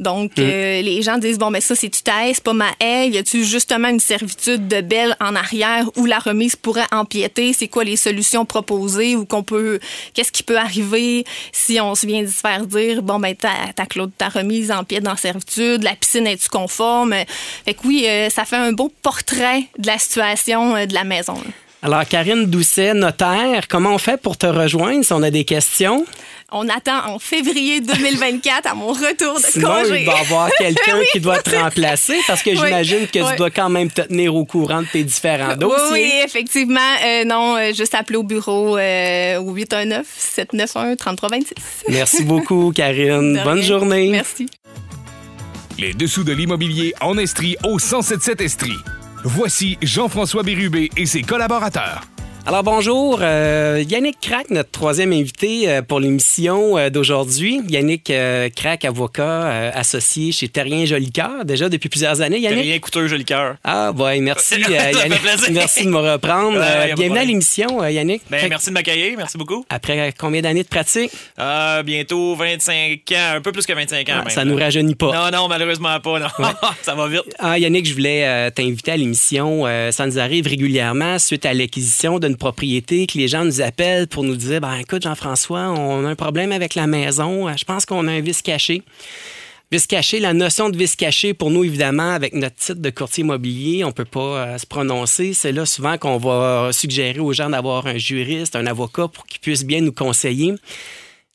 Donc, 0.00 0.38
mm. 0.38 0.40
euh, 0.40 0.82
les 0.82 1.02
gens 1.02 1.18
disent, 1.18 1.38
bon, 1.38 1.50
mais 1.50 1.60
ça, 1.60 1.76
c'est-tu 1.76 2.02
ta 2.02 2.26
haie, 2.26 2.32
c'est 2.34 2.42
pas 2.42 2.54
ma 2.54 2.70
haie? 2.80 3.10
Y 3.10 3.18
a-tu 3.18 3.44
justement 3.44 3.88
une 3.88 4.00
servitude 4.00 4.66
de 4.66 4.80
belle 4.80 5.14
en 5.20 5.36
arrière 5.36 5.88
où 5.96 6.06
la 6.06 6.18
remise 6.18 6.56
pourrait 6.56 6.86
empiéter? 6.90 7.52
C'est 7.52 7.68
quoi 7.68 7.84
les 7.84 7.96
solutions 7.96 8.46
proposées 8.46 9.14
ou 9.14 9.26
qu'on 9.26 9.42
peut, 9.42 9.78
qu'est-ce 10.14 10.32
qui 10.32 10.42
peut 10.42 10.56
arriver 10.56 11.24
si 11.52 11.78
on 11.80 11.94
se 11.94 12.06
vient 12.06 12.22
de 12.22 12.28
se 12.28 12.40
faire 12.40 12.66
dire, 12.66 13.02
bon, 13.02 13.20
ben, 13.20 13.36
ta, 13.36 13.50
ta, 13.76 13.84
ta 14.16 14.28
remise 14.30 14.70
empiète 14.70 15.04
dans 15.04 15.16
servitude, 15.16 15.82
la 15.82 15.94
piscine 15.94 16.26
est-tu 16.26 16.48
conforme? 16.48 17.14
Fait 17.66 17.74
que 17.74 17.86
oui, 17.86 18.06
euh, 18.08 18.30
ça 18.30 18.46
fait 18.46 18.56
un 18.56 18.72
beau 18.72 18.90
portrait 19.02 19.64
de 19.78 19.86
la 19.86 19.98
situation 19.98 20.76
euh, 20.76 20.86
de 20.86 20.94
la 20.94 21.04
maison. 21.04 21.36
Alors, 21.82 22.04
Karine 22.06 22.44
Doucet, 22.44 22.92
notaire, 22.92 23.66
comment 23.66 23.94
on 23.94 23.98
fait 23.98 24.20
pour 24.20 24.36
te 24.36 24.44
rejoindre 24.46 25.02
si 25.02 25.14
on 25.14 25.22
a 25.22 25.30
des 25.30 25.44
questions? 25.44 26.04
On 26.52 26.68
attend 26.68 27.06
en 27.06 27.18
février 27.18 27.80
2024 27.80 28.66
à 28.66 28.74
mon 28.74 28.88
retour 28.88 29.36
de 29.40 29.44
Sinon, 29.48 29.68
congé. 29.68 30.00
il 30.00 30.06
va 30.06 30.12
y 30.16 30.20
avoir 30.20 30.50
quelqu'un 30.58 30.98
qui 31.12 31.20
doit 31.20 31.40
te 31.40 31.54
remplacer 31.56 32.18
parce 32.26 32.42
que 32.42 32.50
j'imagine 32.54 33.06
que 33.06 33.30
tu 33.30 33.36
dois 33.36 33.50
quand 33.50 33.70
même 33.70 33.88
te 33.90 34.02
tenir 34.02 34.34
au 34.34 34.44
courant 34.44 34.82
de 34.82 34.88
tes 34.88 35.04
différents 35.04 35.56
dossiers. 35.56 35.92
Oui, 35.92 36.12
effectivement. 36.22 36.80
Euh, 37.02 37.24
non, 37.24 37.56
euh, 37.56 37.72
juste 37.72 37.94
appeler 37.94 38.18
au 38.18 38.24
bureau 38.24 38.76
euh, 38.76 39.38
au 39.38 39.56
819-791-3326. 39.56 41.52
Merci 41.88 42.24
beaucoup, 42.26 42.72
Karine. 42.74 43.40
Bonne 43.42 43.62
journée. 43.62 44.10
Merci. 44.10 44.46
Les 45.78 45.94
dessous 45.94 46.24
de 46.24 46.32
l'immobilier 46.32 46.92
en 47.00 47.16
Estrie 47.16 47.56
au 47.64 47.78
1077 47.78 48.40
Estrie. 48.42 48.76
Voici 49.24 49.76
Jean-François 49.82 50.42
Bérubé 50.42 50.90
et 50.96 51.04
ses 51.04 51.22
collaborateurs. 51.22 52.02
Alors 52.46 52.62
bonjour, 52.64 53.18
euh, 53.20 53.84
Yannick 53.86 54.18
Crac, 54.20 54.48
notre 54.50 54.70
troisième 54.70 55.12
invité 55.12 55.68
euh, 55.68 55.82
pour 55.82 56.00
l'émission 56.00 56.78
euh, 56.78 56.88
d'aujourd'hui. 56.88 57.60
Yannick 57.68 58.10
Crac, 58.56 58.84
avocat 58.84 59.70
associé 59.74 60.32
chez 60.32 60.48
Terrien 60.48 60.86
Jolicoeur, 60.86 61.44
déjà 61.44 61.68
depuis 61.68 61.90
plusieurs 61.90 62.22
années. 62.22 62.40
Yannick? 62.40 62.62
Terrien 62.62 62.78
Couteux 62.78 63.06
Jolicoeur. 63.08 63.56
Ah 63.62 63.92
ouais, 63.92 64.20
merci 64.20 64.54
Yannick. 64.60 65.50
merci 65.52 65.84
de 65.84 65.90
me 65.90 65.98
reprendre. 65.98 66.58
bienvenue 66.96 67.18
à 67.18 67.24
l'émission, 67.24 67.84
Yannick. 67.86 68.22
Ben, 68.30 68.48
merci 68.48 68.70
de 68.70 68.74
m'accueillir, 68.74 69.16
merci 69.18 69.36
beaucoup. 69.36 69.64
Après 69.68 70.12
combien 70.18 70.40
d'années 70.40 70.62
de 70.64 70.68
pratique? 70.68 71.12
bientôt 71.84 72.34
25 72.36 73.00
ans, 73.12 73.36
un 73.36 73.40
peu 73.42 73.52
plus 73.52 73.66
que 73.66 73.74
25 73.74 74.08
ans. 74.08 74.22
Ah, 74.24 74.30
ça 74.30 74.44
nous 74.44 74.56
rajeunit 74.56 74.94
pas. 74.94 75.30
Non, 75.30 75.38
non, 75.38 75.48
malheureusement 75.48 76.00
pas. 76.00 76.18
Non. 76.18 76.28
ça 76.82 76.94
va 76.94 77.06
vite. 77.06 77.22
Ah, 77.38 77.58
Yannick, 77.58 77.86
je 77.86 77.92
voulais 77.92 78.50
t'inviter 78.52 78.92
à 78.92 78.96
l'émission. 78.96 79.64
ça 79.92 80.06
nous 80.06 80.18
arrive 80.18 80.46
régulièrement 80.46 81.18
suite 81.18 81.44
à 81.44 81.52
l'acquisition 81.52 82.18
de 82.18 82.29
une 82.30 82.36
propriété, 82.36 83.06
que 83.06 83.18
les 83.18 83.28
gens 83.28 83.44
nous 83.44 83.60
appellent 83.60 84.08
pour 84.08 84.24
nous 84.24 84.36
dire 84.36 84.60
ben 84.60 84.74
écoute, 84.76 85.02
Jean-François, 85.02 85.70
on 85.70 86.04
a 86.04 86.08
un 86.08 86.14
problème 86.14 86.52
avec 86.52 86.74
la 86.74 86.86
maison, 86.86 87.54
je 87.54 87.64
pense 87.64 87.84
qu'on 87.84 88.08
a 88.08 88.12
un 88.12 88.20
vice 88.20 88.42
caché. 88.42 88.82
Vice 89.72 89.86
caché, 89.86 90.18
la 90.18 90.34
notion 90.34 90.68
de 90.68 90.76
vice 90.76 90.96
caché, 90.96 91.32
pour 91.32 91.48
nous, 91.52 91.62
évidemment, 91.62 92.10
avec 92.10 92.34
notre 92.34 92.56
titre 92.56 92.80
de 92.80 92.90
courtier 92.90 93.22
immobilier, 93.22 93.84
on 93.84 93.88
ne 93.88 93.92
peut 93.92 94.04
pas 94.04 94.20
euh, 94.20 94.58
se 94.58 94.66
prononcer. 94.66 95.32
C'est 95.32 95.52
là 95.52 95.64
souvent 95.64 95.96
qu'on 95.96 96.18
va 96.18 96.70
suggérer 96.72 97.20
aux 97.20 97.32
gens 97.32 97.50
d'avoir 97.50 97.86
un 97.86 97.96
juriste, 97.96 98.56
un 98.56 98.66
avocat 98.66 99.06
pour 99.06 99.26
qu'ils 99.26 99.38
puissent 99.38 99.64
bien 99.64 99.80
nous 99.80 99.92
conseiller. 99.92 100.54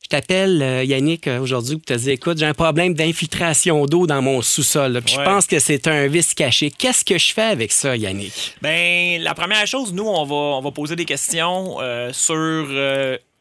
Je 0.06 0.10
t'appelle, 0.10 0.62
euh, 0.62 0.84
Yannick, 0.84 1.26
euh, 1.26 1.40
aujourd'hui 1.40 1.78
pour 1.78 1.86
te 1.86 1.94
dire 1.96 2.12
écoute, 2.12 2.38
j'ai 2.38 2.46
un 2.46 2.54
problème 2.54 2.94
d'infiltration 2.94 3.88
d'eau 3.88 4.06
dans 4.06 4.22
mon 4.22 4.44
sous-sol. 4.44 5.02
Je 5.04 5.16
pense 5.16 5.48
que 5.48 5.58
c'est 5.58 5.88
un 5.88 6.06
vice 6.06 6.36
caché. 6.36 6.70
Qu'est-ce 6.70 7.04
que 7.04 7.18
je 7.18 7.34
fais 7.34 7.42
avec 7.42 7.72
ça, 7.72 7.98
Yannick? 7.98 8.56
Bien, 8.62 9.18
la 9.20 9.34
première 9.34 9.66
chose, 9.66 9.94
nous, 9.94 10.06
on 10.06 10.24
va, 10.24 10.36
on 10.36 10.62
va 10.62 10.70
poser 10.70 10.96
des 10.96 11.06
questions 11.06 11.78
euh, 11.82 12.12
sur 12.14 12.36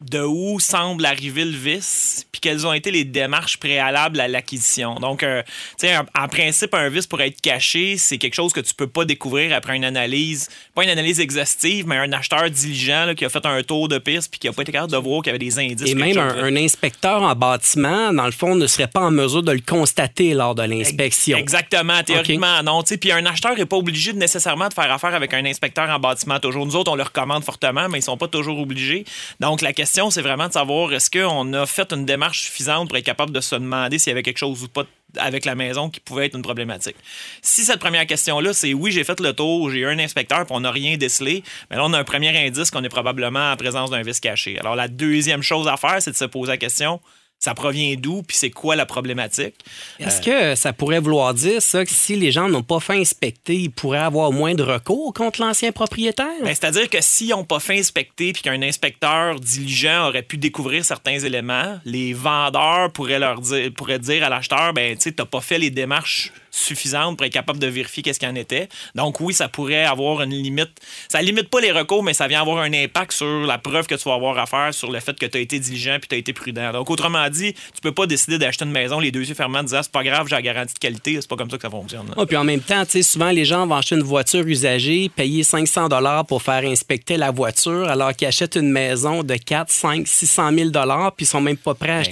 de 0.01 0.19
où 0.19 0.59
semble 0.59 1.05
arriver 1.05 1.45
le 1.45 1.55
vice, 1.55 2.27
puis 2.29 2.41
quelles 2.41 2.67
ont 2.67 2.73
été 2.73 2.91
les 2.91 3.05
démarches 3.05 3.57
préalables 3.57 4.19
à 4.19 4.27
l'acquisition. 4.27 4.95
Donc, 4.95 5.23
euh, 5.23 5.41
tu 5.79 5.87
sais, 5.87 5.97
en, 5.97 6.27
principe, 6.27 6.73
un 6.73 6.89
vice 6.89 7.07
pour 7.07 7.21
être 7.21 7.39
caché, 7.39 7.95
c'est 7.97 8.17
quelque 8.17 8.33
chose 8.33 8.51
que 8.51 8.59
tu 8.59 8.73
peux 8.73 8.87
pas 8.87 9.05
découvrir 9.05 9.55
après 9.55 9.73
une 9.77 9.85
analyse, 9.85 10.49
pas 10.75 10.83
une 10.83 10.89
analyse 10.89 11.21
exhaustive, 11.21 11.87
mais 11.87 11.95
un 11.95 12.11
acheteur 12.11 12.49
diligent 12.49 13.13
qui 13.15 13.23
a 13.23 13.29
fait 13.29 13.45
un 13.45 13.63
tour 13.63 13.87
de 13.87 13.97
piste 13.97 14.29
puis 14.29 14.39
qui 14.39 14.49
a 14.49 14.53
pas 14.53 14.63
été 14.63 14.73
capable 14.73 14.91
de 14.91 14.97
voir 14.97 15.21
qu'il 15.21 15.31
y 15.31 15.35
avait 15.35 15.39
des 15.39 15.59
indices. 15.59 15.89
Et 15.89 15.95
même 15.95 16.17
un, 16.17 16.55
inspecteur 16.57 17.21
en 17.23 17.33
bâtiment, 17.33 18.11
dans 18.11 18.25
le 18.25 18.31
fond, 18.31 18.55
ne 18.55 18.67
serait 18.67 18.87
pas 18.87 19.01
en 19.01 19.11
mesure 19.11 19.43
de 19.43 19.53
le 19.53 19.61
constater 19.61 20.33
lors 20.33 20.55
de 20.55 20.63
l'inspection. 20.63 21.37
Exactement, 21.37 22.03
théoriquement, 22.03 22.61
non. 22.63 22.83
Puis 22.83 23.13
un 23.13 23.25
acheteur 23.25 23.55
n'est 23.55 23.65
pas 23.65 23.77
obligé 23.77 24.11
de 24.11 24.17
nécessairement 24.17 24.67
de 24.67 24.73
faire 24.73 24.91
affaire 24.91 25.15
avec 25.15 25.33
un 25.33 25.45
inspecteur 25.45 25.89
en 25.89 25.99
bâtiment. 25.99 26.39
Toujours, 26.39 26.65
nous 26.65 26.75
autres, 26.75 26.91
on 26.91 26.95
le 26.95 27.03
recommande 27.03 27.45
fortement, 27.45 27.87
mais 27.87 27.99
ils 27.99 28.03
sont 28.03 28.17
pas 28.17 28.27
toujours 28.27 28.59
obligés. 28.59 29.05
Donc, 29.39 29.61
la 29.61 29.71
question, 29.71 29.84
c'est 29.85 30.21
vraiment 30.21 30.47
de 30.47 30.53
savoir 30.53 30.93
est-ce 30.93 31.09
qu'on 31.09 31.53
a 31.53 31.65
fait 31.65 31.91
une 31.93 32.05
démarche 32.05 32.41
suffisante 32.41 32.89
pour 32.89 32.97
être 32.97 33.05
capable 33.05 33.31
de 33.31 33.41
se 33.41 33.55
demander 33.55 33.99
s'il 33.99 34.11
y 34.11 34.13
avait 34.13 34.23
quelque 34.23 34.37
chose 34.37 34.63
ou 34.63 34.67
pas 34.67 34.83
avec 35.17 35.45
la 35.45 35.55
maison 35.55 35.89
qui 35.89 35.99
pouvait 35.99 36.25
être 36.25 36.35
une 36.35 36.41
problématique? 36.41 36.95
Si 37.41 37.63
cette 37.63 37.79
première 37.79 38.05
question-là, 38.05 38.53
c'est 38.53 38.73
oui, 38.73 38.91
j'ai 38.91 39.03
fait 39.03 39.19
le 39.19 39.33
tour, 39.33 39.69
j'ai 39.69 39.79
eu 39.79 39.87
un 39.87 39.99
inspecteur, 39.99 40.45
puis 40.45 40.55
on 40.55 40.61
n'a 40.61 40.71
rien 40.71 40.97
décelé, 40.97 41.43
mais 41.69 41.77
là, 41.77 41.85
on 41.85 41.93
a 41.93 41.99
un 41.99 42.03
premier 42.03 42.37
indice 42.45 42.71
qu'on 42.71 42.83
est 42.83 42.89
probablement 42.89 43.51
en 43.51 43.55
présence 43.55 43.89
d'un 43.89 44.01
vice 44.01 44.19
caché. 44.19 44.59
Alors, 44.59 44.75
la 44.75 44.87
deuxième 44.87 45.41
chose 45.41 45.67
à 45.67 45.77
faire, 45.77 46.01
c'est 46.01 46.11
de 46.11 46.17
se 46.17 46.25
poser 46.25 46.51
la 46.51 46.57
question 46.57 46.99
ça 47.45 47.53
provient 47.53 47.93
d'où, 47.95 48.23
puis 48.23 48.35
c'est 48.35 48.49
quoi 48.49 48.75
la 48.75 48.87
problématique? 48.87 49.53
Est-ce 49.99 50.19
que 50.19 50.55
ça 50.55 50.73
pourrait 50.73 50.99
vouloir 50.99 51.31
dire 51.35 51.61
ça 51.61 51.85
que 51.85 51.91
si 51.91 52.15
les 52.15 52.31
gens 52.31 52.49
n'ont 52.49 52.63
pas 52.63 52.79
fait 52.79 52.97
inspecter, 52.99 53.55
ils 53.55 53.69
pourraient 53.69 53.99
avoir 53.99 54.31
moins 54.31 54.55
de 54.55 54.63
recours 54.63 55.13
contre 55.13 55.41
l'ancien 55.41 55.71
propriétaire? 55.71 56.25
Ben, 56.41 56.55
c'est-à-dire 56.55 56.89
que 56.89 56.97
s'ils 57.01 57.29
n'ont 57.29 57.43
pas 57.43 57.59
fait 57.59 57.77
inspecter 57.77 58.33
puis 58.33 58.41
qu'un 58.41 58.63
inspecteur 58.63 59.39
diligent 59.39 60.07
aurait 60.07 60.23
pu 60.23 60.37
découvrir 60.37 60.83
certains 60.83 61.19
éléments, 61.19 61.79
les 61.85 62.13
vendeurs 62.13 62.91
pourraient 62.91 63.19
leur 63.19 63.39
dire, 63.41 63.71
pourraient 63.77 63.99
dire 63.99 64.23
à 64.23 64.29
l'acheteur, 64.29 64.73
ben 64.73 64.97
tu 64.97 65.13
n'as 65.15 65.25
pas 65.25 65.41
fait 65.41 65.59
les 65.59 65.69
démarches 65.69 66.31
suffisantes 66.55 67.17
pour 67.17 67.25
être 67.25 67.33
capable 67.33 67.59
de 67.59 67.67
vérifier 67.67 68.03
qu'est-ce 68.03 68.19
qu'il 68.19 68.29
en 68.29 68.35
était. 68.35 68.69
Donc 68.95 69.19
oui, 69.19 69.33
ça 69.33 69.47
pourrait 69.47 69.85
avoir 69.85 70.21
une 70.21 70.31
limite. 70.31 70.71
Ça 71.07 71.21
limite 71.21 71.49
pas 71.49 71.59
les 71.59 71.71
recours, 71.71 72.03
mais 72.03 72.13
ça 72.13 72.27
vient 72.27 72.41
avoir 72.41 72.59
un 72.59 72.73
impact 72.73 73.11
sur 73.13 73.45
la 73.45 73.57
preuve 73.57 73.87
que 73.87 73.95
tu 73.95 74.07
vas 74.07 74.15
avoir 74.15 74.37
à 74.37 74.45
faire 74.45 74.73
sur 74.73 74.91
le 74.91 74.99
fait 74.99 75.17
que 75.17 75.25
tu 75.25 75.37
as 75.37 75.41
été 75.41 75.59
diligent 75.59 75.97
puis 75.99 76.07
tu 76.09 76.15
as 76.15 76.17
été 76.17 76.33
prudent. 76.33 76.71
Donc 76.71 76.89
autrement 76.89 77.29
dit, 77.29 77.53
tu 77.53 77.81
peux 77.81 77.91
pas 77.91 78.05
décider 78.05 78.37
d'acheter 78.37 78.65
une 78.65 78.71
maison 78.71 78.99
les 78.99 79.11
deux 79.11 79.27
yeux 79.27 79.35
fermés 79.35 79.59
en 79.59 79.63
disant 79.63 79.81
c'est 79.83 79.91
pas 79.91 80.03
grave, 80.03 80.27
j'ai 80.29 80.35
la 80.35 80.41
garantie 80.41 80.73
de 80.73 80.79
qualité, 80.79 81.17
c'est 81.19 81.29
pas 81.29 81.35
comme 81.35 81.49
ça 81.49 81.57
que 81.57 81.63
ça 81.63 81.69
fonctionne. 81.69 82.13
Oh, 82.17 82.25
puis 82.25 82.37
en 82.37 82.43
même 82.43 82.61
temps, 82.61 82.83
souvent 83.01 83.31
les 83.31 83.45
gens 83.45 83.67
vont 83.67 83.75
acheter 83.75 83.95
une 83.95 84.03
voiture 84.03 84.45
usagée, 84.45 85.09
payer 85.09 85.43
500 85.43 85.89
dollars 85.89 86.25
pour 86.25 86.41
faire 86.41 86.63
inspecter 86.63 87.17
la 87.17 87.31
voiture, 87.31 87.87
alors 87.89 88.13
qu'ils 88.13 88.27
achètent 88.27 88.55
une 88.55 88.71
maison 88.71 89.23
de 89.23 89.35
4, 89.35 89.69
5, 89.71 90.07
600 90.07 90.51
000 90.53 90.69
dollars, 90.69 91.13
puis 91.13 91.25
ils 91.25 91.29
sont 91.29 91.41
même 91.41 91.57
pas 91.57 91.73
prêts 91.73 92.03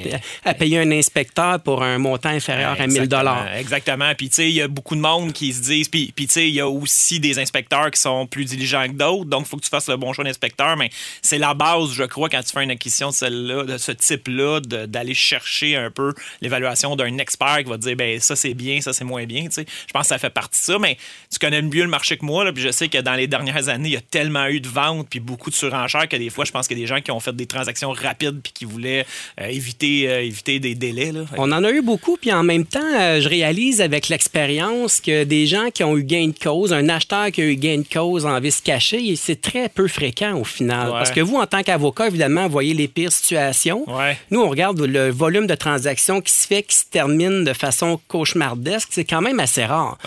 à, 0.44 0.52
ben, 0.52 0.54
payer 0.54 0.80
un 0.80 0.92
inspecteur 0.92 1.60
pour 1.60 1.84
un 1.84 1.98
montant 1.98 2.30
inférieur 2.30 2.76
à 2.80 2.88
1000 2.88 3.08
dollars. 3.08 3.48
Exactement. 3.56 4.12
Puis 4.16 4.30
tu 4.34 4.38
sais, 4.38 4.50
il 4.50 4.56
y 4.56 4.62
a 4.62 4.68
beaucoup 4.68 4.96
de 4.96 5.02
monde 5.02 5.32
qui 5.32 5.54
se 5.54 5.62
disent, 5.62 5.90
puis 5.90 6.12
tu 6.16 6.28
sais, 6.28 6.48
il 6.48 6.56
y 6.56 6.60
a 6.60 6.68
aussi 6.68 7.20
des 7.20 7.38
inspecteurs 7.38 7.92
qui 7.92 8.02
sont 8.02 8.26
plus 8.26 8.46
diligents 8.46 8.88
que 8.88 8.94
d'autres, 8.94 9.26
donc 9.26 9.46
il 9.46 9.50
faut 9.50 9.58
que 9.58 9.64
tu 9.64 9.70
fasses 9.70 9.88
le 9.90 9.96
bon 9.96 10.12
choix 10.12 10.24
d'inspecteur, 10.24 10.76
mais 10.76 10.90
c'est 11.22 11.38
la 11.38 11.54
base, 11.54 11.94
je 11.94 12.04
crois, 12.04 12.30
quand 12.30 12.42
tu 12.42 12.52
fais 12.52 12.64
une 12.64 12.72
acquisition 12.72 13.10
de 13.10 13.78
ce 13.78 13.92
type-là, 13.92 14.60
d'aller 14.60 15.14
chercher 15.14 15.76
un 15.76 15.92
peu 15.92 16.16
l'évaluation 16.42 16.96
d'un 16.96 17.20
expert 17.20 17.60
qui 17.60 17.70
va 17.70 17.78
te 17.78 17.84
dire 17.84 17.96
ben 17.96 18.20
ça 18.20 18.36
c'est 18.36 18.56
bien, 18.56 18.82
ça 18.82 18.92
c'est 18.92 19.06
moins 19.06 19.26
bien. 19.26 19.46
Je 19.56 19.64
pense 19.94 20.02
que 20.04 20.08
ça 20.08 20.18
fait 20.18 20.32
partie 20.32 20.60
de 20.60 20.66
ça, 20.66 20.80
mais 20.80 20.98
tu 21.32 21.38
connais 21.38 21.62
mieux 21.62 21.84
le 21.84 21.90
marché 21.90 22.18
que 22.18 22.26
moi, 22.26 22.52
puis 22.52 22.64
je 22.64 22.72
sais 22.72 22.88
que 22.88 22.98
dans 22.98 23.14
les 23.14 23.28
dernières 23.28 23.70
années, 23.70 23.90
il 23.90 23.94
y 23.94 23.98
a 23.98 24.02
tellement 24.02 24.48
eu 24.48 24.60
de 24.62 24.68
ventes 24.68 25.08
puis 25.10 25.20
beaucoup 25.20 25.52
de 25.52 25.56
surenchères 25.56 26.10
que 26.10 26.18
des 26.18 26.32
fois, 26.32 26.44
je 26.44 26.52
pense 26.52 26.68
qu'il 26.68 26.78
y 26.80 26.82
a 26.82 26.84
des 26.84 26.88
gens 26.88 27.02
qui 27.02 27.12
ont 27.12 27.20
fait 27.20 27.36
des 27.36 27.46
transactions 27.46 27.92
rapides 27.92 28.42
puis 28.42 28.52
qui 28.52 28.66
voulaient 28.66 29.06
euh, 29.40 29.46
éviter, 29.46 30.10
euh, 30.10 30.24
éviter 30.24 30.60
des 30.60 30.74
délais. 30.74 31.12
On 31.38 31.52
en 31.52 31.64
a 31.64 31.72
eu 31.72 31.82
beaucoup, 31.82 32.18
puis 32.18 32.34
en 32.34 32.44
même 32.44 32.66
temps, 32.66 32.80
euh, 33.00 33.22
je 33.22 33.30
réalise 33.30 33.80
avec 33.80 34.10
l'expérience 34.10 34.23
que 34.30 35.24
des 35.24 35.48
gens 35.48 35.70
qui 35.74 35.84
ont 35.84 35.98
eu 35.98 36.04
gain 36.04 36.28
de 36.28 36.38
cause, 36.38 36.74
un 36.74 36.90
acheteur 36.90 37.32
qui 37.32 37.42
a 37.42 37.46
eu 37.46 37.56
gain 37.56 37.78
de 37.78 37.88
cause 37.92 38.26
en 38.26 38.40
vice 38.40 38.62
caché, 38.62 39.16
c'est 39.16 39.42
très 39.42 39.70
peu 39.70 39.88
fréquent 39.88 40.36
au 40.40 40.44
final. 40.44 40.90
Parce 40.92 41.12
que 41.12 41.22
vous, 41.22 41.38
en 41.38 41.48
tant 41.48 41.64
qu'avocat, 41.64 42.08
évidemment, 42.08 42.48
voyez 42.48 42.74
les 42.74 42.88
pires 42.88 43.12
situations. 43.12 43.86
Nous, 44.32 44.42
on 44.42 44.50
regarde 44.50 44.80
le 44.80 45.10
volume 45.10 45.48
de 45.48 45.56
transactions 45.56 46.22
qui 46.22 46.32
se 46.32 46.48
fait, 46.48 46.64
qui 46.64 46.76
se 46.76 46.86
termine 46.86 47.44
de 47.44 47.54
façon 47.54 48.00
cauchemardesque, 48.08 48.90
c'est 48.92 49.06
quand 49.06 49.22
même 49.22 49.40
assez 49.40 49.66
rare. 49.66 49.98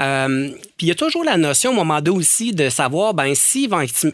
Euh, 0.00 0.50
puis 0.84 0.88
il 0.88 0.90
y 0.90 0.92
a 0.92 0.96
toujours 0.96 1.24
la 1.24 1.38
notion, 1.38 1.70
au 1.70 1.74
moment 1.74 2.02
donné 2.02 2.18
aussi, 2.18 2.52
de 2.52 2.68
savoir 2.68 3.14
ben, 3.14 3.34
si 3.34 3.70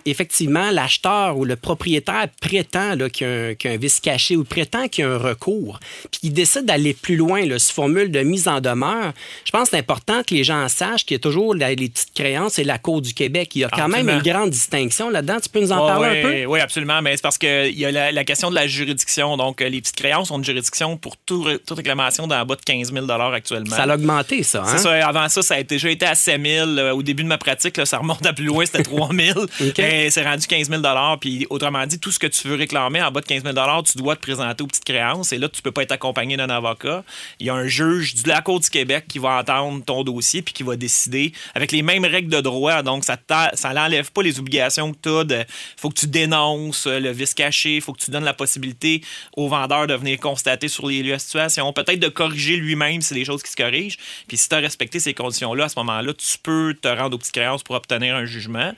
effectivement 0.06 0.70
l'acheteur 0.70 1.36
ou 1.36 1.44
le 1.44 1.56
propriétaire 1.56 2.28
prétend 2.40 2.96
qu'il 3.08 3.26
y, 3.26 3.66
a 3.66 3.72
un 3.72 3.76
vice 3.76 3.98
caché 3.98 4.36
ou 4.36 4.44
prétend 4.44 4.86
qu'il 4.86 5.04
y 5.04 5.08
a 5.08 5.10
un 5.10 5.18
recours, 5.18 5.80
puis 6.12 6.20
qu'il 6.20 6.32
décide 6.32 6.66
d'aller 6.66 6.94
plus 6.94 7.16
loin, 7.16 7.44
là, 7.44 7.58
sous 7.58 7.72
formule 7.72 8.12
de 8.12 8.20
mise 8.20 8.46
en 8.46 8.60
demeure, 8.60 9.12
je 9.44 9.50
pense 9.50 9.64
que 9.64 9.70
c'est 9.70 9.78
important 9.78 10.22
que 10.22 10.32
les 10.32 10.44
gens 10.44 10.68
sachent 10.68 11.04
qu'il 11.04 11.16
y 11.16 11.16
a 11.16 11.18
toujours 11.18 11.56
les 11.56 11.74
petites 11.74 12.14
créances 12.14 12.60
et 12.60 12.62
la 12.62 12.78
Cour 12.78 13.02
du 13.02 13.14
Québec. 13.14 13.50
Il 13.56 13.62
y 13.62 13.64
a 13.64 13.68
quand 13.68 13.88
même 13.88 14.08
une 14.08 14.22
grande 14.22 14.50
distinction 14.50 15.10
là-dedans. 15.10 15.38
Tu 15.42 15.48
peux 15.48 15.60
nous 15.60 15.72
en 15.72 15.84
parler 15.84 16.20
un 16.20 16.22
peu? 16.22 16.44
Oui, 16.44 16.60
absolument. 16.60 17.02
Mais 17.02 17.16
c'est 17.16 17.22
parce 17.22 17.38
qu'il 17.38 17.76
y 17.76 17.84
a 17.84 17.90
la, 17.90 18.12
la, 18.12 18.24
question 18.24 18.48
de 18.48 18.54
la 18.54 18.68
juridiction. 18.68 19.36
Donc, 19.36 19.60
les 19.60 19.80
petites 19.80 19.96
créances 19.96 20.30
ont 20.30 20.38
une 20.38 20.44
juridiction 20.44 20.96
pour 20.96 21.16
toute 21.16 21.68
réclamation 21.68 22.28
d'en 22.28 22.46
bas 22.46 22.54
de 22.54 22.62
15 22.62 22.92
000 22.92 23.10
actuellement. 23.10 23.74
Ça 23.74 23.82
a 23.82 23.94
augmenté, 23.96 24.44
ça. 24.44 24.62
Hein? 24.62 24.76
C'est 24.76 24.78
ça. 24.78 25.08
Avant 25.08 25.28
ça, 25.28 25.42
ça 25.42 25.54
a 25.56 25.62
déjà 25.64 25.90
été 25.90 26.06
à 26.06 26.14
7 26.14 26.40
000. 26.40 26.59
Euh, 26.60 26.92
au 26.92 27.02
début 27.02 27.22
de 27.22 27.28
ma 27.28 27.38
pratique, 27.38 27.76
là, 27.76 27.86
ça 27.86 27.98
remonte 27.98 28.24
à 28.26 28.32
plus 28.32 28.44
loin, 28.44 28.64
c'était 28.64 28.82
3 28.82 29.10
000. 29.14 29.46
Et 29.78 30.10
c'est 30.10 30.22
rendu 30.22 30.46
15 30.46 30.70
000 30.70 30.82
Puis, 31.20 31.46
autrement 31.50 31.86
dit, 31.86 31.98
tout 31.98 32.10
ce 32.10 32.18
que 32.18 32.26
tu 32.26 32.48
veux 32.48 32.56
réclamer 32.56 33.02
en 33.02 33.10
bas 33.10 33.20
de 33.20 33.26
15 33.26 33.42
000 33.44 33.54
tu 33.84 33.98
dois 33.98 34.16
te 34.16 34.20
présenter 34.20 34.62
aux 34.62 34.66
petites 34.66 34.84
créances. 34.84 35.32
Et 35.32 35.38
là, 35.38 35.48
tu 35.48 35.62
peux 35.62 35.72
pas 35.72 35.82
être 35.82 35.92
accompagné 35.92 36.36
d'un 36.36 36.50
avocat. 36.50 37.04
Il 37.38 37.46
y 37.46 37.50
a 37.50 37.54
un 37.54 37.66
juge 37.66 38.14
de 38.22 38.28
la 38.28 38.40
Cour 38.42 38.60
du 38.60 38.70
Québec 38.70 39.04
qui 39.08 39.18
va 39.18 39.38
entendre 39.38 39.84
ton 39.84 40.02
dossier 40.04 40.42
puis 40.42 40.54
qui 40.54 40.62
va 40.62 40.76
décider 40.76 41.32
avec 41.54 41.72
les 41.72 41.82
mêmes 41.82 42.04
règles 42.04 42.30
de 42.30 42.40
droit. 42.40 42.82
Donc, 42.82 43.04
ça 43.04 43.16
ça 43.54 43.72
n'enlève 43.72 44.10
pas 44.10 44.22
les 44.22 44.38
obligations 44.38 44.92
que 44.92 44.98
tu 45.02 45.34
as. 45.34 45.40
Il 45.40 45.46
faut 45.76 45.90
que 45.90 45.98
tu 45.98 46.06
dénonces 46.06 46.86
le 46.86 47.10
vice 47.10 47.34
caché. 47.34 47.76
Il 47.76 47.80
faut 47.82 47.92
que 47.92 48.00
tu 48.00 48.10
donnes 48.10 48.24
la 48.24 48.34
possibilité 48.34 49.02
au 49.36 49.48
vendeur 49.48 49.86
de 49.86 49.94
venir 49.94 50.18
constater 50.18 50.68
sur 50.68 50.86
les 50.86 51.02
lieux 51.02 51.14
de 51.14 51.18
situation, 51.18 51.72
peut-être 51.72 52.00
de 52.00 52.08
corriger 52.08 52.56
lui-même 52.56 53.00
si 53.00 53.08
c'est 53.08 53.14
des 53.14 53.24
choses 53.24 53.42
qui 53.42 53.50
se 53.50 53.56
corrigent. 53.56 53.98
Puis 54.28 54.36
si 54.36 54.48
tu 54.48 54.54
as 54.54 54.58
respecté 54.58 55.00
ces 55.00 55.14
conditions-là, 55.14 55.64
à 55.64 55.68
ce 55.68 55.78
moment-là, 55.78 56.12
tu 56.14 56.38
peux 56.42 56.74
te 56.80 56.88
rendre 56.88 57.14
aux 57.14 57.18
petites 57.18 57.34
créances 57.34 57.62
pour 57.62 57.74
obtenir 57.74 58.14
un 58.16 58.24
jugement. 58.24 58.72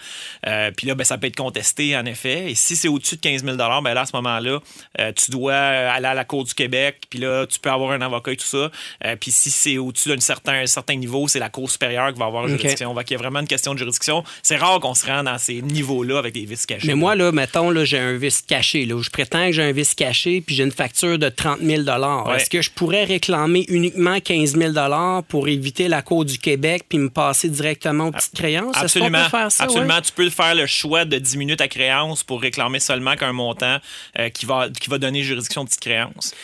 Euh, 0.47 0.71
puis 0.77 0.87
là, 0.87 0.95
ben, 0.95 1.05
ça 1.05 1.19
peut 1.19 1.27
être 1.27 1.37
contesté, 1.37 1.97
en 1.97 2.05
effet. 2.05 2.51
Et 2.51 2.55
si 2.55 2.77
c'est 2.77 2.89
au-dessus 2.89 3.17
de 3.17 3.21
15 3.21 3.45
000 3.45 3.57
ben 3.57 3.95
là, 3.95 4.01
à 4.01 4.07
ce 4.07 4.17
moment-là, 4.17 4.61
euh, 5.01 5.13
tu 5.13 5.31
dois 5.31 5.55
aller 5.55 6.07
à 6.07 6.15
la 6.15 6.25
Cour 6.25 6.45
du 6.45 6.55
Québec. 6.55 7.03
Puis 7.11 7.19
là, 7.19 7.47
tu 7.47 7.59
peux 7.59 7.71
avoir 7.71 7.93
un 7.93 8.01
avocat 8.01 8.33
et 8.33 8.37
tout 8.37 8.47
ça. 8.47 8.71
Euh, 9.05 9.17
puis 9.17 9.31
si 9.31 9.51
c'est 9.51 9.79
au-dessus 9.79 10.09
d'un 10.09 10.21
certain, 10.21 10.67
certain 10.67 10.97
niveau, 10.97 11.29
c'est 11.29 11.39
la 11.39 11.49
Cour 11.49 11.71
supérieure 11.71 12.13
qui 12.13 12.19
va 12.19 12.27
avoir 12.27 12.45
une 12.47 12.57
juridiction. 12.57 12.95
il 12.99 13.13
y 13.13 13.15
a 13.15 13.19
vraiment 13.19 13.41
une 13.41 13.47
question 13.47 13.75
de 13.75 13.79
juridiction. 13.79 14.25
C'est 14.43 14.57
rare 14.57 14.81
qu'on 14.81 14.95
se 14.95 15.07
rende 15.07 15.27
dans 15.27 15.39
ces 15.39 15.63
niveaux-là 15.63 16.19
avec 16.19 16.35
des 16.35 16.45
vices 16.45 16.67
cachés. 16.67 16.87
Mais 16.87 16.95
moi, 16.95 17.15
là, 17.15 17.33
mettons, 17.33 17.71
là, 17.71 17.85
j'ai 17.85 17.99
un 17.99 18.15
vice 18.15 18.43
caché. 18.43 18.85
Là, 18.87 18.95
où 18.95 19.03
je 19.03 19.11
prétends 19.11 19.47
que 19.47 19.53
j'ai 19.53 19.63
un 19.63 19.73
vice 19.73 19.95
caché, 19.95 20.41
puis 20.41 20.55
j'ai 20.55 20.65
une 20.65 20.73
facture 20.73 21.19
de 21.19 21.29
30 21.29 21.61
000 21.61 21.83
est-ce 22.37 22.51
que 22.51 22.63
je 22.63 22.71
pourrais 22.71 23.05
réclamer 23.05 23.65
uniquement 23.69 24.19
15 24.21 24.57
000 24.57 24.73
pour 25.29 25.49
éviter 25.49 25.89
la 25.89 26.03
Cour 26.03 26.25
du 26.25 26.39
Québec 26.39 26.85
puis 26.89 26.99
me 26.99 27.11
passer 27.11 27.49
directement 27.53 28.07
aux 28.07 28.13
petites 28.13 28.35
créances? 28.35 28.77
Absolument. 28.77 29.29
faire 29.29 29.53
ça, 29.53 29.65
Absolument. 29.65 30.01
Tu 30.01 30.13
peux 30.13 30.31
faire 30.31 30.55
le 30.55 30.67
choix 30.67 31.05
de 31.05 31.19
diminuer 31.19 31.57
ta 31.57 31.69
créance 31.69 32.23
pour 32.23 32.41
réclamer 32.41 32.81
seulement 32.81 33.17
qu'un 33.17 33.33
montant 33.33 33.79
euh, 34.19 34.29
qui, 34.31 34.47
va, 34.47 34.69
qui 34.69 34.91
va 34.91 34.99
donner 34.99 35.23
juridiction 35.23 35.63
aux 35.63 35.65
petites 35.65 35.81
créances. 35.81 36.35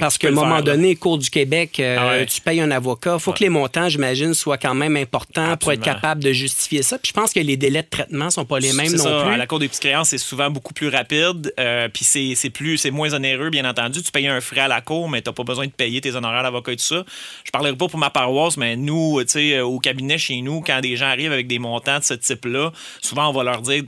Parce 0.00 0.18
qu'à 0.18 0.28
un 0.28 0.32
moment 0.32 0.60
donné, 0.60 0.96
Cour 0.96 1.18
du 1.18 1.30
Québec, 1.30 1.78
euh, 1.80 1.96
ah 1.98 2.26
tu 2.26 2.40
payes 2.40 2.60
un 2.60 2.70
avocat. 2.70 3.14
Il 3.14 3.20
faut 3.20 3.32
que 3.32 3.40
les 3.40 3.48
montants, 3.48 3.88
j'imagine, 3.88 4.34
soient 4.34 4.58
quand 4.58 4.74
même 4.74 4.96
importants 4.96 5.56
pour 5.56 5.72
être 5.72 5.82
capable 5.82 6.22
de 6.22 6.32
justifier 6.32 6.82
ça. 6.82 6.98
Puis 6.98 7.12
je 7.14 7.20
pense 7.20 7.32
que 7.32 7.40
les 7.40 7.56
délais 7.56 7.82
de 7.82 7.88
traitement 7.88 8.30
sont 8.30 8.44
pas 8.44 8.58
les 8.58 8.72
mêmes 8.72 8.92
non 8.92 9.04
ça. 9.04 9.22
plus. 9.24 9.34
À 9.34 9.36
la 9.36 9.46
Cour 9.46 9.58
des 9.58 9.68
petites 9.68 9.82
créances, 9.82 10.10
c'est 10.10 10.18
souvent 10.18 10.50
beaucoup 10.50 10.74
plus 10.74 10.88
rapide. 10.88 11.52
Euh, 11.58 11.88
puis 11.88 12.04
c'est 12.04 12.50
plus, 12.50 12.78
c'est 12.78 12.90
moins 12.90 13.12
onéreux, 13.14 13.50
bien 13.50 13.68
entendu. 13.68 14.02
Tu 14.02 14.10
payes 14.10 14.28
un 14.28 14.40
frais 14.40 14.60
à 14.60 14.68
la 14.68 14.80
Cour, 14.80 15.08
mais 15.08 15.22
tu 15.22 15.28
n'as 15.28 15.34
pas 15.34 15.44
besoin 15.44 15.66
de 15.66 15.72
payer 15.72 16.00
tes 16.00 16.14
honoraires 16.14 16.42
d'avocat 16.42 16.72
et 16.72 16.76
tout 16.76 16.84
ça. 16.84 17.04
Je 17.44 17.50
parlerai 17.50 17.76
pas 17.76 17.88
pour 17.88 17.98
ma 17.98 18.10
paroisse, 18.10 18.56
mais 18.56 18.76
nous, 18.76 19.22
tu 19.22 19.28
sais, 19.28 19.60
au 19.60 19.78
cabinet 19.78 20.18
chez 20.18 20.40
nous, 20.40 20.60
quand 20.60 20.80
des 20.80 20.96
gens 20.96 21.06
arrivent 21.06 21.32
avec 21.32 21.46
des 21.46 21.58
montants 21.58 21.98
de 21.98 22.04
ce 22.04 22.14
type-là, 22.14 22.72
souvent 23.00 23.28
on 23.28 23.32
va 23.32 23.44
leur 23.44 23.62
dire, 23.62 23.84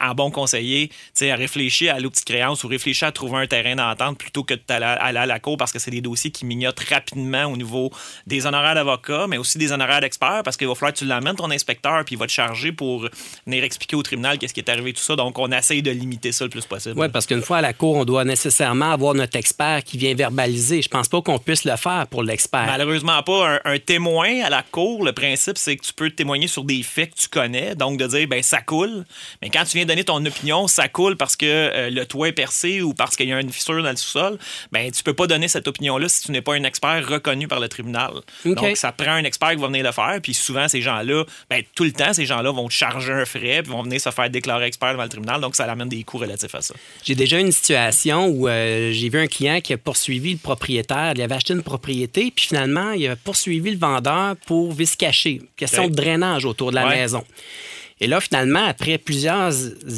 en, 0.00 0.14
bon 0.14 0.30
conseiller, 0.30 0.88
tu 0.88 0.96
sais, 1.14 1.30
à 1.30 1.36
réfléchir 1.36 1.94
à 1.94 2.00
l'eau 2.00 2.10
petite 2.10 2.24
créance 2.24 2.64
ou 2.64 2.68
réfléchir 2.68 3.08
à 3.08 3.12
trouver 3.12 3.38
un 3.38 3.46
terrain 3.46 3.76
d'entente 3.76 4.18
plutôt 4.18 4.42
que 4.42 4.54
d'aller 4.68 4.86
à 4.86 5.26
la 5.26 5.38
Cour 5.40 5.47
parce 5.56 5.72
que 5.72 5.78
c'est 5.78 5.90
des 5.90 6.00
dossiers 6.00 6.30
qui 6.30 6.44
mignotent 6.44 6.80
rapidement 6.88 7.44
au 7.44 7.56
niveau 7.56 7.90
des 8.26 8.46
honoraires 8.46 8.74
d'avocat, 8.74 9.26
mais 9.28 9.38
aussi 9.38 9.58
des 9.58 9.72
honoraires 9.72 10.00
d'expert 10.00 10.42
parce 10.44 10.56
qu'il 10.56 10.68
va 10.68 10.74
falloir 10.74 10.92
que 10.92 10.98
tu 10.98 11.04
l'amènes 11.04 11.36
ton 11.36 11.50
inspecteur 11.50 12.04
puis 12.04 12.14
il 12.14 12.18
va 12.18 12.26
te 12.26 12.32
charger 12.32 12.72
pour 12.72 13.08
venir 13.46 13.64
expliquer 13.64 13.96
au 13.96 14.02
tribunal 14.02 14.38
qu'est-ce 14.38 14.54
qui 14.54 14.60
est 14.60 14.70
arrivé, 14.70 14.92
tout 14.92 15.02
ça. 15.02 15.16
Donc, 15.16 15.38
on 15.38 15.50
essaye 15.50 15.82
de 15.82 15.90
limiter 15.90 16.32
ça 16.32 16.44
le 16.44 16.50
plus 16.50 16.66
possible. 16.66 16.98
Oui, 16.98 17.08
parce 17.08 17.26
qu'une 17.26 17.42
fois 17.42 17.58
à 17.58 17.60
la 17.60 17.72
cour, 17.72 17.96
on 17.96 18.04
doit 18.04 18.24
nécessairement 18.24 18.92
avoir 18.92 19.14
notre 19.14 19.36
expert 19.36 19.82
qui 19.84 19.98
vient 19.98 20.14
verbaliser. 20.14 20.82
Je 20.82 20.88
pense 20.88 21.08
pas 21.08 21.22
qu'on 21.22 21.38
puisse 21.38 21.64
le 21.64 21.76
faire 21.76 22.06
pour 22.08 22.22
l'expert. 22.22 22.66
Malheureusement 22.66 23.22
pas. 23.22 23.60
Un, 23.64 23.78
témoin 23.78 24.42
à 24.42 24.50
la 24.50 24.62
cour, 24.62 25.04
le 25.04 25.12
principe, 25.12 25.56
c'est 25.56 25.76
que 25.76 25.84
tu 25.84 25.92
peux 25.92 26.10
témoigner 26.10 26.48
sur 26.48 26.64
des 26.64 26.82
faits 26.82 27.14
que 27.14 27.20
tu 27.20 27.28
connais, 27.28 27.74
donc 27.74 27.98
de 27.98 28.06
dire, 28.06 28.28
ben 28.28 28.42
ça 28.42 28.60
coule. 28.60 29.04
Mais 29.40 29.50
quand 29.50 29.64
tu 29.64 29.76
viens 29.76 29.86
donner 29.86 30.04
ton 30.04 30.24
opinion, 30.24 30.68
ça 30.68 30.88
coule 30.88 31.16
parce 31.16 31.36
que 31.36 31.46
euh, 31.46 31.90
le 31.90 32.04
toit 32.06 32.28
est 32.28 32.32
percé 32.32 32.82
ou 32.82 32.92
parce 32.92 33.16
qu'il 33.16 33.28
y 33.28 33.32
a 33.32 33.40
une 33.40 33.52
fissure 33.52 33.82
dans 33.82 33.90
le 33.90 33.96
sous-sol, 33.96 34.38
ben 34.72 34.90
tu 34.90 35.02
peux 35.02 35.14
pas 35.14 35.26
donner 35.26 35.37
cette 35.46 35.68
opinion-là 35.68 36.08
si 36.08 36.22
tu 36.22 36.32
n'es 36.32 36.40
pas 36.40 36.54
un 36.54 36.64
expert 36.64 37.06
reconnu 37.06 37.46
par 37.46 37.60
le 37.60 37.68
tribunal. 37.68 38.10
Donc, 38.44 38.76
ça 38.76 38.90
prend 38.90 39.12
un 39.12 39.24
expert 39.24 39.50
qui 39.50 39.56
va 39.56 39.68
venir 39.68 39.84
le 39.84 39.92
faire. 39.92 40.18
Puis 40.22 40.34
souvent, 40.34 40.66
ces 40.66 40.80
gens-là, 40.80 41.24
ben, 41.48 41.62
tout 41.74 41.84
le 41.84 41.92
temps, 41.92 42.12
ces 42.12 42.26
gens-là 42.26 42.50
vont 42.50 42.68
charger 42.68 43.12
un 43.12 43.24
frais 43.24 43.62
puis 43.62 43.70
vont 43.70 43.82
venir 43.82 44.00
se 44.00 44.10
faire 44.10 44.30
déclarer 44.30 44.66
expert 44.66 44.92
devant 44.92 45.04
le 45.04 45.08
tribunal. 45.08 45.40
Donc, 45.40 45.54
ça 45.54 45.70
amène 45.70 45.88
des 45.88 46.02
coûts 46.02 46.18
relatifs 46.18 46.54
à 46.54 46.62
ça. 46.62 46.74
J'ai 47.04 47.14
déjà 47.14 47.38
une 47.38 47.52
situation 47.52 48.26
où 48.26 48.48
euh, 48.48 48.90
j'ai 48.92 49.08
vu 49.08 49.18
un 49.18 49.26
client 49.26 49.60
qui 49.60 49.72
a 49.74 49.78
poursuivi 49.78 50.32
le 50.32 50.38
propriétaire. 50.38 51.12
Il 51.14 51.22
avait 51.22 51.34
acheté 51.34 51.52
une 51.52 51.62
propriété, 51.62 52.32
puis 52.34 52.46
finalement, 52.46 52.92
il 52.92 53.06
a 53.06 53.16
poursuivi 53.16 53.70
le 53.70 53.78
vendeur 53.78 54.34
pour 54.46 54.72
vice 54.72 54.96
caché. 54.96 55.42
Question 55.56 55.88
de 55.88 55.94
drainage 55.94 56.44
autour 56.44 56.70
de 56.70 56.76
la 56.76 56.88
maison. 56.88 57.24
Et 58.00 58.06
là, 58.06 58.20
finalement, 58.20 58.64
après 58.64 58.98
plusieurs 58.98 59.52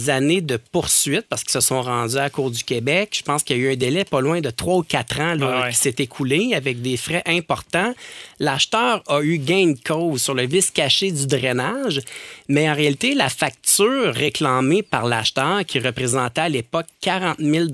années 0.08 0.40
de 0.40 0.56
poursuites, 0.56 1.26
parce 1.28 1.42
qu'ils 1.42 1.52
se 1.52 1.60
sont 1.60 1.82
rendus 1.82 2.16
à 2.16 2.22
la 2.22 2.30
Cour 2.30 2.50
du 2.50 2.64
Québec, 2.64 3.14
je 3.18 3.22
pense 3.22 3.42
qu'il 3.42 3.56
y 3.58 3.60
a 3.60 3.62
eu 3.64 3.72
un 3.72 3.76
délai 3.76 4.04
pas 4.04 4.20
loin 4.20 4.40
de 4.40 4.50
trois 4.50 4.76
ou 4.76 4.82
quatre 4.82 5.20
ans 5.20 5.34
là, 5.34 5.50
Ah 5.52 5.64
ouais. 5.64 5.70
qui 5.70 5.76
s'est 5.76 5.94
écoulé 5.98 6.54
avec 6.54 6.80
des 6.80 6.96
frais 6.96 7.22
importants. 7.26 7.94
L'acheteur 8.38 9.02
a 9.08 9.20
eu 9.22 9.38
gain 9.38 9.72
de 9.72 9.78
cause 9.86 10.22
sur 10.22 10.34
le 10.34 10.46
vice 10.46 10.70
caché 10.70 11.10
du 11.10 11.26
drainage, 11.26 12.00
mais 12.48 12.70
en 12.70 12.74
réalité, 12.74 13.14
la 13.14 13.28
facture 13.28 14.14
réclamée 14.14 14.82
par 14.82 15.06
l'acheteur, 15.06 15.64
qui 15.66 15.78
représentait 15.78 16.40
à 16.40 16.48
l'époque 16.48 16.86
40 17.02 17.38
000 17.38 17.66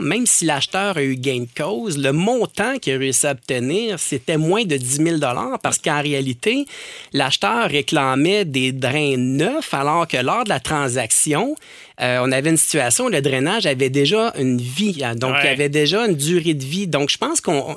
même 0.00 0.26
si 0.26 0.44
l'acheteur 0.44 0.96
a 0.96 1.02
eu 1.02 1.16
gain 1.16 1.40
de 1.40 1.48
cause, 1.62 1.98
le 1.98 2.12
montant 2.12 2.78
qu'il 2.78 2.94
a 2.94 2.98
réussi 2.98 3.26
à 3.26 3.32
obtenir, 3.32 3.98
c'était 3.98 4.36
moins 4.36 4.64
de 4.64 4.76
10 4.76 4.96
000 4.96 5.16
parce 5.62 5.78
qu'en 5.78 6.00
réalité, 6.00 6.66
l'acheteur 7.12 7.68
réclamait 7.68 8.44
des 8.44 8.72
drains 8.72 9.16
neufs, 9.16 9.71
alors 9.74 10.06
que 10.06 10.16
lors 10.16 10.44
de 10.44 10.48
la 10.48 10.60
transaction, 10.60 11.54
euh, 12.02 12.18
on 12.22 12.32
avait 12.32 12.50
une 12.50 12.56
situation 12.56 13.04
où 13.04 13.08
le 13.08 13.20
drainage 13.22 13.64
avait 13.66 13.90
déjà 13.90 14.32
une 14.38 14.60
vie, 14.60 15.02
hein, 15.04 15.14
donc 15.14 15.34
il 15.38 15.44
y 15.44 15.46
Ouais. 15.46 15.52
avait 15.52 15.68
déjà 15.68 16.04
une 16.06 16.16
durée 16.16 16.54
de 16.54 16.64
vie. 16.64 16.86
Donc, 16.88 17.10
je 17.10 17.16
pense 17.18 17.40
qu'on, 17.40 17.76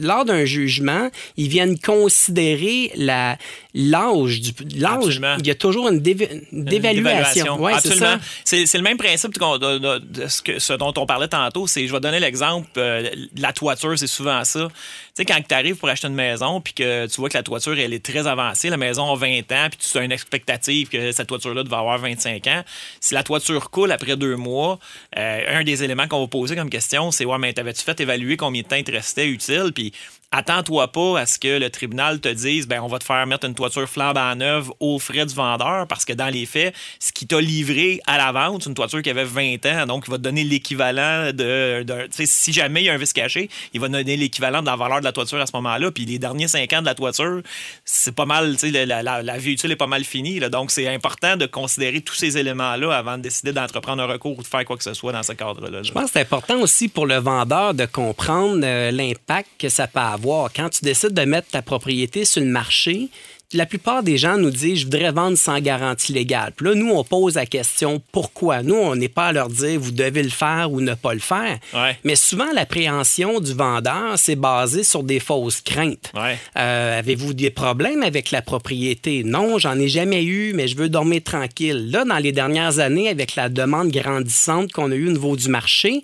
lors 0.00 0.24
d'un 0.24 0.44
jugement, 0.44 1.08
ils 1.36 1.48
viennent 1.48 1.78
considérer 1.78 2.92
la, 2.96 3.36
l'âge 3.74 4.40
du, 4.40 4.52
l'âge. 4.78 5.20
Il 5.38 5.46
y 5.46 5.50
a 5.50 5.54
toujours 5.54 5.88
une, 5.88 6.00
déva- 6.00 6.28
une 6.52 6.64
dévaluation. 6.64 7.60
Ouais, 7.60 7.74
Absolument. 7.74 8.16
C'est 8.44 8.66
c'est 8.66 8.78
le 8.78 8.84
même 8.84 8.96
principe 8.98 9.32
de, 9.38 9.78
de- 9.78 9.98
de 9.98 10.26
ce, 10.28 10.42
que- 10.42 10.58
ce 10.58 10.72
dont 10.74 10.92
on 10.96 11.06
parlait 11.06 11.28
tantôt. 11.28 11.66
C'est, 11.66 11.86
je 11.86 11.92
vais 11.92 12.00
donner 12.00 12.20
l'exemple, 12.20 12.68
euh, 12.76 13.08
la 13.36 13.52
toiture, 13.52 13.98
c'est 13.98 14.06
souvent 14.06 14.44
ça. 14.44 14.68
Tu 14.68 14.74
sais, 15.22 15.24
quand 15.24 15.40
tu 15.48 15.54
arrives 15.54 15.76
pour 15.76 15.88
acheter 15.88 16.08
une 16.08 16.14
maison, 16.14 16.60
puis 16.60 16.72
que 16.72 17.06
tu 17.06 17.16
vois 17.20 17.28
que 17.28 17.36
la 17.38 17.42
toiture, 17.44 17.78
elle 17.78 17.92
est 17.92 18.04
très 18.04 18.26
avancée, 18.26 18.68
la 18.68 18.76
maison 18.76 19.12
a 19.12 19.16
20 19.16 19.38
ans, 19.52 19.68
puis 19.70 19.78
tu 19.90 19.96
as 19.98 20.02
une 20.02 20.10
expectative 20.12 20.88
que 20.88 21.12
cette 21.12 21.28
toiture-là 21.28 21.62
devait 21.62 21.76
avoir 21.76 21.98
25 21.98 22.46
ans. 22.48 22.62
Si 23.00 23.14
la 23.14 23.22
toiture 23.22 23.53
coule 23.58 23.92
après 23.92 24.16
deux 24.16 24.36
mois, 24.36 24.78
euh, 25.16 25.58
un 25.58 25.64
des 25.64 25.82
éléments 25.82 26.08
qu'on 26.08 26.20
va 26.20 26.26
poser 26.26 26.56
comme 26.56 26.70
question, 26.70 27.10
c'est 27.10 27.24
Ouais, 27.24 27.38
mais 27.38 27.52
t'avais-tu 27.52 27.82
fait 27.82 28.00
évaluer 28.00 28.36
combien 28.36 28.62
de 28.62 28.66
temps 28.66 28.76
il 28.76 28.84
te 28.84 28.92
restait 28.92 29.26
utile? 29.26 29.72
Puis 29.74 29.92
attends-toi 30.38 30.88
pas 30.90 31.20
à 31.20 31.26
ce 31.26 31.38
que 31.38 31.58
le 31.58 31.70
tribunal 31.70 32.20
te 32.20 32.28
dise 32.28 32.66
ben 32.66 32.80
on 32.82 32.88
va 32.88 32.98
te 32.98 33.04
faire 33.04 33.24
mettre 33.26 33.46
une 33.46 33.54
toiture 33.54 33.88
flambant 33.88 34.34
neuve 34.34 34.70
aux 34.80 34.98
frais 34.98 35.24
du 35.26 35.34
vendeur 35.34 35.86
parce 35.86 36.04
que 36.04 36.12
dans 36.12 36.26
les 36.28 36.44
faits, 36.44 36.74
ce 36.98 37.12
qui 37.12 37.26
t'a 37.26 37.40
livré 37.40 38.00
à 38.06 38.18
la 38.18 38.32
vente, 38.32 38.62
c'est 38.64 38.68
une 38.68 38.74
toiture 38.74 39.00
qui 39.00 39.10
avait 39.10 39.24
20 39.24 39.64
ans, 39.66 39.86
donc 39.86 40.04
il 40.08 40.10
va 40.10 40.16
te 40.18 40.22
donner 40.22 40.42
l'équivalent 40.44 41.30
de, 41.32 41.86
si 42.24 42.52
jamais 42.52 42.82
il 42.82 42.86
y 42.86 42.88
a 42.88 42.94
un 42.94 42.98
vice 42.98 43.12
caché, 43.12 43.48
il 43.72 43.80
va 43.80 43.88
donner 43.88 44.16
l'équivalent 44.16 44.60
de 44.60 44.66
la 44.66 44.74
valeur 44.76 44.98
de 45.00 45.04
la 45.04 45.12
toiture 45.12 45.40
à 45.40 45.46
ce 45.46 45.52
moment-là. 45.54 45.90
Puis 45.92 46.04
les 46.04 46.18
derniers 46.18 46.48
5 46.48 46.72
ans 46.72 46.80
de 46.80 46.86
la 46.86 46.94
toiture, 46.94 47.40
c'est 47.84 48.14
pas 48.14 48.26
mal, 48.26 48.56
la, 48.62 49.02
la- 49.02 49.22
la 49.22 49.38
vie 49.38 49.52
utile 49.52 49.70
est 49.70 49.76
pas 49.76 49.86
mal 49.86 50.04
finie. 50.04 50.40
là. 50.40 50.48
donc 50.48 50.70
c'est 50.72 50.88
important 50.88 51.36
de 51.36 51.46
considérer 51.46 52.00
tous 52.00 52.14
ces 52.14 52.36
éléments-là 52.38 52.90
avant 52.96 53.16
de 53.18 53.22
décider 53.22 53.52
d'entreprendre 53.52 54.02
un 54.02 54.06
recours 54.06 54.36
ou 54.38 54.42
de 54.42 54.46
faire 54.46 54.64
quoi 54.64 54.76
que 54.76 54.82
ce 54.84 54.94
soit 54.94 55.12
dans 55.12 55.22
ce 55.22 55.32
cadre-là. 55.32 55.70
là. 55.70 55.82
Je 55.82 55.92
pense 55.92 56.06
que 56.06 56.10
c'est 56.14 56.20
important 56.22 56.58
aussi 56.60 56.88
pour 56.88 57.06
le 57.06 57.16
vendeur 57.18 57.74
de 57.74 57.84
comprendre 57.86 58.60
euh, 58.64 58.90
l'impact 58.90 59.48
que 59.58 59.68
ça 59.68 59.86
peut 59.86 60.00
avoir. 60.00 60.23
Quand 60.24 60.70
tu 60.70 60.84
décides 60.84 61.14
de 61.14 61.22
mettre 61.22 61.48
ta 61.48 61.62
propriété 61.62 62.24
sur 62.24 62.40
le 62.40 62.48
marché, 62.48 63.08
la 63.52 63.66
plupart 63.66 64.02
des 64.02 64.18
gens 64.18 64.36
nous 64.36 64.50
disent 64.50 64.80
je 64.80 64.84
voudrais 64.84 65.12
vendre 65.12 65.36
sans 65.36 65.60
garantie 65.60 66.12
légale. 66.12 66.52
Puis 66.56 66.66
là, 66.66 66.74
nous, 66.74 66.90
on 66.90 67.04
pose 67.04 67.34
la 67.34 67.46
question 67.46 68.02
pourquoi? 68.12 68.62
Nous, 68.62 68.74
on 68.74 68.96
n'est 68.96 69.08
pas 69.08 69.26
à 69.26 69.32
leur 69.32 69.48
dire 69.48 69.78
vous 69.78 69.92
devez 69.92 70.22
le 70.22 70.30
faire 70.30 70.72
ou 70.72 70.80
ne 70.80 70.94
pas 70.94 71.14
le 71.14 71.20
faire. 71.20 71.58
Ouais. 71.72 71.96
Mais 72.04 72.16
souvent, 72.16 72.50
l'appréhension 72.52 73.40
du 73.40 73.52
vendeur, 73.52 74.14
c'est 74.16 74.36
basé 74.36 74.82
sur 74.82 75.02
des 75.02 75.20
fausses 75.20 75.60
craintes. 75.60 76.10
Ouais. 76.14 76.38
Euh, 76.56 76.98
Avez-vous 76.98 77.34
des 77.34 77.50
problèmes 77.50 78.02
avec 78.02 78.30
la 78.30 78.42
propriété? 78.42 79.22
Non, 79.24 79.58
j'en 79.58 79.78
ai 79.78 79.88
jamais 79.88 80.24
eu, 80.24 80.52
mais 80.54 80.66
je 80.66 80.76
veux 80.76 80.88
dormir 80.88 81.22
tranquille. 81.22 81.90
Là, 81.90 82.04
dans 82.04 82.18
les 82.18 82.32
dernières 82.32 82.78
années, 82.78 83.08
avec 83.08 83.36
la 83.36 83.48
demande 83.48 83.90
grandissante 83.90 84.72
qu'on 84.72 84.90
a 84.90 84.94
eue 84.94 85.08
au 85.08 85.12
niveau 85.12 85.36
du 85.36 85.48
marché, 85.48 86.02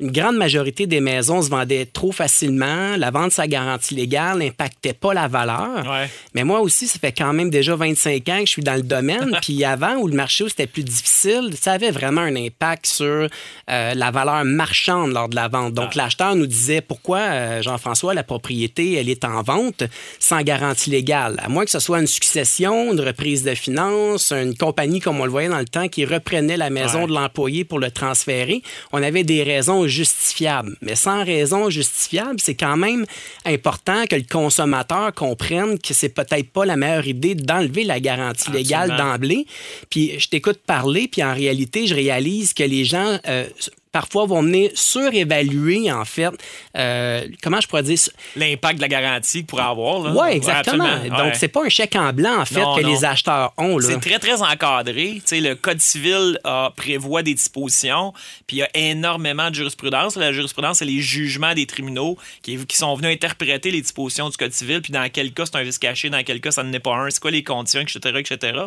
une 0.00 0.12
grande 0.12 0.36
majorité 0.36 0.86
des 0.86 1.00
maisons 1.00 1.42
se 1.42 1.50
vendaient 1.50 1.86
trop 1.86 2.12
facilement. 2.12 2.96
La 2.96 3.10
vente 3.10 3.32
sa 3.32 3.46
garantie 3.48 3.94
légale 3.96 4.38
n'impactait 4.38 4.92
pas 4.92 5.12
la 5.12 5.26
valeur. 5.26 5.84
Ouais. 5.90 6.08
Mais 6.34 6.44
moi 6.44 6.60
aussi, 6.60 6.86
ça 6.86 6.98
fait 7.00 7.10
quand 7.12 7.32
même 7.32 7.50
déjà 7.50 7.74
25 7.74 8.28
ans 8.28 8.38
que 8.40 8.46
je 8.46 8.50
suis 8.50 8.62
dans 8.62 8.76
le 8.76 8.82
domaine. 8.82 9.36
Puis 9.42 9.64
avant, 9.64 9.96
où 9.96 10.06
le 10.06 10.14
marché 10.14 10.44
où 10.44 10.48
c'était 10.48 10.68
plus 10.68 10.84
difficile, 10.84 11.50
ça 11.60 11.72
avait 11.72 11.90
vraiment 11.90 12.20
un 12.20 12.36
impact 12.36 12.86
sur 12.86 13.06
euh, 13.06 13.94
la 13.94 14.10
valeur 14.12 14.44
marchande 14.44 15.12
lors 15.12 15.28
de 15.28 15.34
la 15.34 15.48
vente. 15.48 15.74
Donc, 15.74 15.96
l'acheteur 15.96 16.36
nous 16.36 16.46
disait 16.46 16.80
pourquoi, 16.80 17.18
euh, 17.18 17.62
Jean-François, 17.62 18.14
la 18.14 18.22
propriété, 18.22 18.94
elle 18.94 19.08
est 19.08 19.24
en 19.24 19.42
vente 19.42 19.82
sans 20.20 20.42
garantie 20.42 20.90
légale? 20.90 21.40
À 21.42 21.48
moins 21.48 21.64
que 21.64 21.70
ce 21.72 21.80
soit 21.80 21.98
une 21.98 22.06
succession, 22.06 22.92
une 22.92 23.00
reprise 23.00 23.42
de 23.42 23.54
finances, 23.56 24.30
une 24.32 24.56
compagnie, 24.56 25.00
comme 25.00 25.20
on 25.20 25.24
le 25.24 25.30
voyait 25.30 25.48
dans 25.48 25.58
le 25.58 25.64
temps, 25.64 25.88
qui 25.88 26.04
reprenait 26.04 26.56
la 26.56 26.70
maison 26.70 27.00
Ouais. 27.00 27.06
de 27.08 27.12
l'employé 27.12 27.64
pour 27.64 27.78
le 27.78 27.90
transférer. 27.90 28.62
On 28.92 29.02
avait 29.02 29.24
des 29.24 29.42
raisons 29.42 29.87
justifiables. 29.88 30.76
Mais 30.82 30.94
sans 30.94 31.24
raison 31.24 31.70
justifiable, 31.70 32.40
c'est 32.40 32.54
quand 32.54 32.76
même 32.76 33.04
important 33.44 34.04
que 34.06 34.16
le 34.16 34.24
consommateur 34.30 35.12
comprenne 35.14 35.78
que 35.78 35.94
c'est 35.94 36.08
peut-être 36.10 36.50
pas 36.50 36.64
la 36.64 36.76
meilleure 36.76 37.06
idée 37.06 37.34
d'enlever 37.34 37.84
la 37.84 38.00
garantie 38.00 38.50
légale 38.50 38.96
d'emblée. 38.96 39.46
Puis 39.90 40.18
je 40.18 40.28
t'écoute 40.28 40.60
parler, 40.66 41.08
puis 41.08 41.22
en 41.22 41.34
réalité, 41.34 41.86
je 41.86 41.94
réalise 41.94 42.54
que 42.54 42.62
les 42.62 42.84
gens 42.84 43.18
euh, 43.26 43.46
parfois 43.92 44.26
vont 44.26 44.42
venir 44.42 44.70
surévaluer, 44.74 45.90
en 45.90 46.04
fait, 46.04 46.30
euh, 46.76 47.26
comment 47.42 47.60
je 47.60 47.66
pourrais 47.66 47.82
dire, 47.82 47.98
L'impact 48.36 48.76
de 48.76 48.82
la 48.82 48.88
garantie 48.88 49.38
qu'il 49.38 49.46
pourrait 49.46 49.62
avoir. 49.64 50.14
oui, 50.16 50.28
exactement. 50.36 50.98
Donc, 51.16 51.34
c'est 51.34 51.48
pas 51.48 51.64
un 51.64 51.68
chèque 51.68 51.96
en 51.96 52.12
blanc, 52.12 52.40
en 52.40 52.44
fait, 52.44 52.60
Non, 52.60 52.76
que 52.76 52.82
non. 52.82 52.88
les 52.90 53.04
acheteurs 53.04 53.52
ont. 53.56 53.78
C'est 53.80 54.00
très, 54.00 54.18
très 54.18 54.42
encadré. 54.42 55.20
Le 55.30 55.54
Code 55.54 55.80
civil 55.80 56.38
a- 56.44 56.72
prévoit 56.76 57.22
des 57.22 57.34
dispositions, 57.34 58.12
puis 58.46 58.58
il 58.58 58.60
y 58.60 58.62
a 58.62 58.68
énormément 58.74 59.50
de 59.50 59.54
jurisprudence. 59.54 60.16
La 60.16 60.32
jurisprudence, 60.32 60.78
c'est 60.78 60.84
les 60.84 61.00
jugements 61.00 61.54
des 61.54 61.66
tribunaux 61.66 62.16
qui, 62.42 62.56
qui 62.66 62.76
sont 62.76 62.94
venus 62.94 63.12
interpréter 63.14 63.70
les 63.70 63.80
dispositions 63.80 64.28
du 64.28 64.36
Code 64.36 64.52
civil, 64.52 64.82
puis 64.82 64.92
dans 64.92 65.08
quel 65.12 65.32
cas 65.32 65.46
c'est 65.46 65.56
un 65.56 65.62
vice 65.62 65.78
caché, 65.78 66.10
dans 66.10 66.22
quel 66.22 66.40
cas 66.40 66.50
ça 66.50 66.62
n'est 66.62 66.80
pas 66.80 66.94
un, 66.94 67.10
c'est 67.10 67.20
quoi 67.20 67.30
les 67.30 67.42
conditions, 67.44 67.80
etc., 67.80 67.98
etc. 68.18 68.58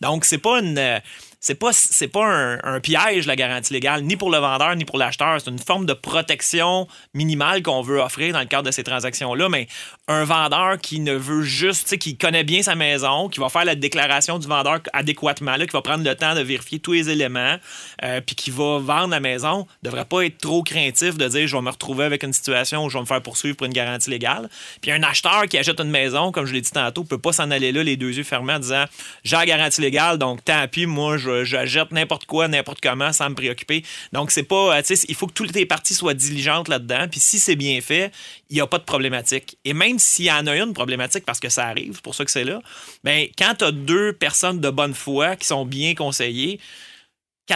Donc, 0.00 0.24
c'est 0.24 0.38
pas 0.38 0.60
une... 0.60 0.78
euh, 0.78 0.98
C'est 1.42 1.54
pas, 1.54 1.72
c'est 1.72 2.08
pas 2.08 2.26
un, 2.62 2.80
piège, 2.80 3.26
la 3.26 3.34
garantie 3.34 3.72
légale, 3.72 4.02
ni 4.02 4.16
pour 4.16 4.30
le 4.30 4.36
vendeur, 4.36 4.76
ni 4.76 4.84
pour 4.84 4.98
l'acheteur. 4.98 5.40
C'est 5.40 5.50
une 5.50 5.58
forme 5.58 5.86
de 5.86 5.94
protection 5.94 6.86
minimale 7.14 7.62
qu'on 7.62 7.80
veut 7.80 7.98
offrir 7.98 8.34
dans 8.34 8.40
le 8.40 8.46
cadre 8.46 8.64
de 8.64 8.70
ces 8.70 8.84
transactions-là. 8.84 9.48
Mais 9.48 9.66
un 10.06 10.24
vendeur 10.24 10.78
qui 10.78 11.00
ne 11.00 11.14
veut 11.14 11.42
juste, 11.42 11.96
qui 11.96 12.18
connaît 12.18 12.44
bien 12.44 12.62
sa 12.62 12.74
maison, 12.74 13.30
qui 13.30 13.40
va 13.40 13.48
faire 13.48 13.64
la 13.64 13.74
déclaration 13.74 14.38
du 14.38 14.46
vendeur 14.48 14.80
adéquatement, 14.92 15.56
là, 15.56 15.64
qui 15.66 15.72
va 15.72 15.80
prendre 15.80 16.04
le 16.04 16.14
temps 16.14 16.34
de 16.34 16.40
vérifier 16.40 16.78
tous 16.78 16.92
les 16.92 17.08
éléments, 17.08 17.56
euh, 18.04 18.20
puis 18.20 18.36
qui 18.36 18.50
va 18.50 18.78
vendre 18.78 19.08
la 19.08 19.20
maison, 19.20 19.66
devrait 19.82 20.04
pas 20.04 20.26
être 20.26 20.36
trop 20.38 20.62
craintif 20.62 21.16
de 21.16 21.26
dire 21.26 21.46
je 21.46 21.56
vais 21.56 21.62
me 21.62 21.70
retrouver 21.70 22.04
avec 22.04 22.22
une 22.22 22.34
situation 22.34 22.84
où 22.84 22.90
je 22.90 22.98
vais 22.98 23.02
me 23.02 23.06
faire 23.06 23.22
poursuivre 23.22 23.56
pour 23.56 23.66
une 23.66 23.72
garantie 23.72 24.10
légale. 24.10 24.50
Puis 24.82 24.90
un 24.90 25.02
acheteur 25.02 25.44
qui 25.48 25.56
achète 25.56 25.80
une 25.80 25.90
maison, 25.90 26.32
comme 26.32 26.44
je 26.44 26.52
l'ai 26.52 26.60
dit 26.60 26.70
tantôt, 26.70 27.04
peut 27.04 27.16
pas 27.16 27.32
s'en 27.32 27.50
aller 27.50 27.72
là 27.72 27.82
les 27.82 27.96
deux 27.96 28.12
yeux 28.12 28.24
fermés 28.24 28.52
en 28.52 28.58
disant 28.58 28.84
j'ai 29.24 29.36
la 29.36 29.46
garantie 29.46 29.80
légale, 29.80 30.18
donc 30.18 30.44
tant 30.44 30.68
pis, 30.68 30.84
moi 30.84 31.16
je, 31.16 31.29
je 31.44 31.94
n'importe 31.94 32.26
quoi, 32.26 32.48
n'importe 32.48 32.80
comment 32.80 33.12
sans 33.12 33.30
me 33.30 33.34
préoccuper. 33.34 33.84
Donc 34.12 34.30
c'est 34.30 34.42
pas, 34.42 34.76
euh, 34.76 34.82
tu 34.82 34.96
sais, 34.96 35.06
il 35.08 35.14
faut 35.14 35.26
que 35.26 35.32
toutes 35.32 35.54
les 35.54 35.66
parties 35.66 35.94
soient 35.94 36.14
diligentes 36.14 36.68
là-dedans. 36.68 37.06
Puis 37.10 37.20
si 37.20 37.38
c'est 37.38 37.56
bien 37.56 37.80
fait, 37.80 38.12
il 38.48 38.54
n'y 38.54 38.60
a 38.60 38.66
pas 38.66 38.78
de 38.78 38.84
problématique. 38.84 39.58
Et 39.64 39.74
même 39.74 39.98
s'il 39.98 40.26
y 40.26 40.32
en 40.32 40.46
a 40.46 40.56
une 40.56 40.72
problématique, 40.72 41.24
parce 41.24 41.40
que 41.40 41.48
ça 41.48 41.66
arrive, 41.66 41.94
c'est 41.94 42.02
pour 42.02 42.14
ça 42.14 42.24
que 42.24 42.30
c'est 42.30 42.44
là, 42.44 42.60
ben, 43.04 43.26
quand 43.38 43.54
tu 43.58 43.64
as 43.64 43.72
deux 43.72 44.12
personnes 44.12 44.60
de 44.60 44.70
bonne 44.70 44.94
foi 44.94 45.36
qui 45.36 45.46
sont 45.46 45.64
bien 45.64 45.94
conseillées, 45.94 46.60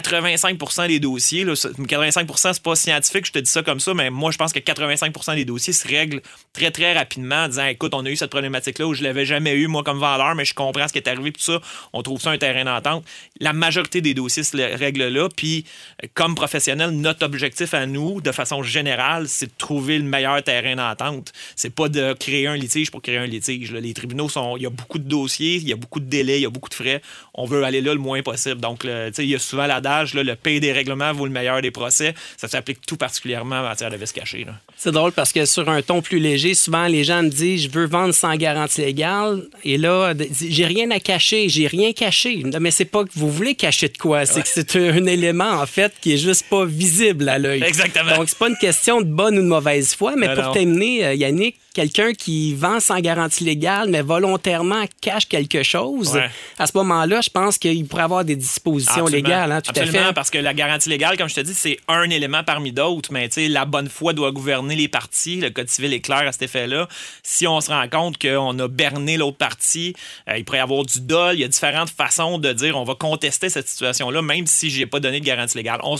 85 0.02 0.88
des 0.88 0.98
dossiers, 0.98 1.44
là, 1.44 1.54
ça- 1.54 1.68
85 1.88 2.28
c'est 2.36 2.62
pas 2.62 2.74
scientifique, 2.74 3.26
je 3.26 3.32
te 3.32 3.38
dis 3.38 3.50
ça 3.50 3.62
comme 3.62 3.78
ça, 3.78 3.94
mais 3.94 4.10
moi, 4.10 4.32
je 4.32 4.38
pense 4.38 4.52
que 4.52 4.58
85 4.58 5.36
des 5.36 5.44
dossiers 5.44 5.72
se 5.72 5.86
règlent 5.86 6.20
très, 6.52 6.70
très 6.72 6.92
rapidement 6.94 7.44
en 7.44 7.48
disant 7.48 7.66
écoute, 7.66 7.94
on 7.94 8.04
a 8.04 8.10
eu 8.10 8.16
cette 8.16 8.30
problématique-là 8.30 8.86
où 8.88 8.94
je 8.94 9.02
l'avais 9.04 9.24
jamais 9.24 9.54
eu, 9.54 9.68
moi, 9.68 9.84
comme 9.84 9.98
vendeur, 9.98 10.34
mais 10.34 10.44
je 10.44 10.52
comprends 10.54 10.88
ce 10.88 10.92
qui 10.92 10.98
est 10.98 11.08
arrivé, 11.08 11.30
tout 11.30 11.40
ça, 11.40 11.60
on 11.92 12.02
trouve 12.02 12.20
ça 12.20 12.30
un 12.30 12.38
terrain 12.38 12.64
d'entente. 12.64 13.04
La 13.38 13.52
majorité 13.52 14.00
des 14.00 14.14
dossiers 14.14 14.42
se 14.42 14.56
le- 14.56 14.74
règlent 14.74 15.08
là, 15.08 15.28
puis 15.34 15.64
euh, 16.02 16.08
comme 16.14 16.34
professionnel, 16.34 16.90
notre 16.90 17.24
objectif 17.24 17.72
à 17.72 17.86
nous, 17.86 18.20
de 18.20 18.32
façon 18.32 18.62
générale, 18.62 19.28
c'est 19.28 19.46
de 19.46 19.52
trouver 19.56 19.98
le 19.98 20.04
meilleur 20.04 20.42
terrain 20.42 20.74
d'entente. 20.74 21.32
C'est 21.54 21.74
pas 21.74 21.88
de 21.88 22.14
créer 22.14 22.46
un 22.48 22.56
litige 22.56 22.90
pour 22.90 23.00
créer 23.00 23.18
un 23.18 23.26
litige. 23.26 23.72
Les 23.72 23.94
tribunaux 23.94 24.28
sont. 24.28 24.56
Il 24.56 24.64
y 24.64 24.66
a 24.66 24.70
beaucoup 24.70 24.98
de 24.98 25.08
dossiers, 25.08 25.56
il 25.56 25.68
y 25.68 25.72
a 25.72 25.76
beaucoup 25.76 26.00
de 26.00 26.06
délais, 26.06 26.38
il 26.40 26.42
y 26.42 26.46
a 26.46 26.50
beaucoup 26.50 26.68
de 26.68 26.74
frais. 26.74 27.00
On 27.34 27.44
veut 27.46 27.62
aller 27.64 27.80
là 27.80 27.92
le 27.92 28.00
moins 28.00 28.22
possible. 28.22 28.60
Donc, 28.60 28.80
tu 28.80 28.88
sais, 28.88 29.24
il 29.24 29.30
y 29.30 29.34
a 29.34 29.38
souvent 29.38 29.66
là, 29.84 30.04
le 30.12 30.34
pays 30.34 30.60
des 30.60 30.72
règlements 30.72 31.12
vaut 31.12 31.26
le 31.26 31.32
meilleur 31.32 31.62
des 31.62 31.70
procès. 31.70 32.14
Ça 32.36 32.48
s'applique 32.48 32.84
tout 32.86 32.96
particulièrement 32.96 33.56
en 33.60 33.62
matière 33.62 33.90
de 33.90 33.96
vice 33.96 34.12
caché. 34.12 34.44
là. 34.44 34.52
C'est 34.76 34.92
drôle 34.92 35.12
parce 35.12 35.32
que 35.32 35.44
sur 35.44 35.68
un 35.68 35.82
ton 35.82 36.02
plus 36.02 36.18
léger, 36.18 36.54
souvent 36.54 36.86
les 36.86 37.04
gens 37.04 37.22
me 37.22 37.28
disent 37.28 37.62
je 37.64 37.68
veux 37.68 37.86
vendre 37.86 38.12
sans 38.14 38.34
garantie 38.36 38.80
légale 38.82 39.42
et 39.62 39.78
là 39.78 40.12
j'ai 40.40 40.66
rien 40.66 40.90
à 40.90 41.00
cacher, 41.00 41.48
j'ai 41.48 41.66
rien 41.66 41.92
caché. 41.92 42.42
Non, 42.44 42.58
Mais 42.60 42.70
c'est 42.70 42.84
pas 42.84 43.04
que 43.04 43.10
vous 43.14 43.30
voulez 43.30 43.54
cacher 43.54 43.88
de 43.88 43.96
quoi, 43.98 44.26
c'est 44.26 44.42
que 44.42 44.48
c'est 44.48 44.76
un, 44.76 45.06
élément 45.06 45.50
en 45.50 45.66
fait 45.66 45.92
qui 46.00 46.14
est 46.14 46.18
juste 46.18 46.46
pas 46.48 46.64
visible 46.64 47.28
à 47.28 47.38
l'œil. 47.38 47.62
Exactement. 47.62 48.16
Donc 48.16 48.28
c'est 48.28 48.38
pas 48.38 48.48
une 48.48 48.56
question 48.56 49.00
de 49.00 49.06
bonne 49.06 49.38
ou 49.38 49.42
de 49.42 49.46
mauvaise 49.46 49.94
foi, 49.94 50.14
mais 50.16 50.28
Non, 50.28 50.34
pour 50.34 50.44
non. 50.44 50.52
terminer, 50.52 51.06
euh, 51.06 51.14
Yannick, 51.14 51.56
quelqu'un 51.74 52.12
qui 52.14 52.54
vend 52.54 52.80
sans 52.80 53.00
garantie 53.00 53.44
légale, 53.44 53.90
mais 53.90 54.00
volontairement 54.00 54.84
cache 55.02 55.26
quelque 55.28 55.62
chose, 55.62 56.14
Ouais. 56.14 56.30
à 56.58 56.66
ce 56.66 56.72
moment-là, 56.76 57.20
je 57.20 57.28
pense 57.30 57.58
qu'il 57.58 57.84
pourrait 57.86 58.04
avoir 58.04 58.24
des 58.24 58.36
dispositions 58.36 59.04
Absolument. 59.04 59.28
légales. 59.28 59.52
hein, 59.52 59.60
tout 59.60 59.70
Absolument, 59.70 59.98
à 59.98 60.06
fait. 60.06 60.12
parce 60.14 60.30
que 60.30 60.38
la 60.38 60.54
garantie 60.54 60.88
légale, 60.88 61.16
comme 61.18 61.28
je 61.28 61.34
te 61.34 61.40
dis, 61.40 61.52
c'est 61.54 61.78
un 61.88 62.08
élément 62.08 62.42
parmi 62.44 62.72
d'autres, 62.72 63.12
mais 63.12 63.28
tu 63.28 63.34
sais, 63.34 63.48
la 63.48 63.64
bonne 63.64 63.88
foi 63.88 64.12
doit 64.14 64.30
gouverner 64.32 64.76
les 64.76 64.88
parties. 64.88 65.40
Le 65.40 65.50
Code 65.50 65.68
civil 65.68 65.92
est 65.92 66.00
clair 66.00 66.26
à 66.26 66.32
cet 66.32 66.42
effet-là. 66.42 66.88
Si 67.22 67.46
on 67.46 67.60
se 67.60 67.70
rend 67.70 67.88
compte 67.88 68.18
qu'on 68.18 68.58
a 68.58 68.68
berné 68.68 69.16
l'autre 69.16 69.36
partie, 69.36 69.94
euh, 70.28 70.38
il 70.38 70.44
pourrait 70.44 70.58
y 70.58 70.62
avoir 70.62 70.84
du 70.84 71.00
dol. 71.00 71.34
Il 71.34 71.40
y 71.40 71.44
a 71.44 71.48
différentes 71.48 71.90
façons 71.90 72.38
de 72.38 72.52
dire 72.52 72.78
on 72.78 72.84
va 72.84 72.94
contester 72.94 73.48
cette 73.48 73.68
situation-là, 73.68 74.22
même 74.22 74.46
si 74.46 74.70
j'ai 74.70 74.86
pas 74.86 75.00
donné 75.00 75.18
de 75.20 75.24
garantie 75.24 75.56
légale. 75.58 75.80
On 75.82 75.96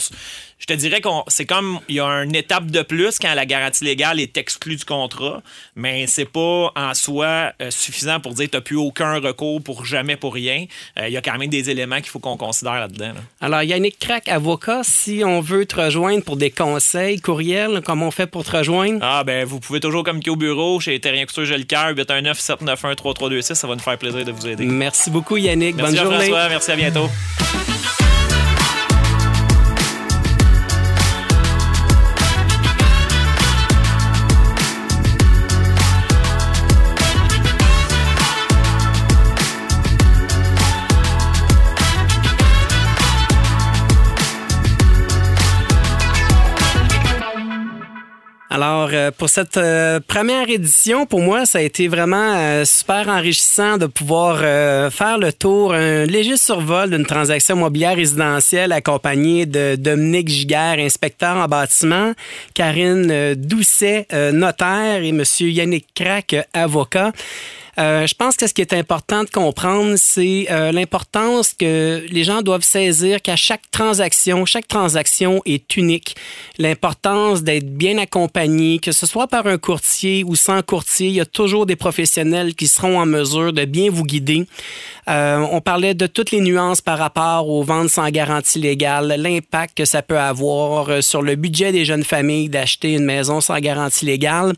je 0.59 0.65
te 0.67 0.73
dirais 0.73 1.01
qu'on 1.01 1.23
c'est 1.27 1.45
comme 1.45 1.79
il 1.89 1.95
y 1.95 1.99
a 1.99 2.05
une 2.23 2.35
étape 2.35 2.67
de 2.67 2.81
plus 2.81 3.19
quand 3.19 3.33
la 3.33 3.45
garantie 3.45 3.83
légale 3.83 4.19
est 4.19 4.37
exclue 4.37 4.75
du 4.77 4.85
contrat, 4.85 5.41
mais 5.75 6.07
c'est 6.07 6.25
pas 6.25 6.71
en 6.75 6.93
soi 6.93 7.51
euh, 7.61 7.69
suffisant 7.71 8.19
pour 8.19 8.33
dire 8.33 8.47
tu 8.49 8.57
n'as 8.57 8.61
plus 8.61 8.77
aucun 8.77 9.19
recours 9.19 9.61
pour 9.61 9.85
jamais 9.85 10.15
pour 10.15 10.33
rien. 10.33 10.65
Euh, 10.99 11.07
Il 11.07 11.13
y 11.13 11.17
a 11.17 11.21
quand 11.21 11.37
même 11.37 11.49
des 11.49 11.69
éléments 11.69 11.97
qu'il 11.97 12.07
faut 12.09 12.19
qu'on 12.19 12.37
considère 12.37 12.75
là-dedans. 12.75 13.13
là. 13.13 13.21
Alors, 13.41 13.63
Yannick 13.63 13.99
Crac, 13.99 14.27
avocat, 14.29 14.81
si 14.83 15.23
on 15.25 15.41
veut 15.41 15.65
te 15.65 15.75
rejoindre 15.75 16.23
pour 16.23 16.37
des 16.37 16.51
conseils, 16.51 17.19
courriel, 17.19 17.81
comment 17.85 18.07
on 18.07 18.11
fait 18.11 18.27
pour 18.27 18.43
te 18.43 18.55
rejoindre? 18.55 18.99
Ah, 19.01 19.23
ben, 19.23 19.45
vous 19.45 19.59
pouvez 19.59 19.79
toujours 19.79 20.03
communiquer 20.03 20.31
au 20.31 20.35
bureau 20.35 20.79
chez 20.79 20.99
Terrien 20.99 21.25
Couture 21.25 21.45
J'ai 21.45 21.57
le 21.57 21.63
cœur, 21.65 21.91
819-791-3326. 21.93 23.53
Ça 23.55 23.67
va 23.67 23.75
nous 23.75 23.81
faire 23.81 23.97
plaisir 23.97 24.23
de 24.25 24.31
vous 24.31 24.47
aider. 24.47 24.65
Merci 24.65 25.09
beaucoup, 25.09 25.37
Yannick. 25.37 25.75
Merci 25.75 25.95
Bonne 25.95 26.03
journée. 26.03 26.25
Jean-François. 26.27 26.49
Merci, 26.49 26.71
à 26.71 26.75
bientôt. 26.75 27.09
Alors, 48.55 48.91
euh, 48.93 49.11
pour 49.11 49.27
cette 49.27 49.57
euh, 49.57 49.99
première 49.99 50.49
édition, 50.49 51.05
pour 51.05 51.19
moi, 51.19 51.45
ça 51.45 51.57
a 51.57 51.61
été 51.61 51.89
vraiment 51.89 52.37
euh, 52.37 52.63
super 52.63 53.09
enrichissant 53.09 53.77
de 53.77 53.85
pouvoir 53.85 54.37
faire 54.91 55.17
le 55.17 55.33
tour, 55.33 55.73
un 55.73 56.05
léger 56.05 56.37
survol 56.37 56.89
d'une 56.89 57.05
transaction 57.05 57.57
immobilière 57.57 57.97
résidentielle 57.97 58.71
accompagnée 58.71 59.45
de 59.45 59.75
Dominique 59.75 60.29
Giguère, 60.29 60.79
inspecteur 60.79 61.35
en 61.35 61.49
bâtiment, 61.49 62.13
Karine 62.53 63.33
Doucet, 63.33 64.07
notaire, 64.31 65.03
et 65.03 65.11
Monsieur 65.11 65.49
Yannick 65.49 65.87
Crac, 65.93 66.33
avocat. 66.53 67.11
Euh, 67.77 68.07
je 68.07 68.15
pense 68.15 68.37
que 68.37 68.47
ce 68.47 68.53
qui 68.53 68.61
est 68.61 68.73
important 68.73 69.23
de 69.23 69.29
comprendre, 69.29 69.95
c'est 69.97 70.47
euh, 70.49 70.71
l'importance 70.71 71.53
que 71.53 72.05
les 72.09 72.23
gens 72.23 72.41
doivent 72.41 72.63
saisir 72.63 73.21
qu'à 73.21 73.35
chaque 73.35 73.69
transaction, 73.69 74.45
chaque 74.45 74.67
transaction 74.67 75.41
est 75.45 75.75
unique. 75.75 76.15
L'importance 76.57 77.43
d'être 77.43 77.69
bien 77.69 77.97
accompagné, 77.97 78.79
que 78.79 78.91
ce 78.91 79.05
soit 79.05 79.27
par 79.27 79.47
un 79.47 79.57
courtier 79.57 80.23
ou 80.23 80.35
sans 80.35 80.61
courtier, 80.61 81.07
il 81.07 81.15
y 81.15 81.21
a 81.21 81.25
toujours 81.25 81.65
des 81.65 81.75
professionnels 81.75 82.55
qui 82.55 82.67
seront 82.67 82.99
en 82.99 83.05
mesure 83.05 83.51
de 83.51 83.65
bien 83.65 83.89
vous 83.91 84.03
guider. 84.03 84.47
Euh, 85.09 85.45
on 85.51 85.61
parlait 85.61 85.93
de 85.93 86.07
toutes 86.07 86.31
les 86.31 86.41
nuances 86.41 86.81
par 86.81 86.97
rapport 86.97 87.47
aux 87.49 87.63
ventes 87.63 87.89
sans 87.89 88.09
garantie 88.09 88.59
légale, 88.59 89.13
l'impact 89.17 89.77
que 89.77 89.85
ça 89.85 90.01
peut 90.01 90.17
avoir 90.17 91.03
sur 91.03 91.21
le 91.21 91.35
budget 91.35 91.71
des 91.71 91.85
jeunes 91.85 92.03
familles 92.03 92.49
d'acheter 92.49 92.93
une 92.93 93.05
maison 93.05 93.41
sans 93.41 93.59
garantie 93.59 94.05
légale. 94.05 94.53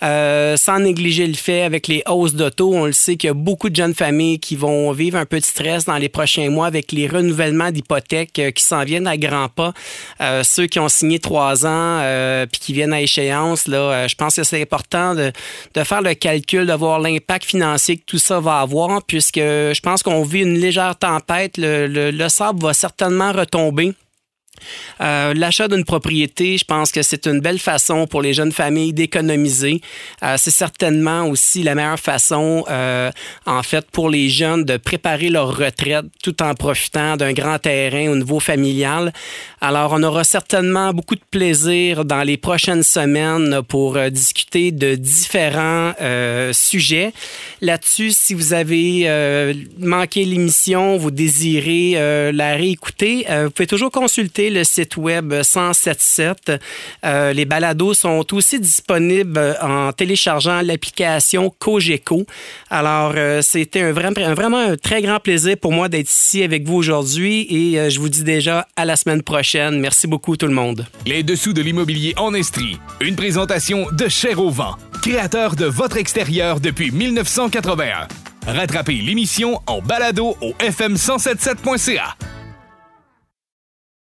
Sans 0.00 0.78
négliger 0.78 1.26
le 1.26 1.34
fait 1.34 1.62
avec 1.62 1.88
les 1.88 2.02
hausses 2.06 2.34
on 2.60 2.86
le 2.86 2.92
sait 2.92 3.16
qu'il 3.16 3.28
y 3.28 3.30
a 3.30 3.34
beaucoup 3.34 3.70
de 3.70 3.76
jeunes 3.76 3.94
familles 3.94 4.38
qui 4.38 4.56
vont 4.56 4.92
vivre 4.92 5.18
un 5.18 5.26
peu 5.26 5.38
de 5.38 5.44
stress 5.44 5.84
dans 5.84 5.96
les 5.96 6.08
prochains 6.08 6.50
mois 6.50 6.66
avec 6.66 6.92
les 6.92 7.06
renouvellements 7.06 7.70
d'hypothèques 7.70 8.38
euh, 8.38 8.50
qui 8.50 8.64
s'en 8.64 8.84
viennent 8.84 9.06
à 9.06 9.16
grands 9.16 9.48
pas. 9.48 9.72
Euh, 10.20 10.42
ceux 10.42 10.66
qui 10.66 10.78
ont 10.78 10.88
signé 10.88 11.18
trois 11.18 11.66
ans 11.66 12.00
euh, 12.02 12.46
puis 12.46 12.60
qui 12.60 12.72
viennent 12.72 12.92
à 12.92 13.00
échéance, 13.00 13.64
je 13.66 14.14
pense 14.14 14.36
que 14.36 14.44
c'est 14.44 14.60
important 14.60 15.14
de, 15.14 15.32
faire 15.84 16.02
le 16.02 16.14
calcul, 16.14 16.66
de 16.66 16.72
voir 16.72 17.00
l'impact 17.00 17.44
financier 17.44 17.96
que 17.98 18.04
tout 18.06 18.18
ça 18.18 18.40
va 18.40 18.60
avoir, 18.60 19.02
puisque 19.02 19.36
je 19.38 19.80
pense 19.80 20.02
qu'on 20.02 20.22
vit 20.22 20.42
une 20.42 20.58
légère 20.58 20.96
tempête. 20.96 21.54
Le 21.58 22.28
sable 22.28 22.62
va 22.62 22.72
certainement 22.72 23.32
retomber. 23.32 23.94
Euh, 25.00 25.34
L'achat 25.34 25.68
d'une 25.68 25.84
propriété, 25.84 26.58
je 26.58 26.64
pense 26.64 26.92
que 26.92 27.02
c'est 27.02 27.26
une 27.26 27.40
belle 27.40 27.58
façon 27.58 28.06
pour 28.06 28.22
les 28.22 28.32
jeunes 28.32 28.52
familles 28.52 28.92
d'économiser. 28.92 29.80
Euh, 30.22 30.36
c'est 30.38 30.50
certainement 30.50 31.28
aussi 31.28 31.62
la 31.62 31.74
meilleure 31.74 32.00
façon, 32.00 32.64
euh, 32.68 33.10
en 33.44 33.62
fait, 33.62 33.86
pour 33.90 34.10
les 34.10 34.28
jeunes 34.28 34.64
de 34.64 34.76
préparer 34.76 35.28
leur 35.28 35.56
retraite 35.56 36.06
tout 36.22 36.42
en 36.42 36.54
profitant 36.54 37.16
d'un 37.16 37.32
grand 37.32 37.58
terrain 37.58 38.10
au 38.10 38.16
niveau 38.16 38.40
familial. 38.40 39.12
Alors, 39.60 39.92
on 39.92 40.02
aura 40.02 40.24
certainement 40.24 40.92
beaucoup 40.92 41.14
de 41.14 41.24
plaisir 41.30 42.04
dans 42.04 42.22
les 42.22 42.36
prochaines 42.36 42.82
semaines 42.82 43.60
pour 43.68 43.98
discuter 44.10 44.70
de 44.70 44.94
différents 44.94 45.92
sujets. 46.52 47.12
Là-dessus, 47.60 48.12
si 48.12 48.34
vous 48.34 48.52
avez 48.52 49.08
manqué 49.78 50.24
l'émission, 50.24 50.96
vous 50.96 51.10
désirez 51.10 52.32
la 52.32 52.54
réécouter, 52.54 53.26
vous 53.44 53.50
pouvez 53.50 53.66
toujours 53.66 53.90
consulter 53.90 54.45
le 54.50 54.64
site 54.64 54.96
web 54.96 55.32
1077. 55.32 56.52
Euh, 57.04 57.32
les 57.32 57.44
balados 57.44 57.94
sont 57.94 58.24
aussi 58.32 58.58
disponibles 58.60 59.56
en 59.62 59.92
téléchargeant 59.92 60.62
l'application 60.62 61.50
Cogeco. 61.58 62.26
Alors, 62.70 63.12
euh, 63.16 63.42
c'était 63.42 63.82
un, 63.82 63.92
vrai- 63.92 64.12
un- 64.22 64.34
vraiment 64.34 64.58
un 64.58 64.76
très 64.76 65.02
grand 65.02 65.20
plaisir 65.20 65.56
pour 65.60 65.72
moi 65.72 65.88
d'être 65.88 66.10
ici 66.10 66.42
avec 66.42 66.66
vous 66.66 66.74
aujourd'hui 66.76 67.46
et 67.50 67.78
euh, 67.78 67.90
je 67.90 67.98
vous 68.00 68.08
dis 68.08 68.24
déjà 68.24 68.66
à 68.76 68.84
la 68.84 68.96
semaine 68.96 69.22
prochaine. 69.22 69.78
Merci 69.80 70.06
beaucoup 70.06 70.36
tout 70.36 70.46
le 70.46 70.54
monde. 70.54 70.86
Les 71.06 71.22
dessous 71.22 71.52
de 71.52 71.62
l'immobilier 71.62 72.14
en 72.16 72.34
Estrie. 72.34 72.78
Une 73.00 73.16
présentation 73.16 73.86
de 73.92 74.08
Cher 74.08 74.40
au 74.40 74.52
créateur 75.02 75.54
de 75.56 75.66
votre 75.66 75.96
extérieur 75.98 76.60
depuis 76.60 76.90
1981. 76.90 78.08
Rattrapez 78.46 78.94
l'émission 78.94 79.60
en 79.66 79.80
balado 79.80 80.36
au 80.40 80.52
fm1077.ca. 80.60 82.16